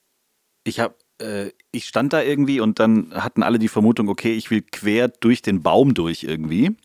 Ich 0.64 0.81
hab, 0.81 0.96
äh, 1.18 1.52
ich 1.70 1.87
stand 1.87 2.12
da 2.12 2.20
irgendwie 2.20 2.61
und 2.61 2.78
dann 2.78 3.11
hatten 3.14 3.42
alle 3.42 3.59
die 3.59 3.68
Vermutung, 3.68 4.11
okay, 4.11 4.35
ich 4.35 4.50
will 4.50 4.61
quer 4.61 5.09
durch 5.09 5.40
den 5.40 5.62
Baum 5.62 5.94
durch 5.94 6.24
irgendwie. 6.24 6.76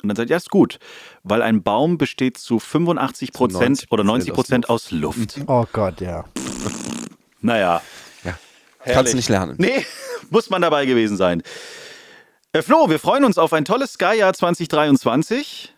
Und 0.00 0.08
dann 0.08 0.14
sagt, 0.14 0.30
ja, 0.30 0.36
ist 0.36 0.48
gut, 0.48 0.78
weil 1.24 1.42
ein 1.42 1.64
Baum 1.64 1.98
besteht 1.98 2.38
zu 2.38 2.60
85 2.60 3.32
Prozent 3.32 3.80
90% 3.80 3.86
oder 3.90 4.04
90 4.04 4.32
Prozent 4.32 4.68
aus 4.70 4.84
aus 4.84 4.90
Luft. 4.92 5.40
Oh 5.48 5.64
Gott, 5.72 6.00
ja. 6.00 6.24
Naja. 7.40 7.82
Herrlich. 8.86 8.94
Kannst 8.94 9.12
du 9.12 9.16
nicht 9.16 9.28
lernen. 9.28 9.56
Nee, 9.58 9.84
muss 10.30 10.48
man 10.48 10.62
dabei 10.62 10.86
gewesen 10.86 11.16
sein. 11.16 11.42
Äh, 12.52 12.62
Flo, 12.62 12.88
wir 12.88 13.00
freuen 13.00 13.24
uns 13.24 13.36
auf 13.36 13.52
ein 13.52 13.64
tolles 13.64 13.94
Sky-Jahr 13.94 14.32
2023. 14.32 15.74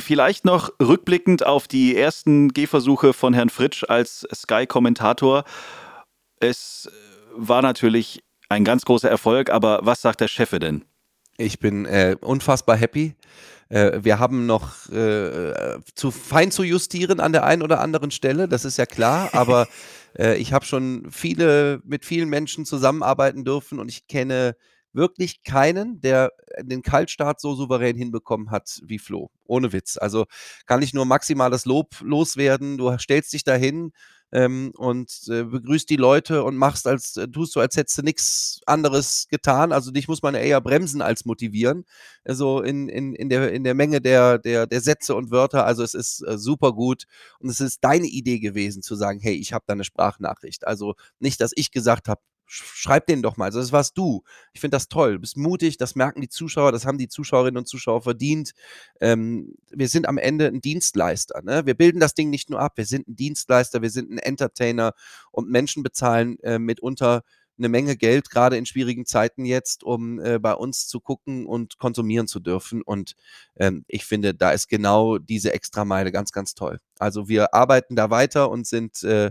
Vielleicht 0.00 0.44
noch 0.44 0.72
rückblickend 0.82 1.46
auf 1.46 1.68
die 1.68 1.96
ersten 1.96 2.48
Gehversuche 2.48 3.12
von 3.12 3.34
Herrn 3.34 3.50
Fritsch 3.50 3.84
als 3.88 4.26
Sky-Kommentator. 4.34 5.44
Es 6.40 6.90
war 7.36 7.62
natürlich 7.62 8.24
ein 8.48 8.64
ganz 8.64 8.84
großer 8.84 9.08
Erfolg, 9.08 9.50
aber 9.50 9.80
was 9.82 10.02
sagt 10.02 10.20
der 10.20 10.28
Chefe 10.28 10.58
denn? 10.58 10.84
Ich 11.36 11.60
bin 11.60 11.86
äh, 11.86 12.16
unfassbar 12.20 12.76
happy. 12.76 13.14
Äh, 13.68 14.00
wir 14.02 14.18
haben 14.18 14.46
noch 14.46 14.88
äh, 14.90 15.78
zu 15.94 16.10
fein 16.10 16.50
zu 16.50 16.64
justieren 16.64 17.20
an 17.20 17.32
der 17.32 17.44
einen 17.44 17.62
oder 17.62 17.80
anderen 17.80 18.10
Stelle, 18.10 18.48
das 18.48 18.64
ist 18.64 18.76
ja 18.76 18.86
klar, 18.86 19.30
aber 19.34 19.68
äh, 20.18 20.36
ich 20.36 20.52
habe 20.52 20.64
schon 20.64 21.08
viele 21.10 21.80
mit 21.84 22.04
vielen 22.04 22.28
Menschen 22.28 22.64
zusammenarbeiten 22.64 23.44
dürfen 23.44 23.78
und 23.78 23.88
ich 23.88 24.06
kenne 24.06 24.56
wirklich 24.92 25.42
keinen, 25.42 26.00
der 26.00 26.32
den 26.60 26.82
Kaltstart 26.82 27.40
so 27.40 27.54
souverän 27.54 27.96
hinbekommen 27.96 28.50
hat 28.50 28.80
wie 28.84 28.98
Flo. 28.98 29.30
Ohne 29.46 29.72
Witz. 29.72 29.96
Also 29.96 30.26
kann 30.66 30.82
ich 30.82 30.92
nur 30.92 31.06
maximales 31.06 31.64
Lob 31.64 31.94
loswerden. 32.02 32.76
Du 32.76 32.96
stellst 32.98 33.32
dich 33.32 33.44
dahin 33.44 33.92
ähm, 34.32 34.72
und 34.76 35.10
äh, 35.28 35.44
begrüßt 35.44 35.88
die 35.90 35.96
Leute 35.96 36.42
und 36.42 36.56
machst 36.56 36.86
als, 36.86 37.16
äh, 37.16 37.28
tust 37.28 37.52
so, 37.52 37.60
als 37.60 37.76
hättest 37.76 37.98
du 37.98 38.02
nichts 38.02 38.60
anderes 38.66 39.26
getan. 39.28 39.72
Also 39.72 39.90
dich 39.90 40.08
muss 40.08 40.22
man 40.22 40.34
eher 40.34 40.60
bremsen 40.60 41.02
als 41.02 41.24
motivieren. 41.26 41.84
Also 42.24 42.62
in, 42.62 42.88
in, 42.88 43.14
in, 43.14 43.28
der, 43.28 43.52
in 43.52 43.64
der 43.64 43.74
Menge 43.74 44.00
der, 44.00 44.38
der, 44.38 44.66
der 44.66 44.80
Sätze 44.80 45.14
und 45.14 45.30
Wörter. 45.30 45.66
Also 45.66 45.82
es 45.82 45.94
ist 45.94 46.26
äh, 46.26 46.38
super 46.38 46.72
gut. 46.72 47.04
Und 47.40 47.50
es 47.50 47.60
ist 47.60 47.84
deine 47.84 48.06
Idee 48.06 48.38
gewesen 48.38 48.82
zu 48.82 48.94
sagen, 48.94 49.20
hey, 49.20 49.34
ich 49.34 49.52
habe 49.52 49.64
da 49.66 49.74
eine 49.74 49.84
Sprachnachricht. 49.84 50.66
Also 50.66 50.94
nicht, 51.18 51.40
dass 51.40 51.52
ich 51.54 51.70
gesagt 51.70 52.08
habe, 52.08 52.22
schreib 52.52 53.06
den 53.06 53.22
doch 53.22 53.36
mal. 53.36 53.46
Also 53.46 53.60
das 53.60 53.72
warst 53.72 53.96
du. 53.96 54.22
Ich 54.52 54.60
finde 54.60 54.76
das 54.76 54.88
toll. 54.88 55.14
Du 55.14 55.20
bist 55.20 55.36
mutig, 55.36 55.78
das 55.78 55.94
merken 55.94 56.20
die 56.20 56.28
Zuschauer, 56.28 56.70
das 56.70 56.84
haben 56.84 56.98
die 56.98 57.08
Zuschauerinnen 57.08 57.56
und 57.56 57.66
Zuschauer 57.66 58.02
verdient. 58.02 58.52
Ähm, 59.00 59.54
wir 59.70 59.88
sind 59.88 60.06
am 60.06 60.18
Ende 60.18 60.46
ein 60.46 60.60
Dienstleister. 60.60 61.40
Ne? 61.42 61.64
Wir 61.64 61.74
bilden 61.74 61.98
das 61.98 62.14
Ding 62.14 62.28
nicht 62.30 62.50
nur 62.50 62.60
ab, 62.60 62.76
wir 62.76 62.84
sind 62.84 63.08
ein 63.08 63.16
Dienstleister, 63.16 63.80
wir 63.80 63.90
sind 63.90 64.10
ein 64.10 64.18
Entertainer 64.18 64.92
und 65.30 65.48
Menschen 65.48 65.82
bezahlen 65.82 66.38
äh, 66.40 66.58
mitunter 66.58 67.22
eine 67.58 67.68
Menge 67.68 67.96
Geld, 67.96 68.30
gerade 68.30 68.56
in 68.56 68.66
schwierigen 68.66 69.06
Zeiten 69.06 69.44
jetzt, 69.44 69.84
um 69.84 70.20
äh, 70.20 70.38
bei 70.38 70.54
uns 70.54 70.86
zu 70.86 71.00
gucken 71.00 71.46
und 71.46 71.78
konsumieren 71.78 72.26
zu 72.26 72.40
dürfen. 72.40 72.82
Und 72.82 73.14
ähm, 73.56 73.84
ich 73.88 74.04
finde, 74.04 74.34
da 74.34 74.50
ist 74.50 74.68
genau 74.68 75.18
diese 75.18 75.52
Extrameile 75.52 76.12
ganz, 76.12 76.32
ganz 76.32 76.54
toll. 76.54 76.78
Also 76.98 77.28
wir 77.28 77.54
arbeiten 77.54 77.96
da 77.96 78.10
weiter 78.10 78.50
und 78.50 78.66
sind 78.66 79.02
äh, 79.02 79.30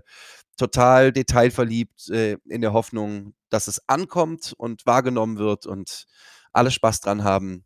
total 0.58 1.12
detailverliebt 1.12 2.10
äh, 2.10 2.38
in 2.48 2.62
der 2.62 2.74
Hoffnung, 2.74 3.34
dass 3.50 3.68
es 3.68 3.82
ankommt 3.88 4.54
und 4.58 4.86
wahrgenommen 4.86 5.38
wird 5.38 5.66
und 5.66 6.06
alle 6.54 6.72
Spaß 6.72 7.02
dran 7.02 7.24
haben, 7.24 7.64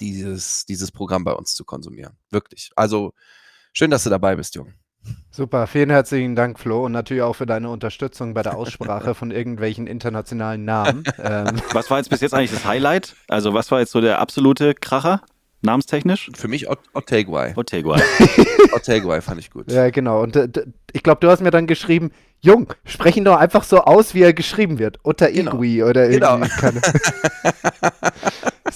dieses, 0.00 0.66
dieses 0.66 0.90
Programm 0.90 1.24
bei 1.24 1.32
uns 1.32 1.54
zu 1.54 1.64
konsumieren. 1.64 2.16
Wirklich. 2.30 2.70
Also 2.76 3.12
schön, 3.72 3.90
dass 3.90 4.04
du 4.04 4.10
dabei 4.10 4.36
bist, 4.36 4.54
Jung. 4.54 4.74
Super, 5.30 5.66
vielen 5.66 5.90
herzlichen 5.90 6.34
Dank, 6.34 6.58
Flo, 6.58 6.84
und 6.86 6.92
natürlich 6.92 7.22
auch 7.22 7.34
für 7.34 7.44
deine 7.46 7.68
Unterstützung 7.68 8.32
bei 8.32 8.42
der 8.42 8.56
Aussprache 8.56 9.14
von 9.14 9.30
irgendwelchen 9.30 9.86
internationalen 9.86 10.64
Namen. 10.64 11.04
ähm, 11.22 11.56
Was 11.72 11.90
war 11.90 11.98
jetzt 11.98 12.08
bis 12.08 12.22
jetzt 12.22 12.32
eigentlich 12.32 12.52
das 12.52 12.64
Highlight? 12.64 13.14
Also 13.28 13.52
was 13.52 13.70
war 13.70 13.80
jetzt 13.80 13.92
so 13.92 14.00
der 14.00 14.18
absolute 14.18 14.72
Kracher, 14.74 15.20
namenstechnisch? 15.60 16.30
Für 16.34 16.48
mich 16.48 16.70
Ot 16.70 16.78
Otegwai. 16.94 17.52
Otegua. 17.56 17.98
Otegwai 18.74 19.20
fand 19.20 19.40
ich 19.40 19.50
gut. 19.50 19.70
ja, 19.70 19.90
genau. 19.90 20.22
Und 20.22 20.36
äh, 20.36 20.48
ich 20.92 21.02
glaube, 21.02 21.20
du 21.20 21.28
hast 21.30 21.42
mir 21.42 21.50
dann 21.50 21.66
geschrieben, 21.66 22.12
Jung, 22.40 22.72
sprech 22.84 23.16
ihn 23.18 23.24
doch 23.24 23.36
einfach 23.36 23.64
so 23.64 23.80
aus, 23.82 24.14
wie 24.14 24.22
er 24.22 24.32
geschrieben 24.32 24.78
wird. 24.78 25.00
Otter 25.04 25.30
Genau. 25.30 25.56
Oder 25.56 26.08
Genau. 26.08 26.38
irgendwie. 26.38 26.50
Keine 26.60 26.80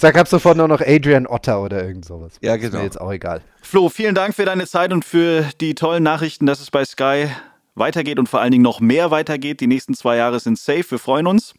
ich 0.01 0.03
sag 0.03 0.17
ab 0.17 0.27
sofort 0.27 0.57
nur 0.57 0.67
noch 0.67 0.81
Adrian 0.81 1.27
Otter 1.27 1.61
oder 1.61 1.85
irgend 1.85 2.05
sowas. 2.05 2.33
Ja, 2.41 2.55
Ist 2.55 2.61
genau. 2.61 2.79
mir 2.79 2.85
jetzt 2.85 2.99
auch 2.99 3.11
egal. 3.11 3.43
Flo, 3.61 3.87
vielen 3.87 4.15
Dank 4.15 4.33
für 4.33 4.45
deine 4.45 4.65
Zeit 4.65 4.91
und 4.91 5.05
für 5.05 5.45
die 5.61 5.75
tollen 5.75 6.01
Nachrichten, 6.01 6.47
dass 6.47 6.59
es 6.59 6.71
bei 6.71 6.83
Sky 6.83 7.27
weitergeht 7.75 8.17
und 8.17 8.27
vor 8.27 8.41
allen 8.41 8.49
Dingen 8.49 8.63
noch 8.63 8.79
mehr 8.79 9.11
weitergeht. 9.11 9.59
Die 9.59 9.67
nächsten 9.67 9.93
zwei 9.93 10.15
Jahre 10.17 10.39
sind 10.39 10.57
safe. 10.57 10.89
Wir 10.89 10.97
freuen 10.97 11.27
uns. 11.27 11.53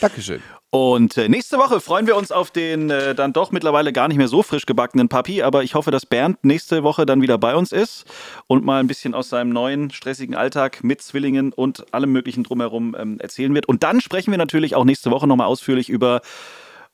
Dankeschön. 0.00 0.40
Und 0.70 1.16
äh, 1.16 1.28
nächste 1.28 1.58
Woche 1.58 1.80
freuen 1.80 2.06
wir 2.06 2.14
uns 2.14 2.30
auf 2.30 2.52
den 2.52 2.88
äh, 2.88 3.16
dann 3.16 3.32
doch 3.32 3.50
mittlerweile 3.50 3.92
gar 3.92 4.06
nicht 4.06 4.18
mehr 4.18 4.28
so 4.28 4.44
frisch 4.44 4.64
gebackenen 4.64 5.08
Papi, 5.08 5.42
aber 5.42 5.64
ich 5.64 5.74
hoffe, 5.74 5.90
dass 5.90 6.06
Bernd 6.06 6.44
nächste 6.44 6.84
Woche 6.84 7.04
dann 7.04 7.20
wieder 7.20 7.36
bei 7.36 7.56
uns 7.56 7.72
ist 7.72 8.04
und 8.46 8.64
mal 8.64 8.78
ein 8.78 8.86
bisschen 8.86 9.14
aus 9.14 9.28
seinem 9.28 9.50
neuen 9.50 9.90
stressigen 9.90 10.36
Alltag 10.36 10.84
mit 10.84 11.02
Zwillingen 11.02 11.52
und 11.52 11.92
allem 11.92 12.12
möglichen 12.12 12.44
drumherum 12.44 12.94
ähm, 12.96 13.18
erzählen 13.18 13.52
wird. 13.54 13.66
Und 13.66 13.82
dann 13.82 14.00
sprechen 14.00 14.30
wir 14.30 14.38
natürlich 14.38 14.76
auch 14.76 14.84
nächste 14.84 15.10
Woche 15.10 15.26
nochmal 15.26 15.48
ausführlich 15.48 15.88
über 15.88 16.20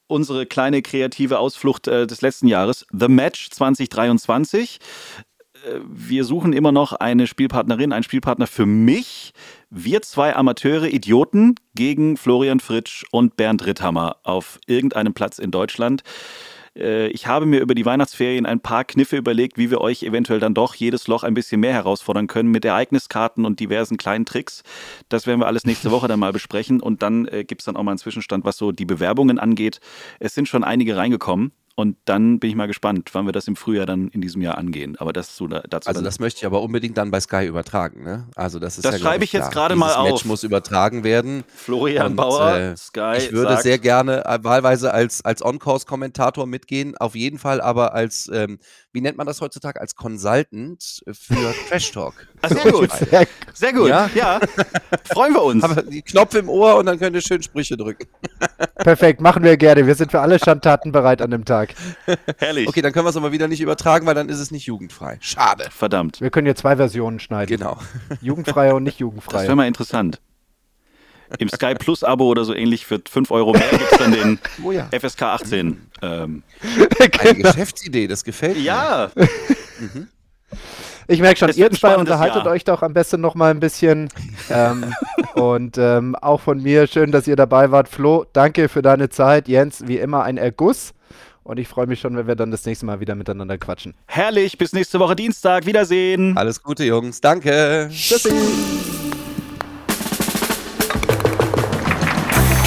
unsere 0.06 0.46
kleine 0.46 0.82
kreative 0.82 1.38
Ausflucht 1.38 1.88
äh, 1.88 2.06
des 2.06 2.20
letzten 2.20 2.48
Jahres, 2.48 2.86
The 2.92 3.08
Match 3.08 3.50
2023. 3.50 4.78
äh, 5.64 5.80
wir 5.86 6.24
suchen 6.24 6.52
immer 6.52 6.72
noch 6.72 6.92
eine 6.92 7.26
Spielpartnerin, 7.26 7.92
einen 7.92 8.04
Spielpartner 8.04 8.46
für 8.46 8.66
mich. 8.66 9.32
Wir 9.70 10.02
zwei 10.02 10.36
Amateure, 10.36 10.86
Idioten 10.86 11.54
gegen 11.74 12.16
Florian 12.16 12.60
Fritsch 12.60 13.04
und 13.10 13.36
Bernd 13.36 13.66
Ritthammer 13.66 14.16
auf 14.22 14.58
irgendeinem 14.66 15.14
Platz 15.14 15.38
in 15.38 15.50
Deutschland. 15.50 16.02
Äh, 16.76 17.08
ich 17.08 17.26
habe 17.26 17.46
mir 17.46 17.60
über 17.60 17.74
die 17.74 17.86
Weihnachtsferien 17.86 18.46
ein 18.46 18.60
paar 18.60 18.84
Kniffe 18.84 19.16
überlegt, 19.16 19.58
wie 19.58 19.70
wir 19.70 19.80
euch 19.80 20.02
eventuell 20.02 20.40
dann 20.40 20.54
doch 20.54 20.74
jedes 20.74 21.06
Loch 21.06 21.22
ein 21.22 21.34
bisschen 21.34 21.60
mehr 21.60 21.72
herausfordern 21.72 22.26
können 22.26 22.50
mit 22.50 22.64
Ereigniskarten 22.64 23.44
und 23.44 23.60
diversen 23.60 23.96
kleinen 23.96 24.24
Tricks. 24.24 24.62
Das 25.08 25.26
werden 25.26 25.40
wir 25.40 25.46
alles 25.46 25.64
nächste 25.64 25.90
Woche 25.90 26.08
dann 26.08 26.20
mal 26.20 26.32
besprechen 26.32 26.80
und 26.80 27.02
dann 27.02 27.26
äh, 27.26 27.44
gibt 27.44 27.62
es 27.62 27.66
dann 27.66 27.76
auch 27.76 27.82
mal 27.82 27.92
einen 27.92 27.98
Zwischenstand, 27.98 28.44
was 28.44 28.56
so 28.56 28.72
die 28.72 28.86
Bewerbungen 28.86 29.38
angeht. 29.38 29.80
Es 30.20 30.34
sind 30.34 30.48
schon 30.48 30.64
einige 30.64 30.96
reingekommen. 30.96 31.52
Und 31.76 31.96
dann 32.04 32.38
bin 32.38 32.50
ich 32.50 32.56
mal 32.56 32.66
gespannt, 32.66 33.10
wann 33.14 33.26
wir 33.26 33.32
das 33.32 33.48
im 33.48 33.56
Frühjahr 33.56 33.84
dann 33.84 34.06
in 34.08 34.20
diesem 34.20 34.40
Jahr 34.42 34.58
angehen. 34.58 34.96
Aber 34.98 35.12
das 35.12 35.36
so 35.36 35.48
dazu. 35.48 35.88
Also 35.88 36.02
das 36.02 36.20
möchte 36.20 36.38
ich 36.38 36.46
aber 36.46 36.62
unbedingt 36.62 36.96
dann 36.96 37.10
bei 37.10 37.18
Sky 37.18 37.46
übertragen. 37.46 38.04
Ne? 38.04 38.28
Also 38.36 38.60
das 38.60 38.76
ist 38.78 38.84
das 38.84 38.94
ja, 38.94 39.00
schreibe 39.00 39.24
ich 39.24 39.32
jetzt 39.32 39.50
gerade 39.50 39.74
mal 39.74 39.94
auf. 39.94 40.04
Das 40.04 40.12
Match 40.12 40.24
muss 40.24 40.44
übertragen 40.44 41.02
werden. 41.02 41.42
Florian 41.48 42.12
und, 42.12 42.16
Bauer, 42.16 42.54
äh, 42.54 42.76
Sky. 42.76 43.16
Ich 43.18 43.32
würde 43.32 43.54
sagt, 43.54 43.64
sehr 43.64 43.78
gerne 43.78 44.24
äh, 44.24 44.38
wahlweise 44.42 44.94
als, 44.94 45.24
als 45.24 45.44
On-Course-Kommentator 45.44 46.46
mitgehen. 46.46 46.96
Auf 46.96 47.16
jeden 47.16 47.38
Fall 47.38 47.60
aber 47.60 47.92
als, 47.92 48.30
ähm, 48.32 48.60
wie 48.92 49.00
nennt 49.00 49.16
man 49.16 49.26
das 49.26 49.40
heutzutage, 49.40 49.80
als 49.80 49.96
Consultant 49.96 51.02
für 51.10 51.54
Trash 51.68 51.90
Talk. 51.90 52.28
Ach, 52.44 52.48
sehr 52.48 52.72
gut. 52.72 52.90
Sehr, 52.90 53.26
sehr 53.52 53.72
gut. 53.72 53.88
Ja? 53.88 54.10
ja. 54.14 54.40
Freuen 55.12 55.34
wir 55.34 55.42
uns. 55.42 55.64
Aber 55.64 55.82
die 55.82 56.02
Knopf 56.02 56.34
im 56.34 56.48
Ohr 56.48 56.76
und 56.76 56.86
dann 56.86 56.98
könnt 56.98 57.16
ihr 57.16 57.22
schön 57.22 57.42
Sprüche 57.42 57.76
drücken. 57.76 58.06
Perfekt, 58.76 59.20
machen 59.20 59.42
wir 59.42 59.56
gerne. 59.56 59.86
Wir 59.86 59.94
sind 59.94 60.10
für 60.10 60.20
alle 60.20 60.38
Schandtaten 60.38 60.92
bereit 60.92 61.22
an 61.22 61.30
dem 61.30 61.44
Tag. 61.44 61.74
Herrlich. 62.38 62.68
Okay, 62.68 62.82
dann 62.82 62.92
können 62.92 63.06
wir 63.06 63.10
es 63.10 63.16
aber 63.16 63.32
wieder 63.32 63.48
nicht 63.48 63.60
übertragen, 63.60 64.06
weil 64.06 64.14
dann 64.14 64.28
ist 64.28 64.38
es 64.38 64.50
nicht 64.50 64.66
jugendfrei. 64.66 65.18
Schade. 65.20 65.68
Verdammt. 65.70 66.20
Wir 66.20 66.30
können 66.30 66.46
hier 66.46 66.56
zwei 66.56 66.76
Versionen 66.76 67.20
schneiden. 67.20 67.56
Genau. 67.56 67.78
Jugendfreie 68.20 68.74
und 68.74 68.82
nicht 68.82 68.98
jugendfreie. 68.98 69.40
Das 69.40 69.46
wäre 69.46 69.56
mal 69.56 69.68
interessant. 69.68 70.20
Im 71.38 71.48
Sky 71.48 71.74
Plus 71.74 72.04
Abo 72.04 72.28
oder 72.28 72.44
so 72.44 72.54
ähnlich 72.54 72.86
für 72.86 73.00
5 73.08 73.30
Euro 73.30 73.52
mehr 73.52 73.68
gibt 73.70 73.92
es 73.92 73.98
dann 73.98 74.12
den 74.12 74.38
oh 74.62 74.72
ja. 74.72 74.88
FSK 74.92 75.22
18. 75.22 75.80
Ähm. 76.02 76.42
Eine 77.18 77.34
Geschäftsidee, 77.34 78.06
das 78.06 78.24
gefällt 78.24 78.56
mir. 78.56 78.62
Ja. 78.62 79.10
mhm. 79.80 80.08
Ich 81.06 81.20
merke 81.20 81.38
schon, 81.38 81.50
ihr 81.54 81.70
zwei 81.70 81.96
unterhaltet 81.96 82.44
Jahr. 82.44 82.52
euch 82.52 82.64
doch 82.64 82.82
am 82.82 82.94
besten 82.94 83.20
noch 83.20 83.34
mal 83.34 83.50
ein 83.50 83.60
bisschen. 83.60 84.08
ähm, 84.50 84.94
und 85.34 85.76
ähm, 85.78 86.14
auch 86.16 86.40
von 86.40 86.62
mir 86.62 86.86
schön, 86.86 87.12
dass 87.12 87.26
ihr 87.26 87.36
dabei 87.36 87.70
wart. 87.70 87.88
Flo, 87.88 88.24
danke 88.32 88.68
für 88.68 88.82
deine 88.82 89.08
Zeit. 89.10 89.48
Jens, 89.48 89.86
wie 89.86 89.98
immer 89.98 90.24
ein 90.24 90.38
Erguss. 90.38 90.94
Und 91.42 91.58
ich 91.58 91.68
freue 91.68 91.86
mich 91.86 92.00
schon, 92.00 92.16
wenn 92.16 92.26
wir 92.26 92.36
dann 92.36 92.50
das 92.50 92.64
nächste 92.64 92.86
Mal 92.86 93.00
wieder 93.00 93.14
miteinander 93.14 93.58
quatschen. 93.58 93.94
Herrlich, 94.06 94.56
bis 94.56 94.72
nächste 94.72 94.98
Woche 94.98 95.14
Dienstag. 95.14 95.66
Wiedersehen. 95.66 96.38
Alles 96.38 96.62
Gute, 96.62 96.84
Jungs. 96.84 97.20
Danke. 97.20 97.90
Tschüssi. 97.92 98.30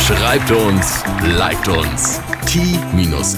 Schreibt 0.07 0.51
uns, 0.51 1.03
liked 1.37 1.67
uns. 1.67 2.21
t-time.golf 2.45 3.37